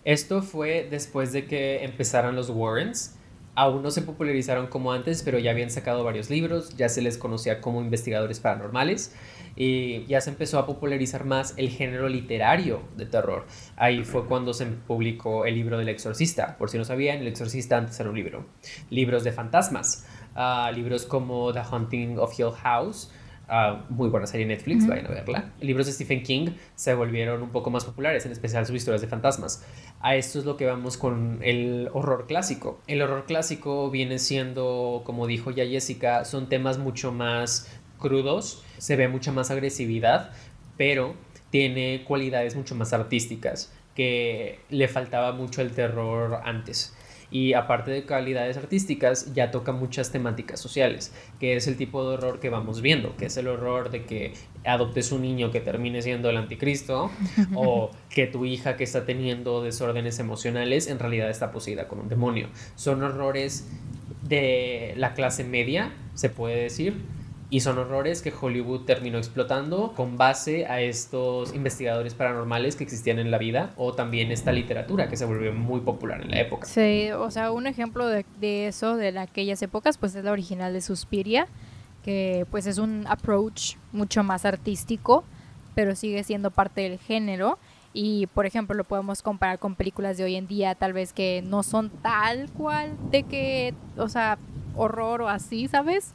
esto 0.05 0.43
fue 0.43 0.87
después 0.90 1.33
de 1.33 1.47
que 1.47 1.85
empezaron 1.85 2.37
los 2.37 2.51
Warrens. 2.51 3.17
Aún 3.57 3.83
no 3.83 3.93
se 3.93 4.03
popularizaron 4.03 4.67
como 4.67 4.93
antes, 4.93 5.23
pero 5.23 5.38
ya 5.38 5.53
habían 5.53 5.71
sacado 5.71 6.03
varios 6.03 6.29
libros, 6.29 6.77
ya 6.77 6.88
se 6.88 7.01
les 7.03 7.17
conocía 7.17 7.61
como 7.61 7.81
investigadores 7.81 8.40
paranormales 8.40 9.14
y 9.57 10.05
ya 10.07 10.21
se 10.21 10.31
empezó 10.31 10.59
a 10.59 10.67
popularizar 10.67 11.25
más 11.25 11.55
el 11.57 11.69
género 11.71 12.09
literario 12.09 12.83
de 12.97 13.07
terror. 13.07 13.47
Ahí 13.77 14.05
fue 14.05 14.27
cuando 14.27 14.53
se 14.53 14.67
publicó 14.67 15.45
el 15.45 15.55
libro 15.55 15.79
del 15.79 15.88
exorcista. 15.88 16.57
Por 16.59 16.71
si 16.71 16.79
no 16.79 16.85
sabían, 16.85 17.19
el 17.19 17.29
exorcista 17.29 17.79
antes 17.79 17.99
era 18.01 18.11
un 18.11 18.17
libro. 18.17 18.45
Libros 18.90 19.25
de 19.25 19.33
fantasmas, 19.33 20.07
ah, 20.35 20.71
libros 20.75 21.07
como 21.07 21.53
The 21.53 21.61
Haunting 21.61 22.19
of 22.19 22.38
Hill 22.38 22.51
House, 22.62 23.11
Ah, 23.48 23.85
muy 23.90 24.09
buena 24.09 24.26
serie 24.26 24.46
Netflix, 24.46 24.87
vayan 24.87 25.07
a 25.07 25.11
verla. 25.11 25.52
Libros 25.61 25.87
de 25.87 25.92
Stephen 25.92 26.22
King 26.22 26.48
se 26.74 26.94
volvieron 26.94 27.42
un 27.42 27.50
poco 27.50 27.70
más 27.70 27.85
populares, 27.85 28.24
en 28.24 28.33
especial 28.33 28.64
sus 28.66 28.76
historias 28.76 29.02
de 29.02 29.09
fantasmas. 29.09 29.64
A 30.00 30.16
esto 30.16 30.38
es 30.38 30.44
lo 30.44 30.57
que 30.57 30.66
vamos 30.66 30.96
con 30.96 31.40
el 31.42 31.90
horror 31.92 32.26
clásico. 32.26 32.80
El 32.87 33.02
horror 33.02 33.26
clásico 33.26 33.90
viene 33.90 34.18
siendo, 34.18 35.02
como 35.04 35.26
dijo 35.26 35.50
ya 35.50 35.66
Jessica, 35.66 36.24
son 36.24 36.48
temas 36.48 36.78
mucho 36.78 37.12
más 37.12 37.70
crudos, 37.98 38.64
se 38.78 38.96
ve 38.96 39.09
mucha 39.09 39.30
más 39.30 39.50
agresividad, 39.50 40.30
pero 40.76 41.14
tiene 41.50 42.04
cualidades 42.07 42.57
mucho 42.57 42.74
más 42.74 42.92
artísticas 42.92 43.72
que 43.94 44.59
le 44.70 44.88
faltaba 44.88 45.33
mucho 45.33 45.62
el 45.62 45.70
terror 45.70 46.40
antes 46.44 46.93
y 47.35 47.55
aparte 47.55 47.90
de 47.90 48.05
calidades 48.05 48.57
artísticas 48.57 49.35
ya 49.35 49.51
toca 49.51 49.73
muchas 49.73 50.12
temáticas 50.12 50.61
sociales, 50.61 51.12
que 51.40 51.57
es 51.57 51.66
el 51.66 51.77
tipo 51.77 52.09
de 52.09 52.14
horror 52.14 52.38
que 52.38 52.49
vamos 52.49 52.81
viendo, 52.81 53.16
que 53.16 53.27
es 53.27 53.37
el 53.37 53.49
horror 53.49 53.90
de 53.90 54.05
que 54.05 54.35
adoptes 54.64 55.11
un 55.11 55.23
niño 55.23 55.51
que 55.51 55.59
termine 55.61 56.01
siendo 56.01 56.31
el 56.31 56.37
anticristo 56.37 57.11
o 57.57 57.90
que 58.09 58.29
tu 58.29 58.44
hija 58.44 58.77
que 58.77 58.85
está 58.85 59.05
teniendo 59.05 59.64
desórdenes 59.64 60.20
emocionales 60.20 60.87
en 60.87 61.01
realidad 61.01 61.29
está 61.29 61.51
poseída 61.51 61.88
con 61.88 61.99
un 61.99 62.09
demonio. 62.09 62.51
Son 62.77 63.03
horrores 63.03 63.68
de 64.23 64.94
la 64.97 65.14
clase 65.14 65.42
media, 65.42 65.92
se 66.14 66.31
puede 66.31 66.62
decir, 66.62 67.03
y 67.55 67.61
son 67.61 67.79
horrores 67.79 68.21
que 68.21 68.33
Hollywood 68.38 68.81
terminó 68.81 69.17
explotando 69.17 69.93
con 69.95 70.19
base 70.19 70.67
a 70.67 70.81
estos 70.81 71.55
investigadores 71.55 72.12
paranormales 72.12 72.75
que 72.75 72.83
existían 72.83 73.21
en 73.21 73.31
la 73.31 73.38
vida 73.38 73.71
o 73.77 73.93
también 73.95 74.33
esta 74.33 74.51
literatura 74.51 75.09
que 75.09 75.17
se 75.17 75.25
volvió 75.25 75.53
muy 75.53 75.79
popular 75.79 76.21
en 76.21 76.33
la 76.33 76.40
época. 76.40 76.67
Sí, 76.67 77.12
o 77.12 77.31
sea, 77.31 77.53
un 77.53 77.69
ejemplo 77.69 78.09
de, 78.09 78.25
eso, 78.67 78.97
de 78.97 79.17
aquellas 79.17 79.62
épocas, 79.62 79.99
pues 79.99 80.17
es 80.17 80.25
la 80.25 80.33
original 80.33 80.73
de 80.73 80.81
Suspiria, 80.81 81.47
que 82.03 82.45
pues 82.51 82.67
es 82.67 82.79
un 82.79 83.07
approach 83.07 83.77
mucho 83.93 84.25
más 84.25 84.45
artístico, 84.45 85.23
pero 85.77 85.95
sigue 85.95 86.25
siendo 86.25 86.51
parte 86.51 86.81
del 86.81 86.99
género. 86.99 87.61
Y 87.93 88.27
por 88.35 88.47
ejemplo, 88.47 88.75
lo 88.75 88.83
podemos 88.83 89.23
comparar 89.23 89.61
con 89.61 89.77
películas 89.77 90.17
de 90.17 90.25
hoy 90.25 90.35
en 90.35 90.49
día, 90.49 90.75
tal 90.75 90.93
vez 90.93 91.12
que 91.12 91.45
no 91.47 91.62
son 91.62 91.90
tal 92.03 92.51
cual 92.51 92.97
de 93.12 93.23
que, 93.23 93.75
o 93.97 94.09
sea, 94.09 94.38
horror 94.75 95.23
o 95.23 95.29
así, 95.29 95.69
¿sabes? 95.69 96.14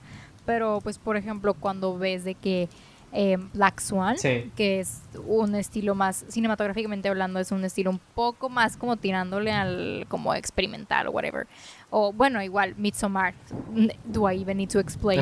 Pero 0.49 0.81
pues 0.81 0.97
por 0.97 1.15
ejemplo 1.15 1.53
cuando 1.53 1.95
ves 1.99 2.23
de 2.23 2.33
que 2.33 2.69
eh, 3.12 3.38
Black 3.53 3.79
Swan, 3.81 4.15
que 4.55 4.79
es 4.79 5.01
un 5.27 5.53
estilo 5.53 5.93
más, 5.93 6.25
cinematográficamente 6.27 7.07
hablando, 7.07 7.39
es 7.39 7.51
un 7.51 7.63
estilo 7.65 7.91
un 7.91 7.99
poco 8.15 8.49
más 8.49 8.75
como 8.75 8.97
tirándole 8.97 9.51
al 9.51 10.07
como 10.09 10.33
experimental 10.33 11.05
o 11.05 11.12
whatever. 11.12 11.45
O 11.91 12.12
bueno, 12.13 12.41
igual, 12.41 12.73
Midsommar, 12.77 13.35
do 14.05 14.27
I 14.27 14.41
even 14.41 14.57
need 14.57 14.69
to 14.69 14.79
explain? 14.79 15.21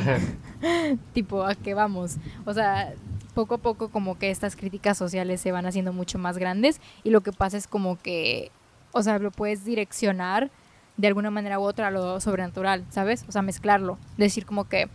tipo, 1.13 1.43
¿a 1.43 1.55
qué 1.55 1.73
vamos? 1.73 2.15
O 2.45 2.53
sea, 2.53 2.93
poco 3.33 3.55
a 3.55 3.57
poco 3.57 3.89
como 3.89 4.17
que 4.17 4.31
estas 4.31 4.55
críticas 4.55 4.97
sociales 4.97 5.41
se 5.41 5.51
van 5.51 5.65
haciendo 5.65 5.91
mucho 5.91 6.17
más 6.17 6.37
grandes 6.37 6.79
y 7.03 7.09
lo 7.09 7.19
que 7.19 7.33
pasa 7.33 7.57
es 7.57 7.67
como 7.67 7.97
que, 7.97 8.49
o 8.93 9.03
sea, 9.03 9.19
lo 9.19 9.31
puedes 9.31 9.65
direccionar 9.65 10.51
de 10.97 11.07
alguna 11.07 11.31
manera 11.31 11.59
u 11.59 11.63
otra 11.63 11.87
a 11.87 11.91
lo 11.91 12.19
sobrenatural, 12.19 12.85
¿sabes? 12.89 13.23
O 13.27 13.31
sea, 13.31 13.41
mezclarlo, 13.41 13.97
decir 14.17 14.45
como 14.45 14.67
que 14.67 14.89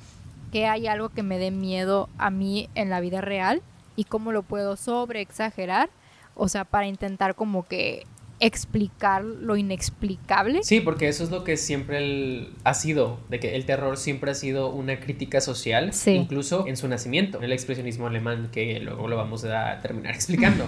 que 0.52 0.66
hay 0.66 0.86
algo 0.86 1.08
que 1.08 1.22
me 1.22 1.38
dé 1.38 1.50
miedo 1.50 2.08
a 2.18 2.30
mí 2.30 2.68
en 2.74 2.90
la 2.90 3.00
vida 3.00 3.20
real 3.22 3.62
y 3.96 4.04
cómo 4.04 4.30
lo 4.30 4.42
puedo 4.42 4.76
sobre 4.76 5.22
exagerar, 5.22 5.90
o 6.36 6.48
sea, 6.48 6.64
para 6.64 6.86
intentar 6.86 7.34
como 7.34 7.66
que 7.66 8.04
explicar 8.38 9.24
lo 9.24 9.56
inexplicable. 9.56 10.62
Sí, 10.64 10.80
porque 10.80 11.08
eso 11.08 11.22
es 11.22 11.30
lo 11.30 11.44
que 11.44 11.56
siempre 11.56 12.48
ha 12.64 12.74
sido, 12.74 13.20
de 13.28 13.38
que 13.38 13.54
el 13.54 13.64
terror 13.64 13.96
siempre 13.96 14.32
ha 14.32 14.34
sido 14.34 14.70
una 14.70 14.98
crítica 14.98 15.40
social, 15.40 15.92
incluso 16.06 16.66
en 16.66 16.76
su 16.76 16.88
nacimiento, 16.88 17.40
el 17.40 17.52
expresionismo 17.52 18.08
alemán, 18.08 18.50
que 18.52 18.80
luego 18.80 19.08
lo 19.08 19.16
vamos 19.16 19.44
a 19.44 19.78
terminar 19.80 20.14
explicando. 20.16 20.66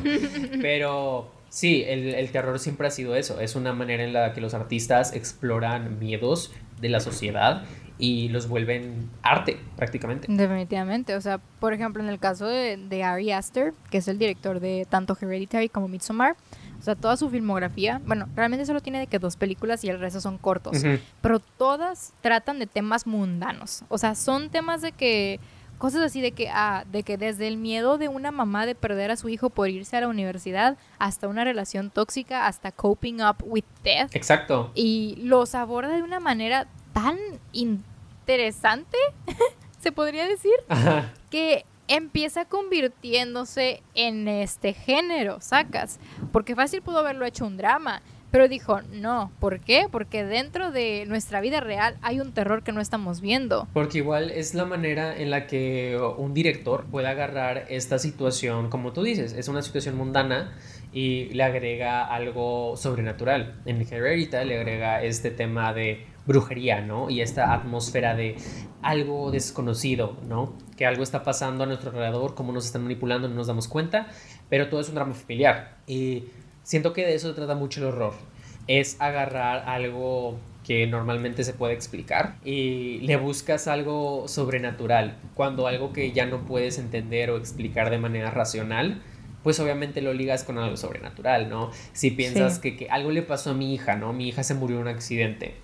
Pero 0.62 1.33
sí, 1.49 1.83
el, 1.87 2.14
el 2.14 2.31
terror 2.31 2.59
siempre 2.61 2.87
ha 2.87 2.90
sido 2.90 3.16
eso, 3.16 3.40
es 3.40 3.57
una 3.57 3.73
manera 3.73 4.05
en 4.05 4.12
la 4.12 4.33
que 4.33 4.40
los 4.40 4.55
artistas 4.55 5.12
exploran 5.12 5.99
miedos 5.99 6.53
de 6.81 6.88
la 6.88 7.01
sociedad 7.01 7.64
y 7.98 8.28
los 8.28 8.48
vuelven 8.48 9.09
arte 9.22 9.59
prácticamente. 9.76 10.26
Definitivamente, 10.30 11.14
o 11.14 11.20
sea, 11.20 11.38
por 11.38 11.72
ejemplo, 11.72 12.02
en 12.02 12.09
el 12.09 12.18
caso 12.18 12.46
de, 12.46 12.76
de 12.76 13.04
Ari 13.04 13.33
Aster, 13.33 13.72
que 13.90 13.98
es 13.98 14.09
el 14.09 14.18
director 14.18 14.61
de 14.61 14.87
tanto 14.88 15.16
Hereditary 15.20 15.68
como 15.68 15.88
Midsommar, 15.88 16.37
o 16.78 16.83
sea, 16.83 16.96
toda 16.96 17.16
su 17.16 17.30
filmografía, 17.30 18.00
bueno, 18.04 18.28
realmente 18.35 18.66
solo 18.66 18.80
tiene 18.80 18.98
de 18.98 19.07
que 19.07 19.18
dos 19.18 19.37
películas 19.37 19.85
y 19.85 19.88
el 19.88 20.00
resto 20.00 20.20
son 20.20 20.38
cortos, 20.38 20.83
pero 21.20 21.38
todas 21.38 22.12
tratan 22.20 22.59
de 22.59 22.66
temas 22.66 23.07
mundanos, 23.07 23.85
o 23.88 23.98
sea, 23.98 24.14
son 24.14 24.50
temas 24.50 24.83
de 24.83 24.92
que 24.92 25.40
cosas 25.78 26.02
así 26.02 26.20
de 26.20 26.33
que 26.33 26.48
ah, 26.50 26.85
de 26.90 27.02
que 27.02 27.18
desde 27.18 27.48
el 27.48 27.57
miedo 27.57 27.98
de 27.98 28.09
una 28.09 28.30
mamá 28.30 28.64
de 28.64 28.74
perder 28.74 29.11
a 29.11 29.16
su 29.16 29.28
hijo 29.28 29.50
por 29.50 29.68
irse 29.68 29.96
a 29.96 30.00
la 30.00 30.09
universidad 30.09 30.76
hasta 30.98 31.28
una 31.28 31.44
relación 31.44 31.90
tóxica 31.90 32.46
hasta 32.46 32.72
coping 32.72 33.20
up 33.20 33.37
with 33.44 33.64
death. 33.83 34.14
Exacto. 34.14 34.70
Y 34.74 35.16
los 35.18 35.54
aborda 35.54 35.94
de 35.94 36.02
una 36.02 36.20
manera 36.20 36.68
tan 36.94 37.18
interesante, 37.52 38.96
se 39.80 39.92
podría 39.92 40.26
decir, 40.26 40.54
que 41.30 41.66
empieza 41.88 42.46
convirtiéndose 42.46 43.83
en 43.94 44.26
este 44.28 44.72
género, 44.72 45.40
sacas. 45.40 46.00
Porque 46.33 46.54
fácil 46.54 46.80
pudo 46.80 47.00
haberlo 47.00 47.26
hecho 47.26 47.44
un 47.44 47.59
drama, 47.59 48.00
pero 48.30 48.48
dijo, 48.48 48.80
no, 48.90 49.30
¿por 49.38 49.61
qué? 49.61 49.87
Porque 49.90 50.24
dentro 50.24 50.72
de 50.72 51.04
nuestra 51.07 51.40
vida 51.40 51.61
real 51.61 51.96
hay 52.02 52.18
un 52.20 52.33
terror 52.33 52.62
que 52.62 52.72
no 52.72 52.80
estamos 52.80 53.20
viendo. 53.20 53.68
Porque 53.72 53.98
igual 53.98 54.30
es 54.30 54.54
la 54.54 54.64
manera 54.64 55.16
en 55.16 55.30
la 55.30 55.46
que 55.46 56.00
un 56.16 56.35
director 56.35 56.87
puede 56.87 57.09
agarrar 57.09 57.66
esta 57.68 57.98
situación, 57.98 58.70
como 58.70 58.92
tú 58.92 59.02
dices, 59.02 59.35
es 59.35 59.48
una 59.48 59.62
situación 59.62 59.96
mundana 59.96 60.52
y 60.92 61.26
le 61.26 61.42
agrega 61.42 62.04
algo 62.04 62.76
sobrenatural. 62.76 63.61
En 63.66 63.83
Hereditary 63.83 64.48
le 64.48 64.59
agrega 64.59 65.02
este 65.02 65.30
tema 65.30 65.72
de 65.72 66.13
brujería, 66.26 66.80
¿no? 66.80 67.10
Y 67.10 67.20
esta 67.20 67.52
atmósfera 67.52 68.14
de 68.14 68.37
algo 68.82 69.30
desconocido, 69.30 70.16
¿no? 70.26 70.54
Que 70.76 70.87
algo 70.87 71.02
está 71.02 71.22
pasando 71.22 71.64
a 71.64 71.66
nuestro 71.66 71.90
alrededor, 71.90 72.34
cómo 72.34 72.52
nos 72.52 72.66
están 72.66 72.82
manipulando, 72.82 73.28
no 73.28 73.34
nos 73.34 73.46
damos 73.46 73.68
cuenta, 73.68 74.08
pero 74.48 74.68
todo 74.68 74.80
es 74.80 74.88
un 74.88 74.94
drama 74.94 75.14
familiar. 75.14 75.78
Y 75.87 76.24
siento 76.62 76.92
que 76.92 77.06
de 77.06 77.14
eso 77.14 77.28
se 77.28 77.34
trata 77.34 77.54
mucho 77.54 77.80
el 77.80 77.87
horror. 77.87 78.14
Es 78.66 79.00
agarrar 79.00 79.68
algo 79.68 80.38
que 80.64 80.87
normalmente 80.87 81.44
se 81.44 81.52
puede 81.52 81.75
explicar 81.75 82.37
y 82.42 83.00
le 83.00 83.16
buscas 83.16 83.68
algo 83.68 84.27
sobrenatural, 84.29 85.18
cuando 85.35 85.66
algo 85.66 85.92
que 85.92 86.12
ya 86.12 86.25
no 86.25 86.46
puedes 86.46 86.79
entender 86.79 87.31
o 87.31 87.37
explicar 87.37 87.90
de 87.90 87.98
manera 87.98 88.31
racional, 88.31 89.02
pues 89.42 89.60
obviamente 89.60 90.00
lo 90.00 90.14
ligas 90.14 90.42
con 90.42 90.56
algo 90.56 90.79
sobrenatural, 90.79 91.50
¿no? 91.50 91.70
Si 91.92 92.10
piensas 92.10 92.58
que, 92.58 92.79
que, 92.79 92.88
algo 92.88 93.10
le 93.10 93.20
pasó 93.20 93.50
a 93.50 93.52
mi 93.54 93.75
hija, 93.75 93.96
¿no? 93.96 94.14
Mi 94.14 94.29
hija 94.29 94.42
se 94.42 94.54
murió 94.54 94.77
en 94.77 94.83
un 94.83 94.88
accidente 94.88 95.54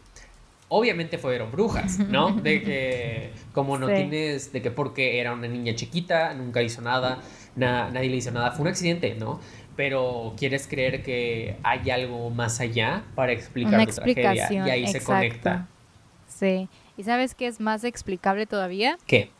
obviamente 0.70 1.18
fueron 1.18 1.50
brujas, 1.50 1.98
¿no? 1.98 2.32
De 2.32 2.62
que 2.62 3.32
como 3.52 3.76
no 3.76 3.88
tienes, 3.88 4.52
de 4.52 4.62
que 4.62 4.70
porque 4.70 5.20
era 5.20 5.34
una 5.34 5.48
niña 5.48 5.74
chiquita, 5.74 6.32
nunca 6.32 6.62
hizo 6.62 6.80
nada, 6.80 7.18
nadie 7.56 8.08
le 8.08 8.16
hizo 8.16 8.30
nada, 8.30 8.52
fue 8.52 8.62
un 8.62 8.68
accidente, 8.68 9.16
¿no? 9.18 9.40
Pero 9.76 10.34
quieres 10.38 10.66
creer 10.66 11.02
que 11.02 11.56
hay 11.62 11.90
algo 11.90 12.30
más 12.30 12.60
allá 12.60 13.02
para 13.14 13.32
explicar 13.32 13.84
tu 13.86 13.92
tragedia 13.92 14.48
y 14.50 14.70
ahí 14.70 14.86
se 14.86 15.02
conecta. 15.02 15.66
Sí. 16.28 16.68
¿Y 16.96 17.02
sabes 17.02 17.34
qué 17.34 17.46
es 17.46 17.60
más 17.60 17.82
explicable 17.84 18.46
todavía? 18.46 18.96
¿Qué? 19.06 19.30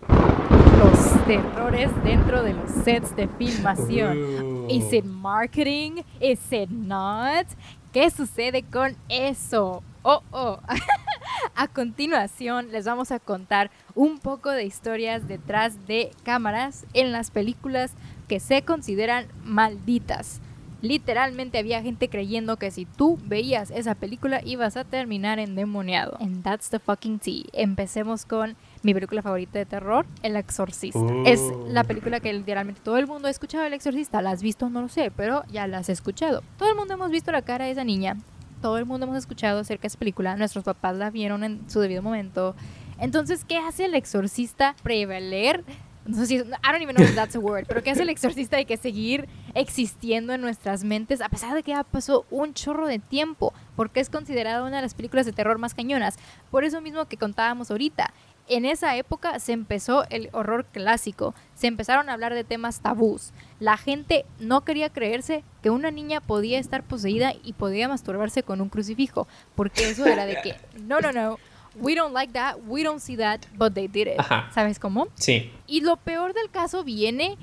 Los 0.78 1.26
terrores 1.26 1.90
dentro 2.02 2.42
de 2.42 2.54
los 2.54 2.70
sets 2.84 3.14
de 3.14 3.28
filmación. 3.28 4.66
¿Es 4.68 4.86
¿Is 4.86 4.92
it 4.94 5.04
marketing? 5.04 6.02
¿Is 6.20 6.40
it 6.52 6.70
not? 6.70 7.46
¿Qué 7.92 8.10
sucede 8.10 8.62
con 8.62 8.96
eso? 9.08 9.82
Oh, 10.02 10.22
oh. 10.32 10.58
a 11.54 11.68
continuación 11.68 12.72
les 12.72 12.84
vamos 12.84 13.12
a 13.12 13.18
contar 13.18 13.70
un 13.94 14.18
poco 14.18 14.50
de 14.50 14.64
historias 14.64 15.28
detrás 15.28 15.86
de 15.86 16.10
cámaras 16.22 16.86
en 16.94 17.12
las 17.12 17.30
películas 17.30 17.92
que 18.28 18.40
se 18.40 18.62
consideran 18.62 19.26
malditas. 19.44 20.40
Literalmente 20.82 21.58
había 21.58 21.82
gente 21.82 22.08
creyendo 22.08 22.56
que 22.56 22.70
si 22.70 22.86
tú 22.86 23.18
veías 23.26 23.70
esa 23.70 23.94
película 23.94 24.40
ibas 24.44 24.78
a 24.78 24.84
terminar 24.84 25.38
endemoniado. 25.38 26.16
And 26.20 26.42
that's 26.42 26.70
the 26.70 26.78
fucking 26.78 27.18
tea. 27.18 27.44
Empecemos 27.52 28.24
con 28.24 28.56
mi 28.82 28.94
película 28.94 29.20
favorita 29.20 29.58
de 29.58 29.66
terror, 29.66 30.06
El 30.22 30.36
Exorcista. 30.36 31.00
Es 31.26 31.42
la 31.66 31.84
película 31.84 32.20
que 32.20 32.32
literalmente 32.32 32.80
todo 32.82 32.96
el 32.96 33.06
mundo 33.06 33.28
ha 33.28 33.30
escuchado, 33.30 33.64
El 33.64 33.74
Exorcista. 33.74 34.22
¿La 34.22 34.30
has 34.30 34.42
visto? 34.42 34.70
No 34.70 34.80
lo 34.80 34.88
sé, 34.88 35.10
pero 35.10 35.44
ya 35.52 35.66
la 35.66 35.78
has 35.78 35.90
escuchado. 35.90 36.42
Todo 36.56 36.70
el 36.70 36.76
mundo 36.76 36.94
hemos 36.94 37.10
visto 37.10 37.30
la 37.30 37.42
cara 37.42 37.66
de 37.66 37.72
esa 37.72 37.84
niña 37.84 38.16
todo 38.60 38.78
el 38.78 38.86
mundo 38.86 39.06
hemos 39.06 39.18
escuchado 39.18 39.60
acerca 39.60 39.82
de 39.82 39.88
esa 39.88 39.98
película, 39.98 40.36
nuestros 40.36 40.64
papás 40.64 40.96
la 40.96 41.10
vieron 41.10 41.44
en 41.44 41.68
su 41.68 41.80
debido 41.80 42.02
momento. 42.02 42.54
Entonces, 42.98 43.44
¿qué 43.44 43.58
hace 43.58 43.86
el 43.86 43.94
exorcista 43.94 44.76
prevaler? 44.82 45.64
No 46.06 46.16
sé 46.16 46.26
si, 46.26 46.34
I 46.36 46.40
don't 46.40 46.82
even 46.82 46.96
know 46.96 47.04
if 47.04 47.14
that's 47.14 47.36
a 47.36 47.38
word, 47.38 47.66
pero 47.66 47.82
¿qué 47.82 47.90
hace 47.90 48.02
el 48.02 48.08
exorcista 48.08 48.56
de 48.56 48.64
que 48.64 48.76
seguir 48.76 49.28
existiendo 49.54 50.32
en 50.32 50.40
nuestras 50.40 50.82
mentes 50.82 51.20
a 51.20 51.28
pesar 51.28 51.54
de 51.54 51.62
que 51.62 51.72
ya 51.72 51.84
pasó 51.84 52.24
un 52.30 52.54
chorro 52.54 52.86
de 52.86 52.98
tiempo? 52.98 53.52
Porque 53.76 54.00
es 54.00 54.08
considerada 54.08 54.64
una 54.64 54.76
de 54.76 54.82
las 54.82 54.94
películas 54.94 55.26
de 55.26 55.32
terror 55.32 55.58
más 55.58 55.74
cañonas. 55.74 56.16
Por 56.50 56.64
eso 56.64 56.80
mismo 56.80 57.04
que 57.04 57.16
contábamos 57.16 57.70
ahorita, 57.70 58.12
en 58.50 58.64
esa 58.64 58.96
época 58.96 59.38
se 59.38 59.52
empezó 59.52 60.04
el 60.10 60.28
horror 60.32 60.66
clásico, 60.66 61.34
se 61.54 61.68
empezaron 61.68 62.08
a 62.08 62.12
hablar 62.12 62.34
de 62.34 62.44
temas 62.44 62.80
tabús. 62.80 63.32
La 63.60 63.76
gente 63.76 64.26
no 64.40 64.64
quería 64.64 64.90
creerse 64.90 65.44
que 65.62 65.70
una 65.70 65.90
niña 65.90 66.20
podía 66.20 66.58
estar 66.58 66.82
poseída 66.82 67.32
y 67.44 67.52
podía 67.52 67.88
masturbarse 67.88 68.42
con 68.42 68.60
un 68.60 68.68
crucifijo, 68.68 69.28
porque 69.54 69.90
eso 69.90 70.04
era 70.04 70.26
de 70.26 70.40
que, 70.42 70.56
no, 70.80 71.00
no, 71.00 71.12
no, 71.12 71.38
we 71.76 71.94
don't 71.94 72.12
like 72.12 72.32
that, 72.32 72.56
we 72.66 72.82
don't 72.82 73.00
see 73.00 73.16
that, 73.16 73.40
but 73.56 73.72
they 73.72 73.86
did 73.86 74.08
it. 74.08 74.20
¿Sabes 74.52 74.78
cómo? 74.78 75.06
Sí. 75.14 75.52
Y 75.66 75.82
lo 75.82 75.96
peor 75.96 76.34
del 76.34 76.50
caso 76.50 76.82
viene 76.82 77.38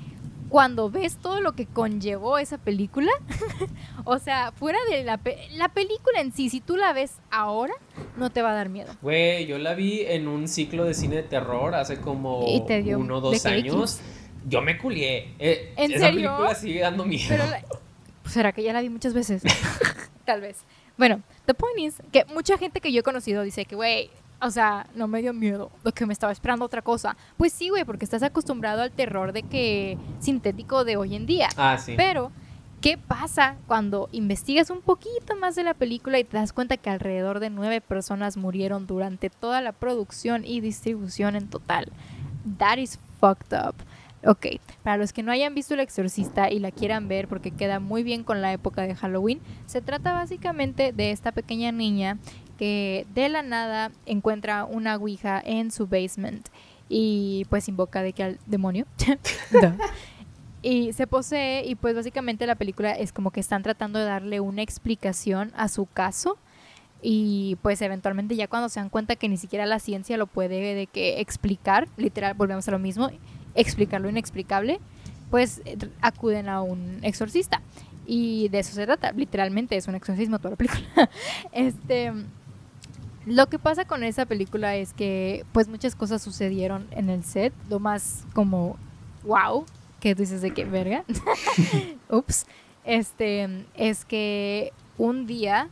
cuando 0.48 0.90
ves 0.90 1.16
todo 1.16 1.40
lo 1.40 1.52
que 1.52 1.66
conllevó 1.66 2.38
esa 2.38 2.58
película, 2.58 3.10
o 4.04 4.18
sea, 4.18 4.52
fuera 4.52 4.78
de 4.90 5.04
la, 5.04 5.20
la 5.52 5.68
película 5.68 6.20
en 6.20 6.32
sí, 6.32 6.50
si 6.50 6.60
tú 6.60 6.76
la 6.76 6.92
ves 6.92 7.14
ahora, 7.30 7.74
no 8.16 8.30
te 8.30 8.42
va 8.42 8.50
a 8.50 8.54
dar 8.54 8.68
miedo. 8.68 8.92
Güey, 9.02 9.46
yo 9.46 9.58
la 9.58 9.74
vi 9.74 10.02
en 10.02 10.28
un 10.28 10.48
ciclo 10.48 10.84
de 10.84 10.94
cine 10.94 11.16
de 11.16 11.22
terror 11.22 11.74
hace 11.74 12.00
como 12.00 12.40
uno 12.40 13.16
o 13.16 13.20
dos 13.20 13.44
años. 13.46 14.00
Yo 14.46 14.62
me 14.62 14.78
culié. 14.78 15.34
Eh, 15.38 15.74
¿En 15.76 15.92
esa 15.92 16.06
película 16.06 16.54
sigue 16.54 16.80
dando 16.80 17.04
miedo. 17.04 17.36
Pues, 18.22 18.32
¿Será 18.32 18.52
que 18.52 18.62
ya 18.62 18.72
la 18.72 18.80
vi 18.80 18.88
muchas 18.88 19.14
veces? 19.14 19.42
Tal 20.24 20.40
vez. 20.40 20.58
Bueno, 20.96 21.22
the 21.46 21.54
point 21.54 21.78
is 21.78 22.02
que 22.12 22.24
mucha 22.26 22.58
gente 22.58 22.80
que 22.80 22.92
yo 22.92 23.00
he 23.00 23.02
conocido 23.02 23.42
dice 23.42 23.64
que, 23.64 23.76
güey, 23.76 24.10
o 24.40 24.50
sea, 24.50 24.86
no 24.94 25.08
me 25.08 25.20
dio 25.20 25.32
miedo, 25.32 25.70
lo 25.84 25.92
que 25.92 26.06
me 26.06 26.12
estaba 26.12 26.32
esperando 26.32 26.64
otra 26.64 26.82
cosa. 26.82 27.16
Pues 27.36 27.52
sí, 27.52 27.68
güey, 27.68 27.84
porque 27.84 28.04
estás 28.04 28.22
acostumbrado 28.22 28.82
al 28.82 28.92
terror 28.92 29.32
de 29.32 29.42
que 29.42 29.98
sintético 30.20 30.84
de 30.84 30.96
hoy 30.96 31.14
en 31.14 31.26
día. 31.26 31.48
Ah, 31.56 31.78
sí. 31.78 31.94
Pero 31.96 32.30
¿Qué 32.80 32.96
pasa 32.96 33.56
cuando 33.66 34.08
investigas 34.12 34.70
un 34.70 34.82
poquito 34.82 35.34
más 35.34 35.56
de 35.56 35.64
la 35.64 35.74
película 35.74 36.20
y 36.20 36.24
te 36.24 36.36
das 36.36 36.52
cuenta 36.52 36.76
que 36.76 36.90
alrededor 36.90 37.40
de 37.40 37.50
nueve 37.50 37.80
personas 37.80 38.36
murieron 38.36 38.86
durante 38.86 39.30
toda 39.30 39.60
la 39.60 39.72
producción 39.72 40.44
y 40.44 40.60
distribución 40.60 41.34
en 41.34 41.48
total? 41.48 41.90
That 42.58 42.76
is 42.78 43.00
fucked 43.18 43.52
up. 43.52 43.74
Ok, 44.24 44.46
para 44.84 44.96
los 44.96 45.12
que 45.12 45.24
no 45.24 45.32
hayan 45.32 45.56
visto 45.56 45.74
El 45.74 45.80
Exorcista 45.80 46.50
y 46.50 46.60
la 46.60 46.70
quieran 46.70 47.08
ver 47.08 47.26
porque 47.26 47.50
queda 47.50 47.80
muy 47.80 48.04
bien 48.04 48.22
con 48.22 48.42
la 48.42 48.52
época 48.52 48.82
de 48.82 48.94
Halloween, 48.94 49.40
se 49.66 49.80
trata 49.80 50.12
básicamente 50.12 50.92
de 50.92 51.10
esta 51.10 51.32
pequeña 51.32 51.72
niña 51.72 52.18
que 52.58 53.06
de 53.14 53.28
la 53.28 53.42
nada 53.42 53.90
encuentra 54.04 54.64
una 54.64 54.96
ouija 54.96 55.40
en 55.44 55.70
su 55.70 55.86
basement 55.86 56.48
y 56.88 57.46
pues 57.48 57.68
invoca 57.68 58.02
de 58.02 58.12
que 58.12 58.22
al 58.24 58.38
demonio. 58.46 58.86
Y 60.60 60.92
se 60.92 61.06
posee 61.06 61.64
y 61.64 61.76
pues 61.76 61.94
básicamente 61.94 62.44
la 62.44 62.56
película 62.56 62.90
es 62.90 63.12
como 63.12 63.30
que 63.30 63.38
están 63.38 63.62
tratando 63.62 64.00
de 64.00 64.06
darle 64.06 64.40
una 64.40 64.62
explicación 64.62 65.52
a 65.56 65.68
su 65.68 65.86
caso 65.86 66.36
y 67.00 67.56
pues 67.62 67.80
eventualmente 67.80 68.34
ya 68.34 68.48
cuando 68.48 68.68
se 68.68 68.80
dan 68.80 68.88
cuenta 68.88 69.14
que 69.14 69.28
ni 69.28 69.36
siquiera 69.36 69.66
la 69.66 69.78
ciencia 69.78 70.16
lo 70.16 70.26
puede 70.26 70.74
de 70.74 70.88
que 70.88 71.20
explicar, 71.20 71.86
literal 71.96 72.34
volvemos 72.34 72.66
a 72.66 72.72
lo 72.72 72.80
mismo, 72.80 73.08
explicar 73.54 74.00
lo 74.00 74.08
inexplicable, 74.08 74.80
pues 75.30 75.62
acuden 76.00 76.48
a 76.48 76.60
un 76.62 76.98
exorcista. 77.02 77.62
Y 78.04 78.48
de 78.48 78.60
eso 78.60 78.74
se 78.74 78.84
trata, 78.86 79.12
literalmente 79.12 79.76
es 79.76 79.86
un 79.86 79.94
exorcismo 79.94 80.38
toda 80.38 80.50
la 80.50 80.56
película. 80.56 81.10
este 81.52 82.12
lo 83.28 83.48
que 83.48 83.58
pasa 83.58 83.84
con 83.84 84.02
esa 84.02 84.26
película 84.26 84.76
es 84.76 84.92
que 84.92 85.44
pues 85.52 85.68
muchas 85.68 85.94
cosas 85.94 86.22
sucedieron 86.22 86.86
en 86.90 87.10
el 87.10 87.24
set, 87.24 87.52
lo 87.68 87.78
más 87.78 88.24
como 88.32 88.76
wow, 89.24 89.64
que 90.00 90.14
dices 90.14 90.42
de 90.42 90.52
qué 90.52 90.64
verga. 90.64 91.04
Ups. 92.10 92.46
Este 92.84 93.66
es 93.74 94.04
que 94.04 94.72
un 94.96 95.26
día 95.26 95.68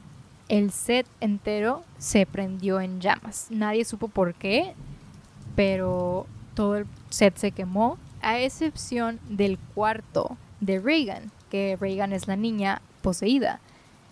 el 0.48 0.70
set 0.70 1.07
entero 1.20 1.82
se 1.98 2.26
prendió 2.26 2.80
en 2.80 3.00
llamas. 3.00 3.46
Nadie 3.50 3.84
supo 3.84 4.09
por 4.09 4.34
qué, 4.34 4.74
pero 5.54 6.26
todo 6.54 6.76
el 6.76 6.86
set 7.09 7.36
se 7.36 7.52
quemó, 7.52 7.98
a 8.20 8.38
excepción 8.40 9.18
del 9.28 9.59
cuarto 9.74 10.36
de 10.61 10.78
Reagan, 10.78 11.30
que 11.50 11.76
Reagan 11.80 12.12
es 12.12 12.28
la 12.28 12.36
niña 12.36 12.82
poseída. 13.02 13.61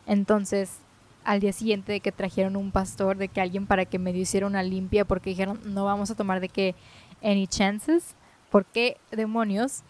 Entonces, 0.06 0.78
al 1.24 1.40
día 1.40 1.52
siguiente 1.52 1.92
de 1.92 2.00
que 2.00 2.12
trajeron 2.12 2.56
un 2.56 2.70
pastor, 2.70 3.16
de 3.16 3.28
que 3.28 3.40
alguien 3.40 3.66
para 3.66 3.84
que 3.84 3.98
medio 3.98 4.20
hiciera 4.22 4.46
una 4.46 4.62
limpia, 4.62 5.04
porque 5.04 5.30
dijeron, 5.30 5.60
no 5.64 5.84
vamos 5.84 6.10
a 6.10 6.14
tomar 6.14 6.40
de 6.40 6.48
que 6.48 6.74
any 7.22 7.46
chances, 7.46 8.14
¿por 8.50 8.64
qué 8.66 8.98
demonios? 9.10 9.82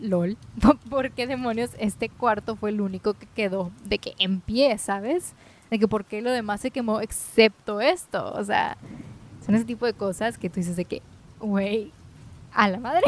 LOL, 0.00 0.38
¿por 0.90 1.10
qué 1.10 1.26
demonios 1.26 1.70
este 1.78 2.08
cuarto 2.08 2.56
fue 2.56 2.70
el 2.70 2.80
único 2.80 3.14
que 3.14 3.26
quedó 3.26 3.70
de 3.84 3.98
que 3.98 4.14
en 4.18 4.40
pie, 4.40 4.78
¿sabes? 4.78 5.34
De 5.70 5.78
que 5.78 5.88
por 5.88 6.04
qué 6.04 6.22
lo 6.22 6.30
demás 6.30 6.60
se 6.60 6.70
quemó 6.70 7.00
excepto 7.00 7.80
esto, 7.80 8.32
o 8.32 8.44
sea, 8.44 8.76
son 9.44 9.54
ese 9.54 9.64
tipo 9.64 9.86
de 9.86 9.92
cosas 9.92 10.38
que 10.38 10.48
tú 10.48 10.56
dices 10.56 10.76
de 10.76 10.84
que, 10.84 11.02
güey, 11.40 11.92
a 12.52 12.68
la 12.68 12.78
madre, 12.78 13.02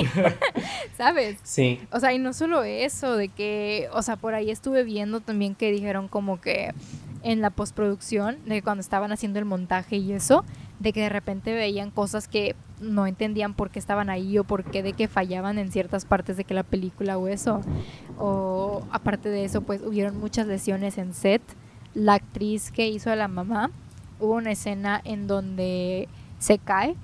¿sabes? 0.96 1.38
Sí. 1.42 1.80
O 1.90 2.00
sea, 2.00 2.12
y 2.12 2.18
no 2.18 2.32
solo 2.32 2.62
eso, 2.64 3.16
de 3.16 3.28
que, 3.28 3.88
o 3.92 4.02
sea, 4.02 4.16
por 4.16 4.34
ahí 4.34 4.50
estuve 4.50 4.84
viendo 4.84 5.20
también 5.20 5.54
que 5.54 5.72
dijeron 5.72 6.06
como 6.06 6.40
que 6.40 6.74
en 7.22 7.40
la 7.40 7.50
postproducción, 7.50 8.38
de 8.46 8.62
cuando 8.62 8.80
estaban 8.80 9.12
haciendo 9.12 9.38
el 9.38 9.44
montaje 9.44 9.96
y 9.96 10.12
eso, 10.12 10.44
de 10.78 10.92
que 10.92 11.02
de 11.02 11.08
repente 11.08 11.52
veían 11.52 11.90
cosas 11.90 12.28
que 12.28 12.54
no 12.80 13.06
entendían 13.06 13.54
por 13.54 13.70
qué 13.70 13.78
estaban 13.78 14.10
ahí 14.10 14.38
o 14.38 14.44
por 14.44 14.64
qué 14.64 14.82
de 14.82 14.92
que 14.92 15.08
fallaban 15.08 15.58
en 15.58 15.72
ciertas 15.72 16.04
partes 16.04 16.36
de 16.36 16.44
que 16.44 16.54
la 16.54 16.62
película 16.62 17.18
o 17.18 17.28
eso. 17.28 17.60
O 18.18 18.82
aparte 18.90 19.28
de 19.28 19.44
eso, 19.44 19.62
pues 19.62 19.82
hubieron 19.82 20.18
muchas 20.18 20.46
lesiones 20.46 20.98
en 20.98 21.14
set. 21.14 21.42
La 21.94 22.14
actriz 22.14 22.70
que 22.70 22.88
hizo 22.88 23.10
a 23.10 23.16
la 23.16 23.28
mamá, 23.28 23.70
hubo 24.20 24.34
una 24.34 24.52
escena 24.52 25.00
en 25.04 25.26
donde 25.26 26.08
se 26.38 26.58
cae 26.58 26.96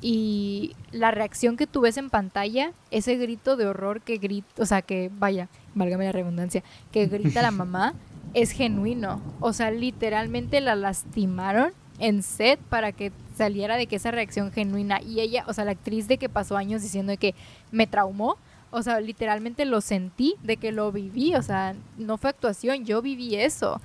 y 0.00 0.76
la 0.92 1.10
reacción 1.10 1.56
que 1.56 1.66
tú 1.66 1.80
ves 1.80 1.96
en 1.96 2.10
pantalla, 2.10 2.72
ese 2.90 3.16
grito 3.16 3.56
de 3.56 3.66
horror 3.66 4.02
que 4.02 4.18
grita, 4.18 4.46
o 4.62 4.66
sea, 4.66 4.82
que 4.82 5.10
vaya, 5.18 5.48
válgame 5.74 6.04
la 6.04 6.12
redundancia, 6.12 6.62
que 6.92 7.06
grita 7.06 7.42
la 7.42 7.50
mamá, 7.50 7.94
es 8.34 8.50
genuino. 8.50 9.20
O 9.40 9.52
sea, 9.52 9.70
literalmente 9.70 10.60
la 10.60 10.76
lastimaron 10.76 11.72
en 11.98 12.22
set 12.22 12.60
para 12.60 12.92
que 12.92 13.12
saliera 13.36 13.76
de 13.76 13.86
que 13.86 13.96
esa 13.96 14.10
reacción 14.10 14.52
genuina 14.52 15.00
y 15.00 15.20
ella, 15.20 15.44
o 15.46 15.52
sea, 15.52 15.64
la 15.64 15.72
actriz 15.72 16.08
de 16.08 16.18
que 16.18 16.28
pasó 16.28 16.56
años 16.56 16.82
diciendo 16.82 17.10
de 17.10 17.18
que 17.18 17.34
me 17.70 17.86
traumó, 17.86 18.36
o 18.70 18.82
sea, 18.82 19.00
literalmente 19.00 19.64
lo 19.64 19.80
sentí, 19.80 20.34
de 20.42 20.56
que 20.56 20.72
lo 20.72 20.92
viví, 20.92 21.34
o 21.34 21.42
sea, 21.42 21.74
no 21.96 22.18
fue 22.18 22.30
actuación, 22.30 22.84
yo 22.84 23.02
viví 23.02 23.36
eso. 23.36 23.80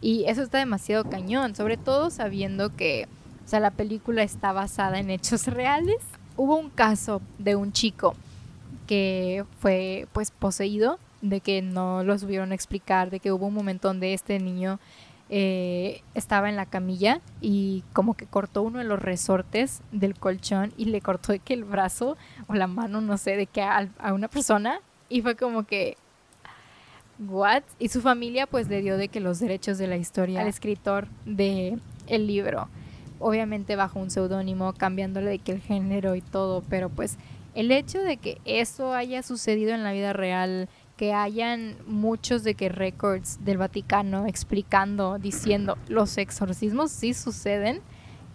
Y 0.00 0.24
eso 0.24 0.42
está 0.42 0.58
demasiado 0.58 1.04
cañón, 1.04 1.54
sobre 1.54 1.76
todo 1.76 2.10
sabiendo 2.10 2.74
que, 2.74 3.08
o 3.44 3.48
sea, 3.48 3.60
la 3.60 3.70
película 3.70 4.22
está 4.22 4.52
basada 4.52 4.98
en 4.98 5.10
hechos 5.10 5.46
reales. 5.48 5.98
Hubo 6.36 6.56
un 6.56 6.68
caso 6.68 7.22
de 7.38 7.56
un 7.56 7.72
chico 7.72 8.14
que 8.86 9.44
fue 9.60 10.06
pues 10.12 10.30
poseído 10.30 10.98
de 11.24 11.40
que 11.40 11.62
no 11.62 12.04
lo 12.04 12.18
subieron 12.18 12.52
a 12.52 12.54
explicar, 12.54 13.10
de 13.10 13.18
que 13.18 13.32
hubo 13.32 13.46
un 13.46 13.54
momento 13.54 13.88
donde 13.88 14.12
este 14.12 14.38
niño 14.38 14.78
eh, 15.30 16.02
estaba 16.14 16.50
en 16.50 16.56
la 16.56 16.66
camilla 16.66 17.22
y 17.40 17.82
como 17.94 18.12
que 18.12 18.26
cortó 18.26 18.60
uno 18.60 18.78
de 18.78 18.84
los 18.84 19.00
resortes 19.00 19.80
del 19.90 20.14
colchón 20.14 20.74
y 20.76 20.84
le 20.84 21.00
cortó 21.00 21.32
de 21.32 21.38
que 21.38 21.54
el 21.54 21.64
brazo 21.64 22.18
o 22.46 22.54
la 22.54 22.66
mano, 22.66 23.00
no 23.00 23.16
sé, 23.16 23.36
de 23.36 23.46
que 23.46 23.62
a, 23.62 23.88
a 23.98 24.12
una 24.12 24.28
persona 24.28 24.80
y 25.08 25.22
fue 25.22 25.34
como 25.34 25.64
que, 25.64 25.96
¿what? 27.26 27.62
Y 27.78 27.88
su 27.88 28.02
familia 28.02 28.46
pues 28.46 28.68
le 28.68 28.82
dio 28.82 28.98
de 28.98 29.08
que 29.08 29.20
los 29.20 29.40
derechos 29.40 29.78
de 29.78 29.86
la 29.86 29.96
historia 29.96 30.42
al 30.42 30.48
escritor 30.48 31.08
de 31.24 31.78
el 32.06 32.26
libro, 32.26 32.68
obviamente 33.18 33.76
bajo 33.76 33.98
un 33.98 34.10
seudónimo, 34.10 34.74
cambiándole 34.74 35.30
de 35.30 35.38
que 35.38 35.52
el 35.52 35.62
género 35.62 36.16
y 36.16 36.20
todo, 36.20 36.62
pero 36.68 36.90
pues 36.90 37.16
el 37.54 37.70
hecho 37.70 38.00
de 38.00 38.18
que 38.18 38.38
eso 38.44 38.92
haya 38.92 39.22
sucedido 39.22 39.74
en 39.74 39.84
la 39.84 39.92
vida 39.92 40.12
real 40.12 40.68
que 40.96 41.12
hayan 41.12 41.76
muchos 41.86 42.44
de 42.44 42.54
que 42.54 42.68
records 42.68 43.44
del 43.44 43.58
Vaticano 43.58 44.26
explicando, 44.26 45.18
diciendo, 45.18 45.76
los 45.88 46.18
exorcismos 46.18 46.90
sí 46.90 47.14
suceden, 47.14 47.80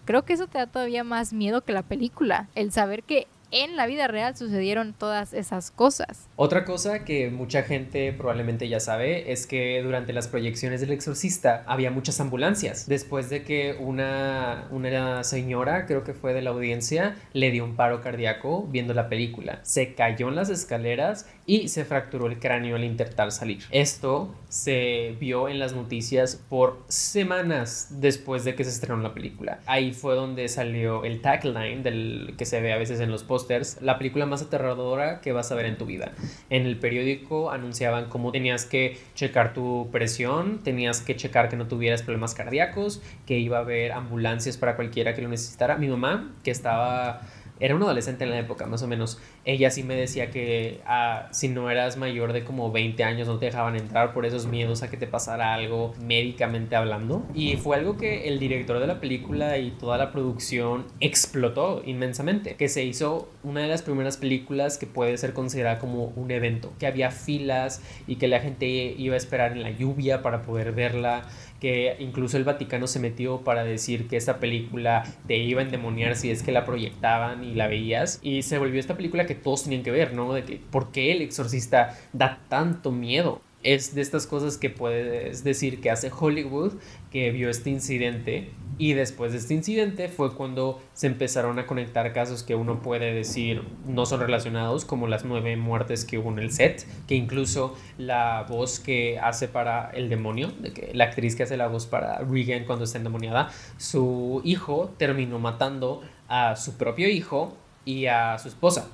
creo 0.06 0.24
que 0.26 0.34
eso 0.34 0.48
te 0.48 0.58
da 0.58 0.68
todavía 0.68 1.04
más 1.04 1.34
miedo 1.34 1.62
que 1.62 1.74
la 1.74 1.84
película. 1.84 2.50
El 2.56 2.72
saber 2.72 3.04
que 3.04 3.28
en 3.52 3.76
la 3.76 3.88
vida 3.88 4.08
real 4.08 4.36
sucedieron 4.36 4.94
todas 4.94 5.34
esas 5.34 5.72
cosas. 5.72 6.28
Otra 6.36 6.66
cosa 6.66 7.04
que 7.04 7.30
mucha 7.30 7.64
gente 7.64 8.14
probablemente 8.14 8.70
ya 8.70 8.80
sabe 8.80 9.32
es 9.32 9.48
que 9.48 9.82
durante 9.82 10.14
las 10.14 10.28
proyecciones 10.28 10.82
del 10.82 10.92
exorcista 10.92 11.64
había 11.68 11.92
muchas 11.92 12.20
ambulancias. 12.20 12.88
Después 12.88 13.30
de 13.30 13.44
que 13.44 13.76
una, 13.80 14.68
una 14.72 15.24
señora, 15.24 15.86
creo 15.86 16.04
que 16.04 16.14
fue 16.14 16.34
de 16.34 16.42
la 16.42 16.52
audiencia, 16.52 17.16
le 17.34 17.52
dio 17.52 17.66
un 17.66 17.76
paro 17.76 18.02
cardíaco 18.02 18.68
viendo 18.70 18.94
la 18.94 19.10
película. 19.10 19.60
Se 19.64 19.96
cayó 19.96 20.30
en 20.30 20.36
las 20.36 20.50
escaleras 20.50 21.28
y 21.50 21.68
se 21.68 21.84
fracturó 21.84 22.28
el 22.28 22.38
cráneo 22.38 22.76
al 22.76 22.84
intentar 22.84 23.32
salir. 23.32 23.64
Esto 23.72 24.36
se 24.50 25.16
vio 25.20 25.50
en 25.50 25.58
las 25.58 25.74
noticias 25.74 26.36
por 26.48 26.84
semanas 26.90 27.88
después 27.90 28.44
de 28.44 28.54
que 28.54 28.64
se 28.64 28.70
estrenó 28.70 28.98
la 28.98 29.16
película. 29.16 29.60
Ahí 29.66 29.92
fue 29.92 30.14
donde 30.14 30.48
salió 30.48 31.04
el 31.06 31.22
tagline 31.22 31.82
del 31.82 32.36
que 32.38 32.46
se 32.46 32.62
ve 32.62 32.72
a 32.72 32.78
veces 32.78 33.00
en 33.00 33.10
los 33.10 33.24
pósters, 33.24 33.82
la 33.82 33.98
película 33.98 34.28
más 34.28 34.44
aterradora 34.44 35.22
que 35.22 35.32
vas 35.32 35.52
a 35.52 35.56
ver 35.56 35.66
en 35.66 35.80
tu 35.80 35.88
vida. 35.88 36.12
En 36.52 36.68
el 36.68 36.78
periódico 36.78 37.50
anunciaban 37.50 38.10
cómo 38.10 38.32
tenías 38.32 38.66
que 38.66 39.00
checar 39.16 39.56
tu 39.56 39.90
presión, 39.92 40.60
tenías 40.64 41.02
que 41.02 41.16
checar 41.16 41.50
que 41.50 41.56
no 41.56 41.68
tuvieras 41.68 42.04
problemas 42.04 42.36
cardíacos, 42.36 43.02
que 43.26 43.40
iba 43.40 43.58
a 43.58 43.62
haber 43.62 43.94
ambulancias 43.94 44.58
para 44.58 44.76
cualquiera 44.76 45.16
que 45.16 45.24
lo 45.24 45.30
necesitara. 45.30 45.78
Mi 45.78 45.88
mamá, 45.88 46.32
que 46.44 46.52
estaba 46.52 47.22
era 47.60 47.76
un 47.76 47.84
adolescente 47.84 48.24
en 48.24 48.30
la 48.30 48.40
época, 48.40 48.66
más 48.66 48.82
o 48.84 48.88
menos. 48.88 49.20
Ella 49.46 49.70
sí 49.70 49.84
me 49.84 49.96
decía 49.96 50.30
que 50.32 50.82
ah, 50.86 51.28
si 51.32 51.50
no 51.50 51.70
eras 51.70 51.98
mayor 51.98 52.34
de 52.34 52.44
como 52.44 52.72
20 52.72 53.04
años 53.04 53.28
no 53.28 53.38
te 53.38 53.48
dejaban 53.48 53.76
entrar 53.76 54.14
por 54.14 54.26
esos 54.26 54.48
miedos 54.48 54.84
a 54.84 54.90
que 54.90 54.98
te 54.98 55.08
pasara 55.08 55.54
algo 55.54 55.94
médicamente 56.02 56.76
hablando. 56.76 57.24
Y 57.34 57.58
fue 57.58 57.78
algo 57.78 57.98
que 57.98 58.28
el 58.28 58.40
director 58.40 58.80
de 58.80 58.88
la 58.88 59.00
película 59.00 59.58
y 59.58 59.72
toda 59.72 59.98
la 59.98 60.12
producción 60.12 60.86
explotó 61.00 61.82
inmensamente. 61.86 62.56
Que 62.56 62.70
se 62.70 62.84
hizo 62.84 63.30
una 63.44 63.62
de 63.62 63.68
las 63.68 63.82
primeras 63.82 64.18
películas 64.18 64.78
que 64.78 64.88
puede 64.88 65.18
ser 65.18 65.34
considerada 65.34 65.80
como 65.80 66.06
un 66.16 66.32
evento. 66.32 66.72
Que 66.80 66.88
había 66.88 67.12
filas 67.12 67.82
y 68.08 68.16
que 68.16 68.28
la 68.28 68.40
gente 68.40 68.68
iba 68.68 69.16
a 69.16 69.18
esperar 69.18 69.52
en 69.52 69.64
la 69.64 69.72
lluvia 69.72 70.22
para 70.22 70.44
poder 70.44 70.72
verla 70.72 71.24
que 71.60 71.96
incluso 72.00 72.38
el 72.38 72.44
Vaticano 72.44 72.88
se 72.88 73.00
metió 73.00 73.42
para 73.42 73.64
decir 73.64 74.08
que 74.08 74.18
esta 74.18 74.40
película 74.40 75.04
te 75.28 75.38
iba 75.38 75.62
a 75.62 75.66
endemoniar 75.66 76.16
si 76.16 76.32
es 76.32 76.44
que 76.44 76.52
la 76.52 76.66
proyectaban 76.66 77.44
y 77.44 77.54
la 77.54 77.68
veías. 77.68 78.20
Y 78.22 78.44
se 78.44 78.58
volvió 78.58 78.80
esta 78.80 78.96
película 78.96 79.26
que 79.26 79.36
todos 79.36 79.64
tenían 79.64 79.84
que 79.84 79.92
ver, 79.92 80.14
¿no? 80.14 80.34
De 80.34 80.44
que, 80.44 80.58
¿por 80.58 80.92
qué 80.92 81.12
el 81.12 81.22
exorcista 81.22 81.98
da 82.14 82.40
tanto 82.50 82.92
miedo? 82.92 83.42
Es 83.62 83.94
de 83.94 84.02
estas 84.02 84.26
cosas 84.26 84.58
que 84.58 84.70
puedes 84.70 85.44
decir 85.44 85.82
que 85.82 85.92
hace 85.92 86.10
Hollywood, 86.18 86.74
que 87.12 87.32
vio 87.32 87.50
este 87.50 87.70
incidente 87.70 88.52
y 88.80 88.94
después 88.94 89.34
de 89.34 89.38
este 89.38 89.54
incidente 89.54 90.08
fue 90.08 90.34
cuando 90.34 90.82
se 90.94 91.06
empezaron 91.06 91.60
a 91.60 91.68
conectar 91.68 92.12
casos 92.14 92.44
que 92.44 92.56
uno 92.56 92.82
puede 92.82 93.14
decir 93.14 93.62
no 93.86 94.06
son 94.06 94.22
relacionados, 94.22 94.86
como 94.86 95.08
las 95.08 95.26
nueve 95.26 95.56
muertes 95.58 96.06
que 96.06 96.18
hubo 96.18 96.32
en 96.32 96.40
el 96.40 96.52
set, 96.52 96.88
que 97.06 97.16
incluso 97.16 97.78
la 97.98 98.46
voz 98.50 98.80
que 98.80 99.20
hace 99.20 99.50
para 99.50 99.92
el 99.92 100.10
demonio, 100.10 100.52
de 100.60 100.72
que 100.72 100.92
la 100.94 101.04
actriz 101.04 101.36
que 101.36 101.44
hace 101.44 101.58
la 101.58 101.68
voz 101.68 101.86
para 101.86 102.20
Regan 102.20 102.64
cuando 102.64 102.86
está 102.86 102.98
endemoniada, 102.98 103.52
su 103.78 104.42
hijo 104.46 104.94
terminó 104.98 105.40
matando 105.40 106.02
a 106.30 106.56
su 106.56 106.78
propio 106.78 107.10
hijo 107.10 107.58
y 107.84 108.06
a 108.06 108.38
su 108.40 108.48
esposa 108.48 108.88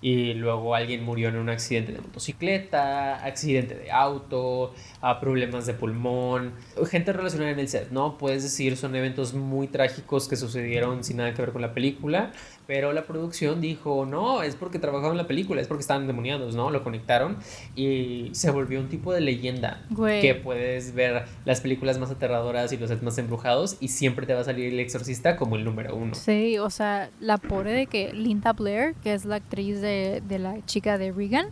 y 0.00 0.34
luego 0.34 0.74
alguien 0.74 1.02
murió 1.02 1.28
en 1.28 1.36
un 1.36 1.48
accidente 1.48 1.92
de 1.92 2.00
motocicleta, 2.00 3.24
accidente 3.24 3.74
de 3.74 3.90
auto, 3.90 4.74
a 5.00 5.20
problemas 5.20 5.66
de 5.66 5.74
pulmón, 5.74 6.52
gente 6.88 7.12
relacionada 7.12 7.52
en 7.52 7.58
el 7.58 7.68
set, 7.68 7.90
¿no? 7.90 8.18
Puedes 8.18 8.42
decir, 8.42 8.76
son 8.76 8.94
eventos 8.94 9.34
muy 9.34 9.68
trágicos 9.68 10.28
que 10.28 10.36
sucedieron 10.36 11.02
sin 11.02 11.16
nada 11.16 11.32
que 11.32 11.42
ver 11.42 11.52
con 11.52 11.62
la 11.62 11.72
película, 11.72 12.32
pero 12.66 12.92
la 12.92 13.04
producción 13.04 13.60
dijo, 13.60 14.06
no, 14.06 14.42
es 14.42 14.56
porque 14.56 14.78
trabajaban 14.78 15.12
en 15.12 15.18
la 15.18 15.26
película, 15.26 15.60
es 15.60 15.68
porque 15.68 15.82
estaban 15.82 16.06
demoniados, 16.06 16.54
¿no? 16.56 16.70
Lo 16.70 16.82
conectaron 16.82 17.36
y 17.76 18.30
se 18.32 18.50
volvió 18.50 18.80
un 18.80 18.88
tipo 18.88 19.12
de 19.12 19.20
leyenda 19.20 19.84
que 20.20 20.34
puedes 20.34 20.94
ver 20.94 21.26
las 21.44 21.60
películas 21.60 21.98
más 21.98 22.10
aterradoras 22.10 22.72
y 22.72 22.76
los 22.76 22.88
sets 22.88 23.02
más 23.02 23.18
embrujados 23.18 23.76
y 23.80 23.88
siempre 23.88 24.26
te 24.26 24.34
va 24.34 24.40
a 24.40 24.44
salir 24.44 24.72
el 24.72 24.80
exorcista 24.80 25.36
como 25.36 25.56
el 25.56 25.64
número 25.64 25.94
uno. 25.94 26.14
Sí, 26.14 26.58
o 26.58 26.70
sea, 26.70 27.10
la 27.20 27.38
pobre 27.38 27.72
de 27.72 27.86
que 27.86 28.12
Linda 28.12 28.52
Blair, 28.52 28.94
que 29.02 29.14
es 29.14 29.24
la 29.24 29.36
actriz 29.36 29.80
de, 29.80 30.22
de 30.26 30.38
la 30.38 30.64
chica 30.66 30.98
de 30.98 31.12
Regan, 31.12 31.50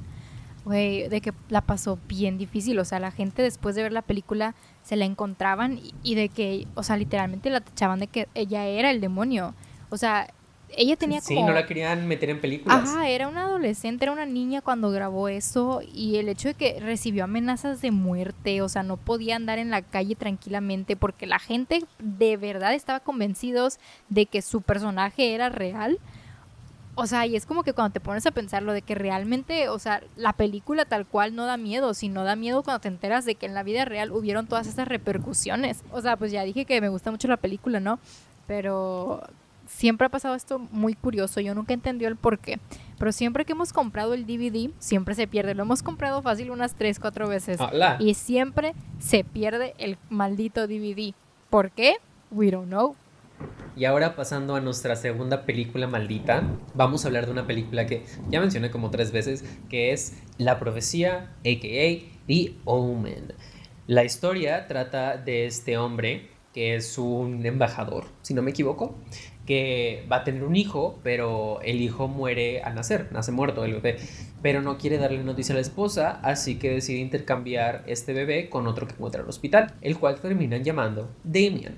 güey, 0.64 1.08
de 1.08 1.20
que 1.20 1.32
la 1.48 1.60
pasó 1.60 1.98
bien 2.08 2.38
difícil. 2.38 2.78
O 2.78 2.84
sea, 2.84 2.98
la 2.98 3.12
gente 3.12 3.42
después 3.42 3.76
de 3.76 3.82
ver 3.82 3.92
la 3.92 4.02
película 4.02 4.54
se 4.82 4.96
la 4.96 5.04
encontraban 5.04 5.78
y, 5.78 5.94
y, 6.02 6.14
de 6.14 6.28
que, 6.28 6.66
o 6.74 6.82
sea, 6.82 6.96
literalmente 6.96 7.50
la 7.50 7.60
tachaban 7.60 8.00
de 8.00 8.08
que 8.08 8.28
ella 8.34 8.66
era 8.66 8.90
el 8.90 9.00
demonio. 9.00 9.54
O 9.90 9.96
sea, 9.96 10.28
ella 10.76 10.96
tenía 10.96 11.20
como... 11.20 11.40
Sí, 11.40 11.42
no 11.42 11.52
la 11.52 11.66
querían 11.66 12.06
meter 12.06 12.30
en 12.30 12.40
películas. 12.40 12.88
Ajá, 12.88 13.08
era 13.08 13.28
una 13.28 13.42
adolescente, 13.42 14.04
era 14.04 14.12
una 14.12 14.26
niña 14.26 14.60
cuando 14.60 14.90
grabó 14.90 15.28
eso 15.28 15.80
y 15.92 16.16
el 16.16 16.28
hecho 16.28 16.48
de 16.48 16.54
que 16.54 16.80
recibió 16.80 17.24
amenazas 17.24 17.80
de 17.80 17.90
muerte, 17.90 18.62
o 18.62 18.68
sea, 18.68 18.82
no 18.82 18.96
podía 18.96 19.36
andar 19.36 19.58
en 19.58 19.70
la 19.70 19.82
calle 19.82 20.14
tranquilamente 20.14 20.96
porque 20.96 21.26
la 21.26 21.38
gente 21.38 21.84
de 21.98 22.36
verdad 22.36 22.74
estaba 22.74 23.00
convencidos 23.00 23.78
de 24.08 24.26
que 24.26 24.42
su 24.42 24.62
personaje 24.62 25.34
era 25.34 25.48
real. 25.48 25.98
O 26.96 27.06
sea, 27.06 27.26
y 27.26 27.34
es 27.34 27.44
como 27.44 27.64
que 27.64 27.72
cuando 27.72 27.92
te 27.92 27.98
pones 27.98 28.24
a 28.26 28.30
pensarlo 28.30 28.72
de 28.72 28.82
que 28.82 28.94
realmente, 28.94 29.68
o 29.68 29.80
sea, 29.80 30.00
la 30.16 30.32
película 30.32 30.84
tal 30.84 31.06
cual 31.06 31.34
no 31.34 31.44
da 31.44 31.56
miedo, 31.56 31.92
sino 31.92 32.22
da 32.22 32.36
miedo 32.36 32.62
cuando 32.62 32.80
te 32.80 32.88
enteras 32.88 33.24
de 33.24 33.34
que 33.34 33.46
en 33.46 33.54
la 33.54 33.64
vida 33.64 33.84
real 33.84 34.12
hubieron 34.12 34.46
todas 34.46 34.68
esas 34.68 34.86
repercusiones. 34.86 35.82
O 35.90 36.00
sea, 36.00 36.16
pues 36.16 36.30
ya 36.30 36.44
dije 36.44 36.64
que 36.64 36.80
me 36.80 36.88
gusta 36.88 37.10
mucho 37.10 37.26
la 37.26 37.36
película, 37.36 37.80
¿no? 37.80 37.98
Pero 38.46 39.24
siempre 39.66 40.06
ha 40.06 40.10
pasado 40.10 40.34
esto 40.34 40.58
muy 40.58 40.94
curioso, 40.94 41.40
yo 41.40 41.54
nunca 41.54 41.74
entendí 41.74 42.04
el 42.04 42.16
por 42.16 42.38
qué, 42.38 42.58
pero 42.98 43.12
siempre 43.12 43.44
que 43.44 43.52
hemos 43.52 43.72
comprado 43.72 44.14
el 44.14 44.26
DVD, 44.26 44.70
siempre 44.78 45.14
se 45.14 45.26
pierde, 45.26 45.54
lo 45.54 45.62
hemos 45.62 45.82
comprado 45.82 46.22
fácil 46.22 46.50
unas 46.50 46.74
3, 46.74 46.98
4 47.00 47.28
veces 47.28 47.60
Hola. 47.60 47.96
y 48.00 48.14
siempre 48.14 48.74
se 48.98 49.24
pierde 49.24 49.74
el 49.78 49.98
maldito 50.10 50.66
DVD. 50.66 51.14
¿Por 51.50 51.70
qué? 51.70 51.96
We 52.30 52.50
don't 52.50 52.68
know. 52.68 52.96
Y 53.76 53.86
ahora 53.86 54.14
pasando 54.14 54.54
a 54.54 54.60
nuestra 54.60 54.94
segunda 54.94 55.44
película 55.44 55.88
maldita, 55.88 56.44
vamos 56.74 57.04
a 57.04 57.08
hablar 57.08 57.26
de 57.26 57.32
una 57.32 57.46
película 57.46 57.86
que 57.86 58.04
ya 58.30 58.40
mencioné 58.40 58.70
como 58.70 58.90
tres 58.90 59.10
veces, 59.10 59.44
que 59.68 59.92
es 59.92 60.22
La 60.38 60.60
Profecía, 60.60 61.32
a.k.a. 61.40 62.26
The 62.26 62.54
Omen. 62.64 63.34
La 63.86 64.04
historia 64.04 64.66
trata 64.68 65.16
de 65.16 65.46
este 65.46 65.76
hombre 65.76 66.30
que 66.54 66.76
es 66.76 66.96
un 66.98 67.44
embajador, 67.44 68.04
si 68.22 68.32
no 68.32 68.40
me 68.40 68.52
equivoco, 68.52 68.96
que 69.46 70.06
va 70.10 70.16
a 70.16 70.24
tener 70.24 70.44
un 70.44 70.56
hijo, 70.56 70.98
pero 71.02 71.60
el 71.62 71.80
hijo 71.80 72.08
muere 72.08 72.62
al 72.62 72.74
nacer, 72.74 73.08
nace 73.12 73.32
muerto 73.32 73.64
el 73.64 73.74
bebé, 73.74 73.96
pero 74.42 74.62
no 74.62 74.78
quiere 74.78 74.98
darle 74.98 75.22
noticia 75.22 75.52
a 75.52 75.56
la 75.56 75.60
esposa, 75.60 76.20
así 76.22 76.58
que 76.58 76.70
decide 76.70 76.98
intercambiar 76.98 77.82
este 77.86 78.12
bebé 78.12 78.48
con 78.48 78.66
otro 78.66 78.86
que 78.86 78.94
encuentra 78.94 79.20
en 79.20 79.26
el 79.26 79.30
hospital, 79.30 79.74
el 79.82 79.98
cual 79.98 80.20
terminan 80.20 80.64
llamando 80.64 81.10
Damien. 81.24 81.76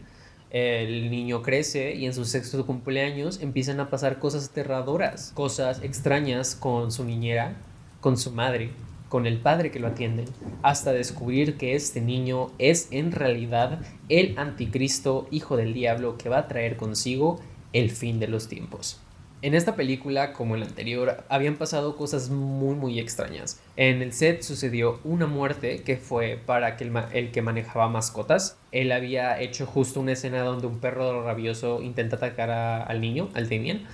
El 0.50 1.10
niño 1.10 1.42
crece 1.42 1.96
y 1.96 2.06
en 2.06 2.14
su 2.14 2.24
sexto 2.24 2.64
cumpleaños 2.64 3.42
empiezan 3.42 3.80
a 3.80 3.90
pasar 3.90 4.20
cosas 4.20 4.48
aterradoras, 4.48 5.32
cosas 5.34 5.82
extrañas 5.82 6.54
con 6.54 6.92
su 6.92 7.04
niñera, 7.04 7.56
con 8.00 8.16
su 8.16 8.30
madre, 8.30 8.70
con 9.08 9.26
el 9.26 9.38
padre 9.38 9.70
que 9.70 9.80
lo 9.80 9.88
atiende, 9.88 10.24
hasta 10.62 10.92
descubrir 10.92 11.56
que 11.56 11.74
este 11.74 12.00
niño 12.00 12.52
es 12.58 12.88
en 12.90 13.12
realidad 13.12 13.80
el 14.08 14.38
anticristo, 14.38 15.26
hijo 15.30 15.56
del 15.56 15.74
diablo, 15.74 16.16
que 16.16 16.28
va 16.28 16.38
a 16.38 16.48
traer 16.48 16.76
consigo 16.76 17.40
el 17.72 17.90
fin 17.90 18.18
de 18.18 18.28
los 18.28 18.48
tiempos. 18.48 19.00
En 19.42 19.54
esta 19.54 19.76
película, 19.76 20.32
como 20.32 20.54
en 20.54 20.60
la 20.60 20.66
anterior, 20.66 21.24
habían 21.28 21.56
pasado 21.56 21.94
cosas 21.94 22.30
muy 22.30 22.74
muy 22.74 22.98
extrañas. 22.98 23.60
En 23.76 24.00
el 24.00 24.14
set 24.14 24.42
sucedió 24.42 24.98
una 25.04 25.26
muerte 25.26 25.82
que 25.82 25.98
fue 25.98 26.40
para 26.44 26.76
el, 27.12 27.30
que 27.30 27.42
manejaba 27.42 27.88
mascotas. 27.88 28.58
Él 28.72 28.92
había 28.92 29.38
hecho 29.40 29.66
justo 29.66 30.00
una 30.00 30.12
escena 30.12 30.42
donde 30.42 30.66
un 30.66 30.78
perro 30.78 31.22
rabioso 31.22 31.82
intenta 31.82 32.16
atacar 32.16 32.50
a, 32.50 32.82
al 32.82 33.02
niño, 33.02 33.28
al 33.34 33.48
Damien. 33.50 33.84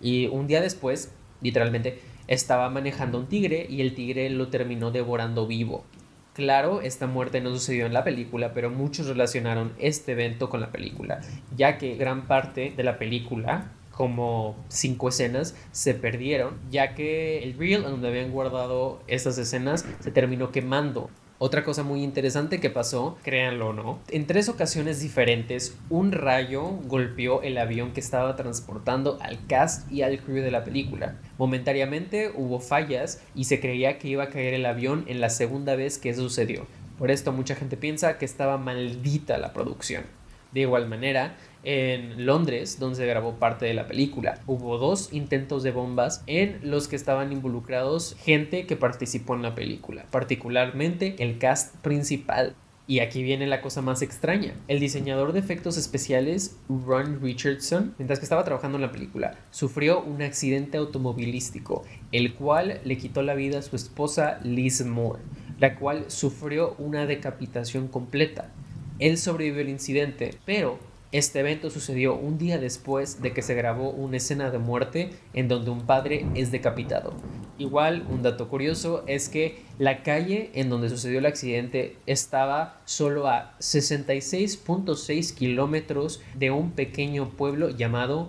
Y 0.00 0.28
un 0.28 0.46
día 0.46 0.62
después, 0.62 1.12
literalmente, 1.42 2.00
estaba 2.26 2.70
manejando 2.70 3.18
un 3.18 3.28
tigre 3.28 3.66
y 3.68 3.82
el 3.82 3.94
tigre 3.94 4.30
lo 4.30 4.48
terminó 4.48 4.90
devorando 4.90 5.46
vivo. 5.46 5.84
Claro, 6.36 6.82
esta 6.82 7.06
muerte 7.06 7.40
no 7.40 7.48
sucedió 7.48 7.86
en 7.86 7.94
la 7.94 8.04
película, 8.04 8.52
pero 8.52 8.68
muchos 8.68 9.06
relacionaron 9.06 9.72
este 9.78 10.12
evento 10.12 10.50
con 10.50 10.60
la 10.60 10.70
película, 10.70 11.22
ya 11.56 11.78
que 11.78 11.96
gran 11.96 12.26
parte 12.26 12.74
de 12.76 12.82
la 12.82 12.98
película 12.98 13.72
como 13.90 14.54
cinco 14.68 15.08
escenas 15.08 15.56
se 15.72 15.94
perdieron, 15.94 16.58
ya 16.70 16.94
que 16.94 17.42
el 17.42 17.56
reel 17.56 17.84
donde 17.84 18.08
habían 18.08 18.32
guardado 18.32 19.00
estas 19.06 19.38
escenas 19.38 19.86
se 20.00 20.10
terminó 20.10 20.52
quemando. 20.52 21.08
Otra 21.38 21.64
cosa 21.64 21.82
muy 21.82 22.02
interesante 22.02 22.60
que 22.60 22.70
pasó, 22.70 23.18
créanlo 23.22 23.68
o 23.68 23.72
no, 23.74 23.98
en 24.08 24.26
tres 24.26 24.48
ocasiones 24.48 25.00
diferentes 25.00 25.76
un 25.90 26.12
rayo 26.12 26.64
golpeó 26.86 27.42
el 27.42 27.58
avión 27.58 27.92
que 27.92 28.00
estaba 28.00 28.36
transportando 28.36 29.18
al 29.20 29.46
cast 29.46 29.92
y 29.92 30.00
al 30.00 30.18
crew 30.18 30.42
de 30.42 30.50
la 30.50 30.64
película. 30.64 31.20
Momentáneamente 31.36 32.32
hubo 32.34 32.58
fallas 32.58 33.22
y 33.34 33.44
se 33.44 33.60
creía 33.60 33.98
que 33.98 34.08
iba 34.08 34.24
a 34.24 34.30
caer 34.30 34.54
el 34.54 34.64
avión 34.64 35.04
en 35.08 35.20
la 35.20 35.28
segunda 35.28 35.76
vez 35.76 35.98
que 35.98 36.08
eso 36.08 36.22
sucedió. 36.22 36.66
Por 36.96 37.10
esto 37.10 37.32
mucha 37.32 37.54
gente 37.54 37.76
piensa 37.76 38.16
que 38.16 38.24
estaba 38.24 38.56
maldita 38.56 39.36
la 39.36 39.52
producción. 39.52 40.04
De 40.52 40.60
igual 40.60 40.88
manera, 40.88 41.36
en 41.66 42.24
Londres, 42.24 42.78
donde 42.78 42.94
se 42.96 43.06
grabó 43.06 43.34
parte 43.34 43.66
de 43.66 43.74
la 43.74 43.88
película. 43.88 44.40
Hubo 44.46 44.78
dos 44.78 45.12
intentos 45.12 45.64
de 45.64 45.72
bombas 45.72 46.22
en 46.28 46.60
los 46.62 46.86
que 46.86 46.94
estaban 46.94 47.32
involucrados 47.32 48.16
gente 48.20 48.66
que 48.66 48.76
participó 48.76 49.34
en 49.34 49.42
la 49.42 49.56
película, 49.56 50.06
particularmente 50.12 51.16
el 51.18 51.38
cast 51.38 51.74
principal. 51.78 52.54
Y 52.86 53.00
aquí 53.00 53.24
viene 53.24 53.48
la 53.48 53.62
cosa 53.62 53.82
más 53.82 54.00
extraña. 54.00 54.54
El 54.68 54.78
diseñador 54.78 55.32
de 55.32 55.40
efectos 55.40 55.76
especiales, 55.76 56.56
Ron 56.68 57.20
Richardson, 57.20 57.96
mientras 57.98 58.20
que 58.20 58.26
estaba 58.26 58.44
trabajando 58.44 58.78
en 58.78 58.82
la 58.82 58.92
película, 58.92 59.36
sufrió 59.50 60.04
un 60.04 60.22
accidente 60.22 60.78
automovilístico, 60.78 61.82
el 62.12 62.34
cual 62.34 62.80
le 62.84 62.96
quitó 62.96 63.22
la 63.22 63.34
vida 63.34 63.58
a 63.58 63.62
su 63.62 63.74
esposa 63.74 64.38
Liz 64.44 64.84
Moore, 64.84 65.20
la 65.58 65.74
cual 65.74 66.04
sufrió 66.06 66.76
una 66.78 67.06
decapitación 67.06 67.88
completa. 67.88 68.52
Él 69.00 69.18
sobrevivió 69.18 69.62
al 69.62 69.68
incidente, 69.68 70.36
pero 70.44 70.78
este 71.18 71.40
evento 71.40 71.70
sucedió 71.70 72.14
un 72.14 72.38
día 72.38 72.58
después 72.58 73.22
de 73.22 73.32
que 73.32 73.42
se 73.42 73.54
grabó 73.54 73.90
una 73.90 74.16
escena 74.18 74.50
de 74.50 74.58
muerte 74.58 75.10
en 75.34 75.48
donde 75.48 75.70
un 75.70 75.82
padre 75.82 76.26
es 76.34 76.50
decapitado. 76.50 77.14
Igual, 77.58 78.06
un 78.10 78.22
dato 78.22 78.48
curioso 78.48 79.02
es 79.06 79.28
que 79.28 79.62
la 79.78 80.02
calle 80.02 80.50
en 80.54 80.68
donde 80.68 80.90
sucedió 80.90 81.18
el 81.20 81.26
accidente 81.26 81.96
estaba 82.06 82.80
solo 82.84 83.28
a 83.28 83.56
66.6 83.60 85.34
kilómetros 85.34 86.20
de 86.34 86.50
un 86.50 86.72
pequeño 86.72 87.30
pueblo 87.30 87.70
llamado 87.70 88.28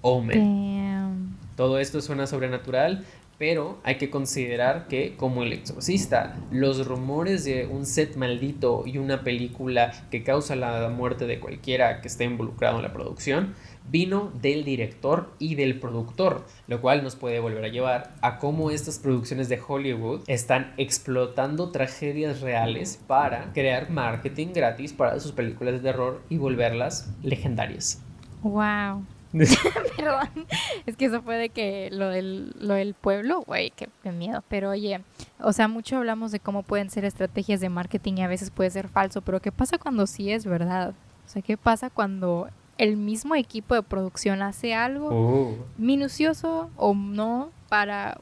Omen. 0.00 1.36
Todo 1.56 1.78
esto 1.78 2.00
suena 2.00 2.26
sobrenatural, 2.26 3.04
pero 3.38 3.78
hay 3.84 3.96
que 3.96 4.10
considerar 4.10 4.86
que, 4.88 5.16
como 5.16 5.42
el 5.42 5.52
exorcista, 5.52 6.36
los 6.50 6.86
rumores 6.86 7.44
de 7.44 7.66
un 7.66 7.86
set 7.86 8.16
maldito 8.16 8.84
y 8.86 8.98
una 8.98 9.22
película 9.22 9.92
que 10.10 10.22
causa 10.22 10.56
la 10.56 10.88
muerte 10.88 11.26
de 11.26 11.40
cualquiera 11.40 12.00
que 12.00 12.08
esté 12.08 12.24
involucrado 12.24 12.76
en 12.76 12.82
la 12.82 12.92
producción, 12.92 13.54
vino 13.90 14.32
del 14.40 14.64
director 14.64 15.32
y 15.38 15.56
del 15.56 15.78
productor, 15.78 16.44
lo 16.66 16.80
cual 16.80 17.02
nos 17.02 17.16
puede 17.16 17.40
volver 17.40 17.64
a 17.64 17.68
llevar 17.68 18.14
a 18.22 18.38
cómo 18.38 18.70
estas 18.70 18.98
producciones 18.98 19.48
de 19.48 19.60
Hollywood 19.66 20.22
están 20.26 20.72
explotando 20.76 21.70
tragedias 21.70 22.40
reales 22.40 23.00
para 23.06 23.52
crear 23.52 23.90
marketing 23.90 24.48
gratis 24.54 24.92
para 24.92 25.20
sus 25.20 25.32
películas 25.32 25.74
de 25.74 25.80
terror 25.80 26.22
y 26.28 26.38
volverlas 26.38 27.12
legendarias. 27.22 28.00
Wow. 28.42 29.04
Perdón. 29.96 30.46
Es 30.86 30.96
que 30.96 31.06
eso 31.06 31.22
fue 31.22 31.36
de 31.36 31.48
que 31.48 31.90
lo 31.90 32.08
del, 32.08 32.54
lo 32.60 32.74
del 32.74 32.94
pueblo, 32.94 33.42
güey, 33.42 33.72
qué, 33.72 33.88
miedo. 34.12 34.42
Pero 34.48 34.70
oye, 34.70 35.00
o 35.40 35.52
sea, 35.52 35.68
mucho 35.68 35.96
hablamos 35.96 36.30
de 36.30 36.40
cómo 36.40 36.62
pueden 36.62 36.90
ser 36.90 37.04
estrategias 37.04 37.60
de 37.60 37.68
marketing 37.68 38.14
y 38.18 38.22
a 38.22 38.28
veces 38.28 38.50
puede 38.50 38.70
ser 38.70 38.88
falso, 38.88 39.22
pero 39.22 39.40
¿qué 39.40 39.50
pasa 39.50 39.78
cuando 39.78 40.06
sí 40.06 40.30
es 40.30 40.46
verdad? 40.46 40.94
O 41.26 41.28
sea, 41.28 41.42
¿qué 41.42 41.56
pasa 41.56 41.90
cuando 41.90 42.48
el 42.78 42.96
mismo 42.96 43.34
equipo 43.34 43.74
de 43.74 43.82
producción 43.82 44.42
hace 44.42 44.74
algo 44.74 45.08
oh. 45.10 45.56
minucioso 45.78 46.70
o 46.76 46.94
no 46.94 47.50
para 47.68 48.18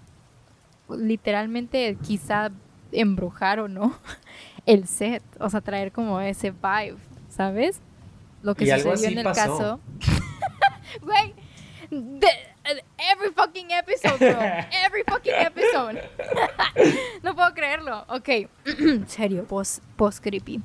literalmente 0.88 1.96
quizá 2.06 2.50
embrujar 2.90 3.60
o 3.60 3.68
no 3.68 3.94
el 4.66 4.86
set? 4.86 5.22
O 5.40 5.50
sea, 5.50 5.60
traer 5.60 5.92
como 5.92 6.20
ese 6.20 6.52
vibe, 6.52 6.96
¿sabes? 7.28 7.80
Lo 8.42 8.54
que 8.54 8.66
sucedió 8.66 9.08
en 9.08 9.26
el 9.26 9.34
caso 9.34 9.78
Güey, 11.00 11.34
every 11.90 13.30
fucking 13.34 13.70
episode, 13.72 14.18
bro. 14.18 14.38
Every 14.84 15.02
fucking 15.08 15.34
episode. 15.34 16.02
no 17.22 17.34
puedo 17.34 17.52
creerlo. 17.54 18.04
Ok, 18.08 18.48
serio, 19.06 19.44
post, 19.44 19.82
post 19.96 20.22
creepy. 20.22 20.60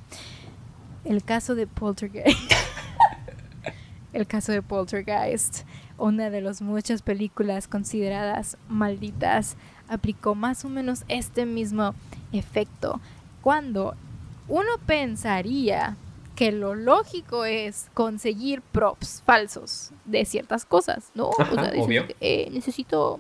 El 1.04 1.24
caso 1.24 1.56
de 1.56 1.68
Poltergeist. 1.68 2.38
El 4.14 4.26
caso 4.26 4.52
de 4.52 4.62
Poltergeist, 4.62 5.64
una 5.98 6.30
de 6.30 6.42
las 6.42 6.62
muchas 6.62 7.02
películas 7.02 7.68
consideradas 7.68 8.58
malditas, 8.68 9.58
aplicó 9.88 10.34
más 10.34 10.66
o 10.66 10.70
menos 10.70 11.04
este 11.08 11.46
mismo 11.46 11.94
efecto. 12.32 13.00
Cuando 13.42 13.96
uno 14.48 14.78
pensaría 14.86 15.98
que 16.38 16.52
lo 16.52 16.76
lógico 16.76 17.46
es 17.46 17.88
conseguir 17.96 18.62
props 18.62 19.24
falsos 19.26 19.90
de 20.06 20.24
ciertas 20.24 20.66
cosas, 20.66 21.10
¿no? 21.16 21.30
o 21.30 21.36
sea, 21.36 21.74
eh, 22.22 22.50
necesito, 22.52 23.20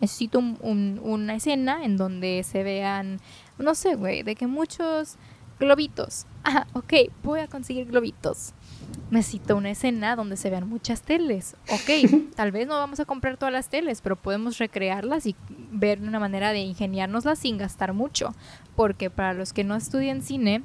necesito 0.00 0.38
una 0.38 1.34
escena 1.34 1.84
en 1.84 1.98
donde 1.98 2.42
se 2.44 2.62
vean, 2.62 3.20
no 3.58 3.74
sé, 3.74 3.94
güey, 3.94 4.22
de 4.22 4.36
que 4.36 4.46
muchos 4.46 5.18
globitos. 5.60 6.24
Ah, 6.44 6.66
ok, 6.72 6.94
voy 7.22 7.40
a 7.40 7.46
conseguir 7.46 7.88
globitos. 7.88 8.54
Necesito 9.10 9.54
una 9.56 9.72
escena 9.72 10.16
donde 10.16 10.38
se 10.38 10.48
vean 10.48 10.66
muchas 10.66 11.02
teles. 11.02 11.56
Ok, 11.68 12.10
tal 12.36 12.52
vez 12.52 12.66
no 12.66 12.76
vamos 12.76 13.00
a 13.00 13.04
comprar 13.04 13.36
todas 13.36 13.52
las 13.52 13.68
teles, 13.68 14.00
pero 14.00 14.16
podemos 14.16 14.56
recrearlas 14.56 15.26
y 15.26 15.36
ver 15.72 16.00
una 16.00 16.20
manera 16.20 16.52
de 16.52 16.60
ingeniárnoslas 16.60 17.38
sin 17.38 17.58
gastar 17.58 17.92
mucho. 17.92 18.34
Porque 18.76 19.10
para 19.10 19.34
los 19.34 19.52
que 19.52 19.64
no 19.64 19.76
estudian 19.76 20.22
cine, 20.22 20.62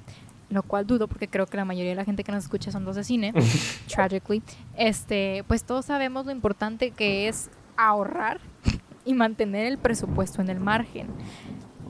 lo 0.51 0.63
cual 0.63 0.85
dudo 0.85 1.07
porque 1.07 1.27
creo 1.27 1.45
que 1.45 1.57
la 1.57 1.65
mayoría 1.65 1.91
de 1.91 1.95
la 1.95 2.05
gente 2.05 2.23
que 2.23 2.31
nos 2.31 2.43
escucha 2.43 2.71
son 2.71 2.85
dos 2.85 2.95
de 2.95 3.03
cine, 3.03 3.33
tragically, 3.87 4.43
este, 4.75 5.43
pues 5.47 5.63
todos 5.63 5.85
sabemos 5.85 6.25
lo 6.25 6.31
importante 6.31 6.91
que 6.91 7.27
es 7.27 7.49
ahorrar 7.77 8.39
y 9.05 9.13
mantener 9.13 9.65
el 9.65 9.77
presupuesto 9.77 10.41
en 10.41 10.49
el 10.49 10.59
margen. 10.59 11.07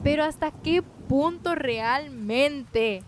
Pero 0.03 0.23
hasta 0.23 0.51
qué 0.51 0.81
punto 0.81 1.55
realmente, 1.55 3.03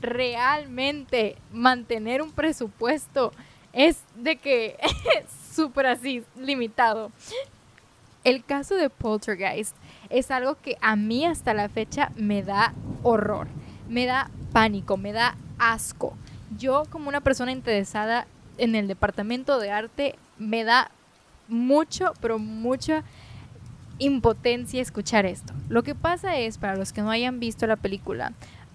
realmente 0.00 1.36
mantener 1.52 2.20
un 2.22 2.32
presupuesto 2.32 3.32
es 3.72 4.02
de 4.16 4.36
que 4.36 4.76
súper 5.52 5.86
así, 5.86 6.22
limitado. 6.36 7.10
El 8.22 8.44
caso 8.44 8.74
de 8.76 8.90
Poltergeist 8.90 9.76
es 10.08 10.30
algo 10.30 10.56
que 10.56 10.76
a 10.80 10.96
mí 10.96 11.26
hasta 11.26 11.52
la 11.52 11.68
fecha 11.68 12.10
me 12.16 12.42
da 12.42 12.72
horror 13.02 13.48
me 13.94 14.06
da 14.06 14.28
pánico, 14.52 14.96
me 14.96 15.12
da 15.12 15.36
asco. 15.56 16.14
Yo 16.58 16.82
como 16.90 17.08
una 17.08 17.20
persona 17.20 17.52
interesada 17.52 18.26
en 18.58 18.74
el 18.74 18.88
departamento 18.88 19.60
de 19.60 19.70
arte, 19.70 20.16
me 20.36 20.64
da 20.64 20.90
mucho, 21.46 22.12
pero 22.20 22.40
mucha 22.40 23.04
impotencia 24.00 24.82
escuchar 24.82 25.26
esto. 25.26 25.52
Lo 25.68 25.84
que 25.84 25.94
pasa 25.94 26.36
es, 26.36 26.58
para 26.58 26.74
los 26.74 26.92
que 26.92 27.02
no 27.02 27.10
hayan 27.10 27.38
visto 27.38 27.68
la 27.68 27.76
película, 27.76 28.32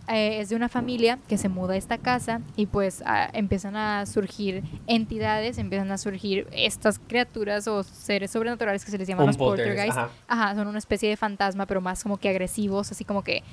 eh, 0.07 0.39
es 0.39 0.49
de 0.49 0.55
una 0.55 0.70
familia 0.70 1.20
que 1.28 1.38
se 1.38 1.49
muda 1.49 1.74
a 1.74 1.78
esta 1.78 1.97
casa 1.97 2.39
y 2.55 2.65
pues 2.65 3.03
empiezan 3.34 3.76
a 3.76 4.05
surgir 4.05 4.63
entidades, 4.88 5.57
empiezan 5.57 5.91
a 5.91 5.97
surgir 5.97 6.47
estas 6.53 6.97
criaturas 6.97 7.67
o 7.67 7.84
seres 7.84 8.32
sobrenaturales 8.32 8.86
que 8.86 8.91
se 8.91 8.97
les 8.97 9.07
llaman 9.07 9.28
los 9.28 9.38
poltergeist. 9.38 9.97
ajá. 10.28 10.55
son 10.55 10.67
una 10.67 10.80
especie 10.80 11.09
de 11.09 11.17
fantasma, 11.17 11.65
pero 11.65 11.82
más 11.82 12.01
como 12.03 12.17
que 12.17 12.30
agresivos, 12.30 12.89
así 12.91 13.03
como 13.03 13.22
que 13.22 13.43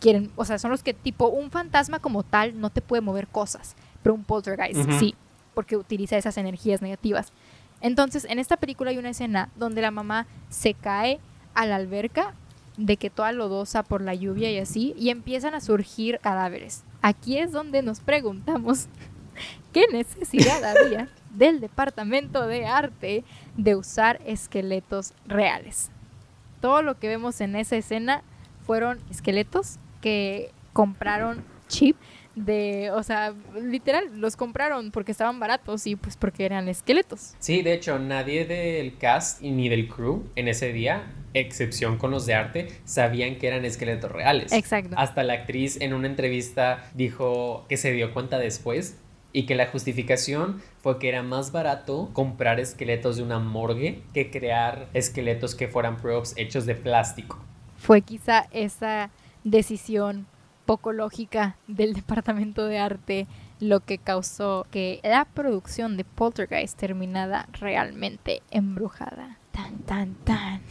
quieren, 0.00 0.30
o 0.36 0.44
sea, 0.44 0.58
son 0.58 0.70
los 0.70 0.82
que 0.82 0.94
tipo 0.94 1.28
un 1.28 1.50
fantasma 1.50 1.98
como 1.98 2.22
tal 2.22 2.60
no 2.60 2.70
te 2.70 2.80
puede 2.80 3.00
mover 3.00 3.28
cosas, 3.28 3.76
pero 4.02 4.14
un 4.14 4.24
poltergeist 4.24 4.90
sí, 4.98 5.14
porque 5.54 5.76
utiliza 5.76 6.16
esas 6.16 6.36
energías 6.38 6.82
negativas. 6.82 7.32
Entonces, 7.80 8.24
en 8.28 8.38
esta 8.38 8.56
película 8.56 8.90
hay 8.90 8.98
una 8.98 9.10
escena 9.10 9.50
donde 9.56 9.82
la 9.82 9.90
mamá 9.90 10.26
se 10.48 10.74
cae 10.74 11.20
a 11.54 11.66
la 11.66 11.76
alberca 11.76 12.34
de 12.76 12.96
que 12.96 13.10
toda 13.10 13.32
lodosa 13.32 13.82
por 13.82 14.00
la 14.02 14.14
lluvia 14.14 14.50
y 14.50 14.58
así, 14.58 14.94
y 14.96 15.10
empiezan 15.10 15.54
a 15.54 15.60
surgir 15.60 16.20
cadáveres. 16.20 16.84
Aquí 17.02 17.38
es 17.38 17.52
donde 17.52 17.82
nos 17.82 18.00
preguntamos 18.00 18.86
qué 19.72 19.86
necesidad 19.92 20.64
había 20.64 21.08
del 21.34 21.60
departamento 21.60 22.46
de 22.46 22.66
arte 22.66 23.24
de 23.56 23.74
usar 23.76 24.20
esqueletos 24.24 25.12
reales. 25.26 25.90
Todo 26.60 26.82
lo 26.82 26.98
que 26.98 27.08
vemos 27.08 27.40
en 27.40 27.56
esa 27.56 27.76
escena 27.76 28.22
fueron 28.64 28.98
esqueletos 29.10 29.78
que 30.00 30.50
compraron 30.72 31.44
chip 31.68 31.96
de, 32.34 32.90
o 32.92 33.02
sea, 33.02 33.34
literal, 33.60 34.20
los 34.20 34.36
compraron 34.36 34.90
porque 34.90 35.12
estaban 35.12 35.40
baratos 35.40 35.86
y 35.86 35.96
pues 35.96 36.16
porque 36.16 36.44
eran 36.44 36.68
esqueletos. 36.68 37.34
Sí, 37.38 37.62
de 37.62 37.74
hecho, 37.74 37.98
nadie 37.98 38.44
del 38.44 38.96
cast 38.96 39.42
y 39.42 39.50
ni 39.50 39.68
del 39.68 39.88
crew 39.88 40.24
en 40.36 40.48
ese 40.48 40.72
día 40.72 41.12
excepción 41.34 41.98
con 41.98 42.10
los 42.10 42.26
de 42.26 42.34
arte, 42.34 42.68
sabían 42.84 43.36
que 43.36 43.48
eran 43.48 43.64
esqueletos 43.64 44.10
reales. 44.10 44.52
Exacto. 44.52 44.94
Hasta 44.96 45.22
la 45.22 45.34
actriz 45.34 45.80
en 45.80 45.92
una 45.92 46.06
entrevista 46.06 46.88
dijo 46.94 47.64
que 47.68 47.76
se 47.76 47.92
dio 47.92 48.12
cuenta 48.12 48.38
después 48.38 48.96
y 49.32 49.44
que 49.44 49.54
la 49.54 49.66
justificación 49.66 50.62
fue 50.82 50.98
que 50.98 51.08
era 51.08 51.22
más 51.22 51.52
barato 51.52 52.10
comprar 52.12 52.60
esqueletos 52.60 53.16
de 53.16 53.22
una 53.22 53.38
morgue 53.38 54.02
que 54.14 54.30
crear 54.30 54.88
esqueletos 54.94 55.54
que 55.54 55.68
fueran 55.68 55.96
props 55.98 56.34
hechos 56.36 56.66
de 56.66 56.74
plástico. 56.74 57.38
Fue 57.76 58.00
quizá 58.00 58.46
esa 58.50 59.10
decisión 59.44 60.26
poco 60.66 60.92
lógica 60.92 61.56
del 61.66 61.94
departamento 61.94 62.66
de 62.66 62.78
arte 62.78 63.26
lo 63.60 63.80
que 63.80 63.98
causó 63.98 64.66
que 64.70 65.00
la 65.02 65.24
producción 65.24 65.96
de 65.96 66.04
Poltergeist 66.04 66.78
terminara 66.78 67.48
realmente 67.52 68.42
embrujada. 68.50 69.38
Tan, 69.50 69.78
tan, 69.78 70.14
tan. 70.24 70.62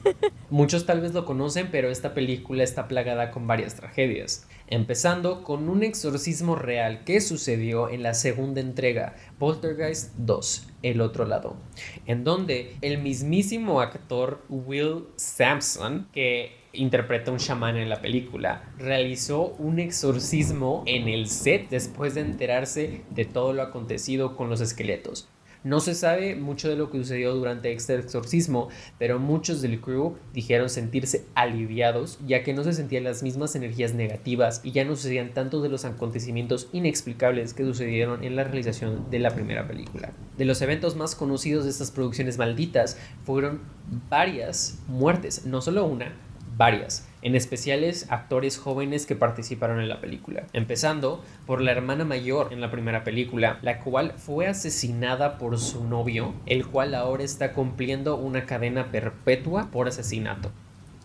Muchos 0.50 0.84
tal 0.84 1.00
vez 1.00 1.14
lo 1.14 1.24
conocen, 1.24 1.70
pero 1.70 1.88
esta 1.88 2.12
película 2.12 2.62
está 2.62 2.88
plagada 2.88 3.30
con 3.30 3.46
varias 3.46 3.74
tragedias. 3.74 4.46
Empezando 4.66 5.44
con 5.44 5.70
un 5.70 5.82
exorcismo 5.82 6.54
real 6.54 7.04
que 7.04 7.22
sucedió 7.22 7.88
en 7.88 8.02
la 8.02 8.12
segunda 8.12 8.60
entrega, 8.60 9.14
Poltergeist 9.38 10.14
2, 10.18 10.68
El 10.82 11.00
otro 11.00 11.24
lado, 11.24 11.56
en 12.04 12.24
donde 12.24 12.76
el 12.82 12.98
mismísimo 12.98 13.80
actor 13.80 14.44
Will 14.50 15.06
Sampson, 15.16 16.08
que 16.12 16.63
interpreta 16.74 17.30
un 17.30 17.38
chamán 17.38 17.76
en 17.76 17.88
la 17.88 18.00
película, 18.00 18.72
realizó 18.78 19.54
un 19.58 19.78
exorcismo 19.78 20.82
en 20.86 21.08
el 21.08 21.28
set 21.28 21.68
después 21.70 22.14
de 22.14 22.22
enterarse 22.22 23.02
de 23.10 23.24
todo 23.24 23.52
lo 23.52 23.62
acontecido 23.62 24.36
con 24.36 24.50
los 24.50 24.60
esqueletos. 24.60 25.28
No 25.64 25.80
se 25.80 25.94
sabe 25.94 26.36
mucho 26.36 26.68
de 26.68 26.76
lo 26.76 26.90
que 26.90 26.98
sucedió 26.98 27.34
durante 27.34 27.72
este 27.72 27.94
exorcismo, 27.94 28.68
pero 28.98 29.18
muchos 29.18 29.62
del 29.62 29.80
crew 29.80 30.18
dijeron 30.34 30.68
sentirse 30.68 31.24
aliviados 31.34 32.18
ya 32.26 32.42
que 32.42 32.52
no 32.52 32.62
se 32.64 32.74
sentían 32.74 33.04
las 33.04 33.22
mismas 33.22 33.56
energías 33.56 33.94
negativas 33.94 34.60
y 34.62 34.72
ya 34.72 34.84
no 34.84 34.94
sucedían 34.94 35.32
tanto 35.32 35.62
de 35.62 35.70
los 35.70 35.86
acontecimientos 35.86 36.68
inexplicables 36.74 37.54
que 37.54 37.64
sucedieron 37.64 38.24
en 38.24 38.36
la 38.36 38.44
realización 38.44 39.10
de 39.10 39.20
la 39.20 39.30
primera 39.30 39.66
película. 39.66 40.12
De 40.36 40.44
los 40.44 40.60
eventos 40.60 40.96
más 40.96 41.14
conocidos 41.14 41.64
de 41.64 41.70
estas 41.70 41.90
producciones 41.90 42.36
malditas 42.36 42.98
fueron 43.24 43.62
varias 44.10 44.78
muertes, 44.86 45.46
no 45.46 45.62
solo 45.62 45.86
una, 45.86 46.12
varias, 46.56 47.08
en 47.22 47.34
especiales 47.34 48.06
actores 48.10 48.58
jóvenes 48.58 49.06
que 49.06 49.16
participaron 49.16 49.80
en 49.80 49.88
la 49.88 50.00
película, 50.00 50.44
empezando 50.52 51.24
por 51.46 51.60
la 51.60 51.72
hermana 51.72 52.04
mayor 52.04 52.52
en 52.52 52.60
la 52.60 52.70
primera 52.70 53.04
película, 53.04 53.58
la 53.62 53.80
cual 53.80 54.12
fue 54.16 54.46
asesinada 54.46 55.38
por 55.38 55.58
su 55.58 55.84
novio, 55.84 56.34
el 56.46 56.66
cual 56.66 56.94
ahora 56.94 57.24
está 57.24 57.52
cumpliendo 57.52 58.16
una 58.16 58.46
cadena 58.46 58.90
perpetua 58.90 59.68
por 59.70 59.88
asesinato. 59.88 60.50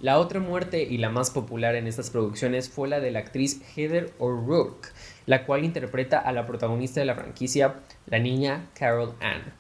La 0.02 0.18
otra 0.18 0.39
muerte 0.39 0.84
y 0.84 0.97
la 0.97 1.10
más 1.10 1.30
popular 1.30 1.76
en 1.76 1.86
estas 1.86 2.10
producciones 2.10 2.70
fue 2.70 2.88
la 2.88 3.02
de 3.02 3.12
la 3.12 3.20
actriz 3.20 3.62
Heather 3.76 4.14
O'Rourke, 4.18 4.89
la 5.26 5.45
cual 5.45 5.66
interpreta 5.66 6.20
a 6.20 6.32
la 6.32 6.47
protagonista 6.47 7.02
de 7.02 7.06
la 7.06 7.16
franquicia, 7.16 7.76
la 8.08 8.20
niña 8.20 8.68
Carol 8.76 9.14
Ann 9.20 9.59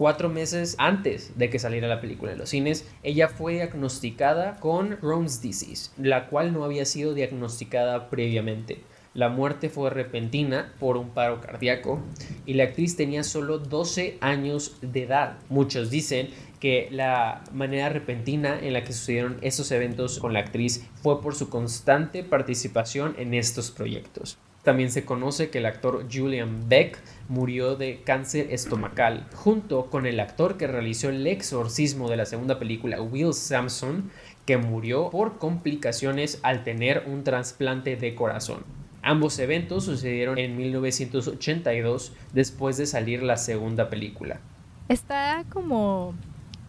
cuatro 0.00 0.30
meses 0.30 0.76
antes 0.78 1.36
de 1.36 1.50
que 1.50 1.58
saliera 1.58 1.86
la 1.86 2.00
película 2.00 2.32
en 2.32 2.38
los 2.38 2.48
cines, 2.48 2.88
ella 3.02 3.28
fue 3.28 3.52
diagnosticada 3.52 4.56
con 4.58 4.96
Crohn's 4.96 5.42
disease, 5.42 5.90
la 5.98 6.28
cual 6.28 6.54
no 6.54 6.64
había 6.64 6.86
sido 6.86 7.12
diagnosticada 7.12 8.08
previamente. 8.08 8.80
La 9.12 9.28
muerte 9.28 9.68
fue 9.68 9.90
repentina 9.90 10.72
por 10.80 10.96
un 10.96 11.10
paro 11.10 11.42
cardíaco 11.42 12.00
y 12.46 12.54
la 12.54 12.64
actriz 12.64 12.96
tenía 12.96 13.22
solo 13.22 13.58
12 13.58 14.16
años 14.22 14.78
de 14.80 15.02
edad. 15.02 15.36
Muchos 15.50 15.90
dicen 15.90 16.30
que 16.60 16.88
la 16.90 17.44
manera 17.52 17.90
repentina 17.90 18.58
en 18.58 18.72
la 18.72 18.84
que 18.84 18.94
sucedieron 18.94 19.36
estos 19.42 19.70
eventos 19.70 20.18
con 20.18 20.32
la 20.32 20.40
actriz 20.40 20.82
fue 21.02 21.20
por 21.20 21.34
su 21.34 21.50
constante 21.50 22.24
participación 22.24 23.14
en 23.18 23.34
estos 23.34 23.70
proyectos. 23.70 24.38
También 24.62 24.90
se 24.90 25.04
conoce 25.06 25.48
que 25.48 25.58
el 25.58 25.66
actor 25.66 26.06
Julian 26.12 26.68
Beck 26.68 26.98
murió 27.28 27.76
de 27.76 28.02
cáncer 28.04 28.48
estomacal, 28.50 29.26
junto 29.34 29.86
con 29.86 30.04
el 30.04 30.20
actor 30.20 30.58
que 30.58 30.66
realizó 30.66 31.08
el 31.08 31.26
exorcismo 31.26 32.10
de 32.10 32.18
la 32.18 32.26
segunda 32.26 32.58
película, 32.58 33.00
Will 33.00 33.32
Sampson, 33.32 34.10
que 34.44 34.58
murió 34.58 35.08
por 35.10 35.38
complicaciones 35.38 36.40
al 36.42 36.62
tener 36.62 37.04
un 37.06 37.24
trasplante 37.24 37.96
de 37.96 38.14
corazón. 38.14 38.64
Ambos 39.02 39.38
eventos 39.38 39.84
sucedieron 39.84 40.38
en 40.38 40.56
1982 40.58 42.12
después 42.34 42.76
de 42.76 42.84
salir 42.84 43.22
la 43.22 43.38
segunda 43.38 43.88
película. 43.88 44.40
Está 44.88 45.44
como 45.50 46.14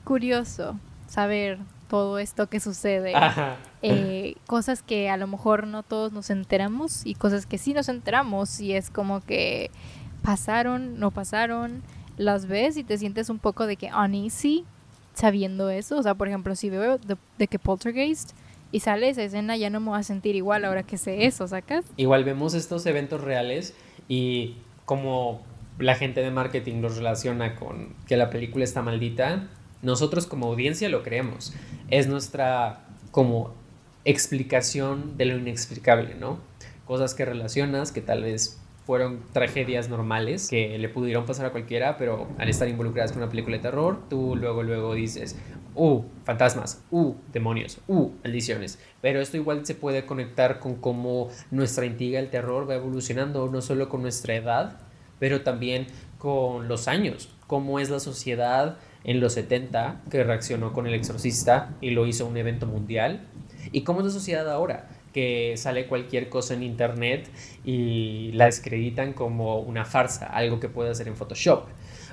curioso 0.05 0.79
saber 1.07 1.59
todo 1.91 2.19
esto 2.19 2.47
que 2.47 2.61
sucede. 2.61 3.13
Eh, 3.83 4.35
cosas 4.45 4.83
que 4.83 5.09
a 5.09 5.17
lo 5.17 5.25
mejor 5.25 5.65
no 5.65 5.81
todos 5.81 6.13
nos 6.13 6.29
enteramos 6.29 7.03
y 7.03 7.15
cosas 7.15 7.47
que 7.47 7.57
sí 7.57 7.73
nos 7.73 7.89
enteramos 7.89 8.61
y 8.61 8.73
es 8.73 8.91
como 8.91 9.21
que 9.21 9.71
pasaron, 10.21 10.99
no 10.99 11.09
pasaron, 11.09 11.81
las 12.15 12.45
ves 12.45 12.77
y 12.77 12.83
te 12.83 12.99
sientes 12.99 13.31
un 13.31 13.39
poco 13.39 13.65
de 13.65 13.75
que 13.75 13.89
uneasy 13.91 14.65
sabiendo 15.15 15.71
eso. 15.71 15.97
O 15.97 16.03
sea, 16.03 16.13
por 16.13 16.27
ejemplo, 16.27 16.55
si 16.55 16.69
veo 16.69 16.99
de, 16.99 17.47
que 17.47 17.57
Poltergeist 17.57 18.33
y 18.71 18.81
sale 18.81 19.09
esa 19.09 19.23
escena, 19.23 19.57
ya 19.57 19.71
no 19.71 19.79
me 19.79 19.89
voy 19.89 19.99
a 19.99 20.03
sentir 20.03 20.35
igual 20.35 20.63
ahora 20.63 20.83
que 20.83 20.97
sé 20.97 21.25
eso, 21.25 21.47
¿sacas? 21.47 21.83
Igual 21.97 22.23
vemos 22.23 22.53
estos 22.53 22.85
eventos 22.85 23.19
reales 23.19 23.73
y 24.07 24.57
como 24.85 25.41
la 25.79 25.95
gente 25.95 26.21
de 26.21 26.31
marketing 26.31 26.81
los 26.81 26.95
relaciona 26.95 27.55
con 27.55 27.95
que 28.05 28.15
la 28.15 28.29
película 28.29 28.63
está 28.63 28.81
maldita, 28.83 29.49
nosotros 29.82 30.27
como 30.27 30.47
audiencia 30.47 30.89
lo 30.89 31.03
creemos. 31.03 31.53
Es 31.89 32.07
nuestra 32.07 32.86
como 33.11 33.53
explicación 34.05 35.17
de 35.17 35.25
lo 35.25 35.38
inexplicable, 35.38 36.15
¿no? 36.15 36.39
Cosas 36.86 37.13
que 37.13 37.25
relacionas 37.25 37.91
que 37.91 38.01
tal 38.01 38.23
vez 38.23 38.61
fueron 38.86 39.21
tragedias 39.32 39.89
normales 39.89 40.49
que 40.49 40.77
le 40.77 40.89
pudieron 40.89 41.25
pasar 41.25 41.45
a 41.45 41.51
cualquiera, 41.51 41.97
pero 41.97 42.27
al 42.38 42.49
estar 42.49 42.67
involucradas 42.67 43.11
con 43.11 43.21
una 43.21 43.29
película 43.29 43.57
de 43.57 43.63
terror, 43.63 43.99
tú 44.09 44.36
luego 44.36 44.63
luego 44.63 44.93
dices, 44.95 45.38
uh, 45.75 46.01
fantasmas, 46.25 46.84
uh, 46.91 47.13
demonios, 47.32 47.79
uh, 47.88 48.09
maldiciones. 48.23 48.79
Pero 49.01 49.21
esto 49.21 49.38
igual 49.38 49.65
se 49.65 49.75
puede 49.75 50.05
conectar 50.05 50.59
con 50.59 50.75
cómo 50.75 51.29
nuestra 51.51 51.86
intriga 51.86 52.19
el 52.19 52.29
terror 52.29 52.69
va 52.69 52.75
evolucionando, 52.75 53.47
no 53.49 53.61
solo 53.61 53.88
con 53.88 54.01
nuestra 54.01 54.36
edad, 54.36 54.79
pero 55.19 55.41
también 55.41 55.88
con 56.17 56.67
los 56.67 56.88
años, 56.88 57.29
cómo 57.47 57.79
es 57.79 57.89
la 57.89 57.99
sociedad 57.99 58.77
en 59.04 59.20
los 59.20 59.34
70 59.34 60.02
que 60.10 60.24
reaccionó 60.24 60.74
con 60.74 60.88
El 60.88 60.93
Exorcista 60.93 61.76
y 61.82 61.91
lo 61.91 62.06
hizo 62.08 62.26
un 62.26 62.38
evento 62.38 62.66
mundial. 62.66 63.28
¿Y 63.72 63.82
cómo 63.82 63.99
es 63.99 64.06
la 64.08 64.12
sociedad 64.12 64.49
ahora? 64.49 64.88
que 65.12 65.56
sale 65.58 65.88
cualquier 65.88 66.30
cosa 66.30 66.54
en 66.54 66.64
internet 66.64 67.30
y 67.66 68.32
la 68.32 68.45
descreditan 68.45 69.12
como 69.12 69.60
una 69.60 69.84
farsa, 69.84 70.28
algo 70.28 70.62
que 70.62 70.70
puede 70.70 70.89
hacer 70.89 71.10
en 71.10 71.18
Photoshop 71.18 71.66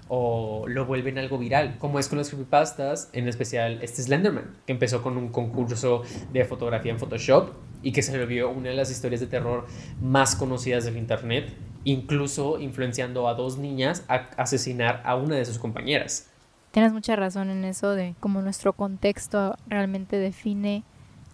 o 0.08 0.64
lo 0.66 0.86
vuelven 0.86 1.18
algo 1.18 1.38
viral, 1.38 1.76
como 1.78 1.98
es 1.98 2.08
con 2.08 2.18
las 2.18 2.30
creepypastas, 2.30 3.10
en 3.12 3.28
especial 3.28 3.78
este 3.82 4.02
Slenderman, 4.02 4.56
que 4.66 4.72
empezó 4.72 5.02
con 5.02 5.16
un 5.16 5.28
concurso 5.28 6.02
de 6.32 6.44
fotografía 6.44 6.92
en 6.92 6.98
Photoshop 6.98 7.50
y 7.82 7.92
que 7.92 8.02
se 8.02 8.18
volvió 8.18 8.50
una 8.50 8.70
de 8.70 8.74
las 8.74 8.90
historias 8.90 9.20
de 9.20 9.26
terror 9.26 9.66
más 10.00 10.34
conocidas 10.34 10.84
del 10.84 10.96
internet, 10.96 11.52
incluso 11.84 12.58
influenciando 12.58 13.28
a 13.28 13.34
dos 13.34 13.58
niñas 13.58 14.04
a 14.08 14.30
asesinar 14.38 15.02
a 15.04 15.14
una 15.14 15.36
de 15.36 15.44
sus 15.44 15.58
compañeras. 15.58 16.30
Tienes 16.70 16.92
mucha 16.92 17.16
razón 17.16 17.50
en 17.50 17.64
eso 17.64 17.92
de 17.92 18.14
cómo 18.20 18.42
nuestro 18.42 18.72
contexto 18.72 19.56
realmente 19.66 20.16
define 20.16 20.84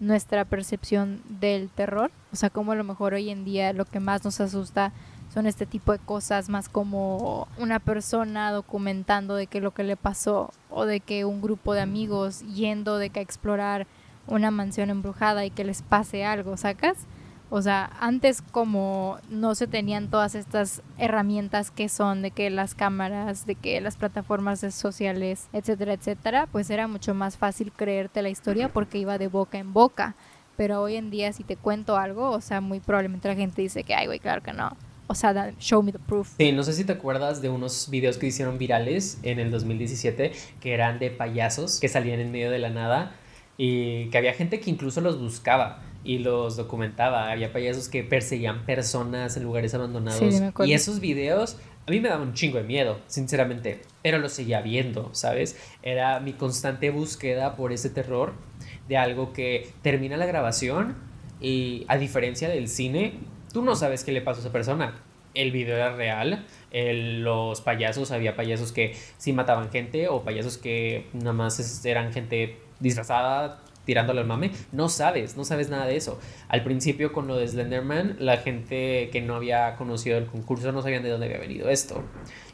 nuestra 0.00 0.44
percepción 0.44 1.22
del 1.28 1.68
terror. 1.70 2.10
O 2.32 2.36
sea, 2.36 2.50
como 2.50 2.72
a 2.72 2.76
lo 2.76 2.84
mejor 2.84 3.14
hoy 3.14 3.30
en 3.30 3.44
día 3.44 3.72
lo 3.72 3.84
que 3.84 4.00
más 4.00 4.24
nos 4.24 4.40
asusta 4.40 4.92
son 5.32 5.46
este 5.46 5.66
tipo 5.66 5.90
de 5.90 5.98
cosas, 5.98 6.48
más 6.48 6.68
como 6.68 7.48
una 7.58 7.80
persona 7.80 8.52
documentando 8.52 9.34
de 9.34 9.48
qué 9.48 9.60
lo 9.60 9.72
que 9.72 9.82
le 9.82 9.96
pasó 9.96 10.52
o 10.70 10.86
de 10.86 11.00
que 11.00 11.24
un 11.24 11.42
grupo 11.42 11.74
de 11.74 11.80
amigos 11.80 12.42
yendo 12.54 12.98
de 12.98 13.10
que 13.10 13.18
a 13.18 13.22
explorar 13.22 13.88
una 14.28 14.52
mansión 14.52 14.90
embrujada 14.90 15.44
y 15.44 15.50
que 15.50 15.64
les 15.64 15.82
pase 15.82 16.24
algo, 16.24 16.56
¿sacas? 16.56 16.96
O 17.56 17.62
sea, 17.62 17.92
antes 18.00 18.42
como 18.42 19.18
no 19.30 19.54
se 19.54 19.68
tenían 19.68 20.10
todas 20.10 20.34
estas 20.34 20.82
herramientas 20.98 21.70
que 21.70 21.88
son 21.88 22.20
de 22.20 22.32
que 22.32 22.50
las 22.50 22.74
cámaras, 22.74 23.46
de 23.46 23.54
que 23.54 23.80
las 23.80 23.94
plataformas 23.94 24.58
sociales, 24.74 25.46
etcétera, 25.52 25.92
etcétera, 25.92 26.48
pues 26.50 26.68
era 26.68 26.88
mucho 26.88 27.14
más 27.14 27.36
fácil 27.36 27.70
creerte 27.70 28.22
la 28.22 28.28
historia 28.28 28.70
porque 28.70 28.98
iba 28.98 29.18
de 29.18 29.28
boca 29.28 29.56
en 29.56 29.72
boca. 29.72 30.16
Pero 30.56 30.82
hoy 30.82 30.96
en 30.96 31.12
día 31.12 31.32
si 31.32 31.44
te 31.44 31.54
cuento 31.54 31.96
algo, 31.96 32.32
o 32.32 32.40
sea, 32.40 32.60
muy 32.60 32.80
probablemente 32.80 33.28
la 33.28 33.36
gente 33.36 33.62
dice 33.62 33.84
que, 33.84 33.94
ay, 33.94 34.06
güey, 34.06 34.18
claro 34.18 34.42
que 34.42 34.52
no. 34.52 34.76
O 35.06 35.14
sea, 35.14 35.52
show 35.60 35.80
me 35.80 35.92
the 35.92 36.00
proof. 36.00 36.32
Sí, 36.36 36.50
no 36.50 36.64
sé 36.64 36.72
si 36.72 36.82
te 36.82 36.94
acuerdas 36.94 37.40
de 37.40 37.50
unos 37.50 37.88
videos 37.88 38.18
que 38.18 38.26
hicieron 38.26 38.58
virales 38.58 39.20
en 39.22 39.38
el 39.38 39.52
2017 39.52 40.32
que 40.60 40.74
eran 40.74 40.98
de 40.98 41.12
payasos 41.12 41.78
que 41.78 41.86
salían 41.86 42.18
en 42.18 42.32
medio 42.32 42.50
de 42.50 42.58
la 42.58 42.70
nada 42.70 43.14
y 43.56 44.06
que 44.06 44.18
había 44.18 44.32
gente 44.32 44.58
que 44.58 44.70
incluso 44.70 45.00
los 45.00 45.20
buscaba 45.20 45.93
y 46.04 46.18
los 46.18 46.56
documentaba. 46.56 47.30
Había 47.32 47.52
payasos 47.52 47.88
que 47.88 48.04
perseguían 48.04 48.64
personas 48.66 49.36
en 49.36 49.42
lugares 49.42 49.74
abandonados. 49.74 50.18
Sí, 50.20 50.40
me 50.40 50.46
acuerdo. 50.48 50.70
y 50.70 50.74
esos 50.74 51.00
videos 51.00 51.56
a 51.86 51.90
mí 51.90 52.00
me 52.00 52.08
daban 52.08 52.28
un 52.28 52.34
chingo 52.34 52.56
de 52.58 52.64
miedo, 52.64 52.98
sinceramente, 53.08 53.82
pero 54.02 54.18
lo 54.18 54.28
seguía 54.30 54.62
viendo, 54.62 55.10
¿sabes? 55.12 55.58
Era 55.82 56.18
mi 56.20 56.32
constante 56.32 56.88
búsqueda 56.90 57.56
por 57.56 57.72
ese 57.72 57.90
terror 57.90 58.32
de 58.88 58.96
algo 58.96 59.32
que 59.34 59.68
termina 59.82 60.16
la 60.16 60.24
grabación 60.26 60.96
y 61.40 61.84
a 61.88 61.98
diferencia 61.98 62.48
del 62.48 62.68
cine, 62.68 63.14
tú 63.52 63.62
no 63.62 63.76
sabes 63.76 64.02
qué 64.04 64.12
le 64.12 64.22
pasó 64.22 64.38
a 64.38 64.44
esa 64.44 64.52
persona. 64.52 64.94
El 65.34 65.50
video 65.52 65.76
era 65.76 65.94
real, 65.94 66.46
el- 66.70 67.22
los 67.22 67.60
payasos, 67.60 68.12
había 68.12 68.34
payasos 68.36 68.72
que 68.72 68.94
sí 69.18 69.32
mataban 69.32 69.70
gente 69.70 70.08
o 70.08 70.22
payasos 70.22 70.56
que 70.58 71.06
nada 71.12 71.32
más 71.32 71.84
eran 71.84 72.12
gente 72.12 72.58
disfrazada 72.80 73.60
tirándole 73.84 74.20
al 74.20 74.26
mame. 74.26 74.50
No 74.72 74.88
sabes, 74.88 75.36
no 75.36 75.44
sabes 75.44 75.70
nada 75.70 75.86
de 75.86 75.96
eso. 75.96 76.18
Al 76.48 76.62
principio 76.62 77.12
con 77.12 77.26
lo 77.26 77.36
de 77.36 77.46
Slenderman, 77.48 78.16
la 78.18 78.38
gente 78.38 79.10
que 79.10 79.20
no 79.20 79.34
había 79.34 79.76
conocido 79.76 80.18
el 80.18 80.26
concurso 80.26 80.72
no 80.72 80.82
sabían 80.82 81.02
de 81.02 81.10
dónde 81.10 81.26
había 81.26 81.38
venido 81.38 81.68
esto. 81.68 82.02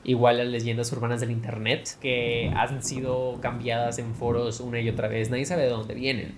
Igual 0.05 0.39
las 0.39 0.49
leyendas 0.49 0.93
urbanas 0.93 1.21
del 1.21 1.31
internet 1.31 1.97
que 2.01 2.51
han 2.55 2.83
sido 2.83 3.39
cambiadas 3.41 3.99
en 3.99 4.15
foros 4.15 4.61
una 4.61 4.81
y 4.81 4.89
otra 4.89 5.09
vez, 5.09 5.31
nadie 5.31 5.47
sabe 5.47 5.63
de 5.63 5.69
dónde 5.69 5.95
vienen. 5.95 6.35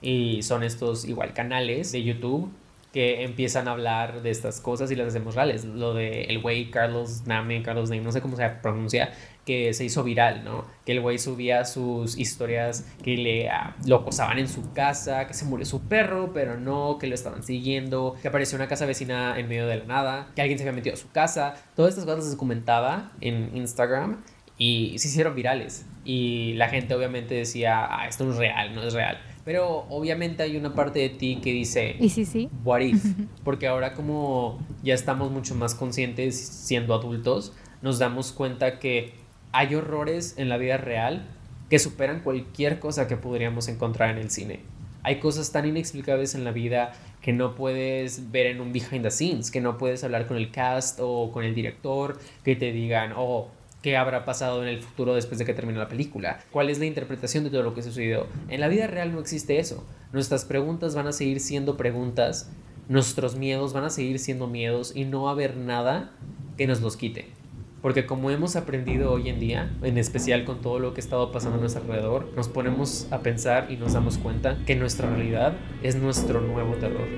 Y 0.00 0.42
son 0.42 0.64
estos 0.64 1.04
igual 1.04 1.32
canales 1.32 1.92
de 1.92 2.02
YouTube 2.02 2.50
que 2.92 3.22
empiezan 3.22 3.68
a 3.68 3.72
hablar 3.72 4.22
de 4.22 4.30
estas 4.30 4.60
cosas 4.60 4.90
y 4.90 4.96
las 4.96 5.08
hacemos 5.08 5.34
reales. 5.34 5.64
Lo 5.64 5.94
de 5.94 6.24
el 6.24 6.40
güey 6.40 6.70
Carlos 6.70 7.26
Name, 7.26 7.62
Carlos 7.62 7.88
Name, 7.88 8.02
no 8.02 8.12
sé 8.12 8.20
cómo 8.20 8.36
se 8.36 8.46
pronuncia, 8.48 9.12
que 9.44 9.74
se 9.74 9.84
hizo 9.84 10.04
viral, 10.04 10.44
¿no? 10.44 10.64
Que 10.86 10.92
el 10.92 11.00
güey 11.00 11.18
subía 11.18 11.64
sus 11.64 12.16
historias 12.16 12.86
que 13.02 13.16
le 13.16 13.48
ah, 13.48 13.76
lo 13.86 13.96
acosaban 13.96 14.38
en 14.38 14.48
su 14.48 14.72
casa, 14.72 15.26
que 15.26 15.34
se 15.34 15.44
murió 15.44 15.66
su 15.66 15.82
perro, 15.82 16.32
pero 16.32 16.58
no, 16.58 16.98
que 16.98 17.06
lo 17.06 17.14
estaban 17.14 17.42
siguiendo, 17.42 18.16
que 18.22 18.28
apareció 18.28 18.56
una 18.56 18.68
casa 18.68 18.86
vecina 18.86 19.38
en 19.38 19.48
medio 19.48 19.66
de 19.66 19.78
la 19.78 19.84
nada, 19.84 20.28
que 20.34 20.42
alguien 20.42 20.58
se 20.58 20.64
había 20.64 20.74
metido 20.74 20.94
a 20.94 20.98
su 20.98 21.10
casa. 21.10 21.54
Todas 21.74 21.94
estas 21.94 22.04
cosas 22.04 22.30
se 22.30 22.36
comentaba 22.36 23.12
en 23.20 23.56
Instagram 23.56 24.22
y 24.58 24.98
se 24.98 25.08
hicieron 25.08 25.34
virales. 25.34 25.86
Y 26.04 26.52
la 26.54 26.68
gente 26.68 26.94
obviamente 26.94 27.34
decía, 27.34 27.86
ah, 27.90 28.06
esto 28.08 28.24
no 28.24 28.32
es 28.32 28.38
real, 28.38 28.74
no 28.74 28.82
es 28.82 28.94
real. 28.94 29.20
Pero 29.44 29.86
obviamente 29.88 30.44
hay 30.44 30.56
una 30.56 30.72
parte 30.72 31.00
de 31.00 31.08
ti 31.08 31.40
que 31.42 31.52
dice, 31.52 31.96
Y 31.98 32.10
sí, 32.10 32.24
sí. 32.24 32.48
what 32.64 32.80
if? 32.80 33.04
Porque 33.44 33.66
ahora 33.66 33.92
como 33.94 34.60
ya 34.84 34.94
estamos 34.94 35.32
mucho 35.32 35.56
más 35.56 35.74
conscientes 35.74 36.38
siendo 36.38 36.94
adultos, 36.94 37.52
nos 37.82 37.98
damos 37.98 38.32
cuenta 38.32 38.78
que 38.78 39.14
hay 39.52 39.74
horrores 39.74 40.34
en 40.38 40.48
la 40.48 40.56
vida 40.56 40.78
real 40.78 41.26
que 41.68 41.78
superan 41.78 42.20
cualquier 42.20 42.78
cosa 42.78 43.06
que 43.06 43.16
podríamos 43.16 43.68
encontrar 43.68 44.10
en 44.10 44.18
el 44.18 44.30
cine. 44.30 44.60
Hay 45.04 45.20
cosas 45.20 45.52
tan 45.52 45.66
inexplicables 45.66 46.34
en 46.34 46.44
la 46.44 46.52
vida 46.52 46.92
que 47.20 47.32
no 47.32 47.54
puedes 47.54 48.30
ver 48.30 48.46
en 48.46 48.60
un 48.60 48.72
behind 48.72 49.02
the 49.02 49.10
scenes, 49.10 49.50
que 49.50 49.60
no 49.60 49.78
puedes 49.78 50.04
hablar 50.04 50.26
con 50.26 50.36
el 50.36 50.50
cast 50.50 50.98
o 51.00 51.30
con 51.32 51.44
el 51.44 51.54
director, 51.54 52.18
que 52.44 52.56
te 52.56 52.72
digan, 52.72 53.12
oh, 53.16 53.48
¿qué 53.82 53.96
habrá 53.96 54.24
pasado 54.24 54.62
en 54.62 54.68
el 54.68 54.80
futuro 54.80 55.14
después 55.14 55.38
de 55.38 55.44
que 55.44 55.54
termine 55.54 55.78
la 55.78 55.88
película? 55.88 56.40
¿Cuál 56.50 56.70
es 56.70 56.78
la 56.78 56.86
interpretación 56.86 57.44
de 57.44 57.50
todo 57.50 57.62
lo 57.62 57.74
que 57.74 57.82
sucedió? 57.82 58.26
En 58.48 58.60
la 58.60 58.68
vida 58.68 58.86
real 58.86 59.12
no 59.12 59.20
existe 59.20 59.58
eso. 59.58 59.84
Nuestras 60.12 60.44
preguntas 60.44 60.94
van 60.94 61.08
a 61.08 61.12
seguir 61.12 61.40
siendo 61.40 61.76
preguntas, 61.76 62.50
nuestros 62.88 63.36
miedos 63.36 63.72
van 63.72 63.84
a 63.84 63.90
seguir 63.90 64.18
siendo 64.18 64.46
miedos 64.46 64.94
y 64.94 65.04
no 65.04 65.22
va 65.22 65.30
a 65.30 65.32
haber 65.32 65.56
nada 65.56 66.12
que 66.56 66.66
nos 66.66 66.80
los 66.80 66.96
quite. 66.96 67.41
Porque 67.82 68.06
como 68.06 68.30
hemos 68.30 68.54
aprendido 68.54 69.12
hoy 69.12 69.28
en 69.28 69.40
día, 69.40 69.68
en 69.82 69.98
especial 69.98 70.44
con 70.44 70.60
todo 70.60 70.78
lo 70.78 70.94
que 70.94 71.00
ha 71.00 71.04
estado 71.04 71.32
pasando 71.32 71.58
a 71.58 71.60
nuestro 71.60 71.82
alrededor, 71.82 72.30
nos 72.36 72.48
ponemos 72.48 73.08
a 73.10 73.18
pensar 73.18 73.66
y 73.70 73.76
nos 73.76 73.94
damos 73.94 74.18
cuenta 74.18 74.56
que 74.64 74.76
nuestra 74.76 75.10
realidad 75.10 75.54
es 75.82 75.96
nuestro 75.96 76.40
nuevo 76.40 76.74
terror. 76.74 77.08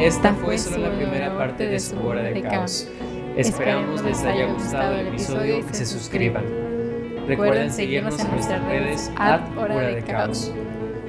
Esta 0.00 0.32
fue 0.34 0.56
solo 0.56 0.88
la 0.88 0.96
primera 0.96 1.36
parte 1.36 1.66
de 1.66 1.78
su 1.78 1.98
hora 1.98 2.22
de 2.22 2.40
caos. 2.40 2.88
Esperamos 3.36 4.02
les 4.02 4.22
haya 4.24 4.46
gustado 4.46 4.96
el 4.96 5.08
episodio 5.08 5.58
y 5.58 5.62
se 5.74 5.84
suscriban. 5.84 6.44
Recuerden 7.26 7.70
seguirnos 7.70 8.18
en 8.18 8.30
nuestras 8.30 8.64
redes 8.64 9.12
at 9.16 9.40
Hora 9.56 9.88
de 9.88 10.02
Caos. 10.02 10.52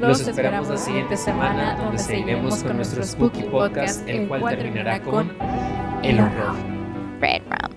Los 0.01 0.27
esperamos 0.27 0.67
la 0.67 0.77
siguiente 0.77 1.15
semana 1.15 1.77
donde 1.77 1.99
seguiremos 1.99 2.61
con 2.61 2.75
nuestro 2.75 3.03
Spooky 3.03 3.43
Podcast, 3.43 4.07
el 4.07 4.27
cual 4.27 4.57
terminará 4.57 5.01
con 5.01 5.31
el 6.03 6.19
horror. 6.19 6.55
Red 7.21 7.41
Round. 7.49 7.76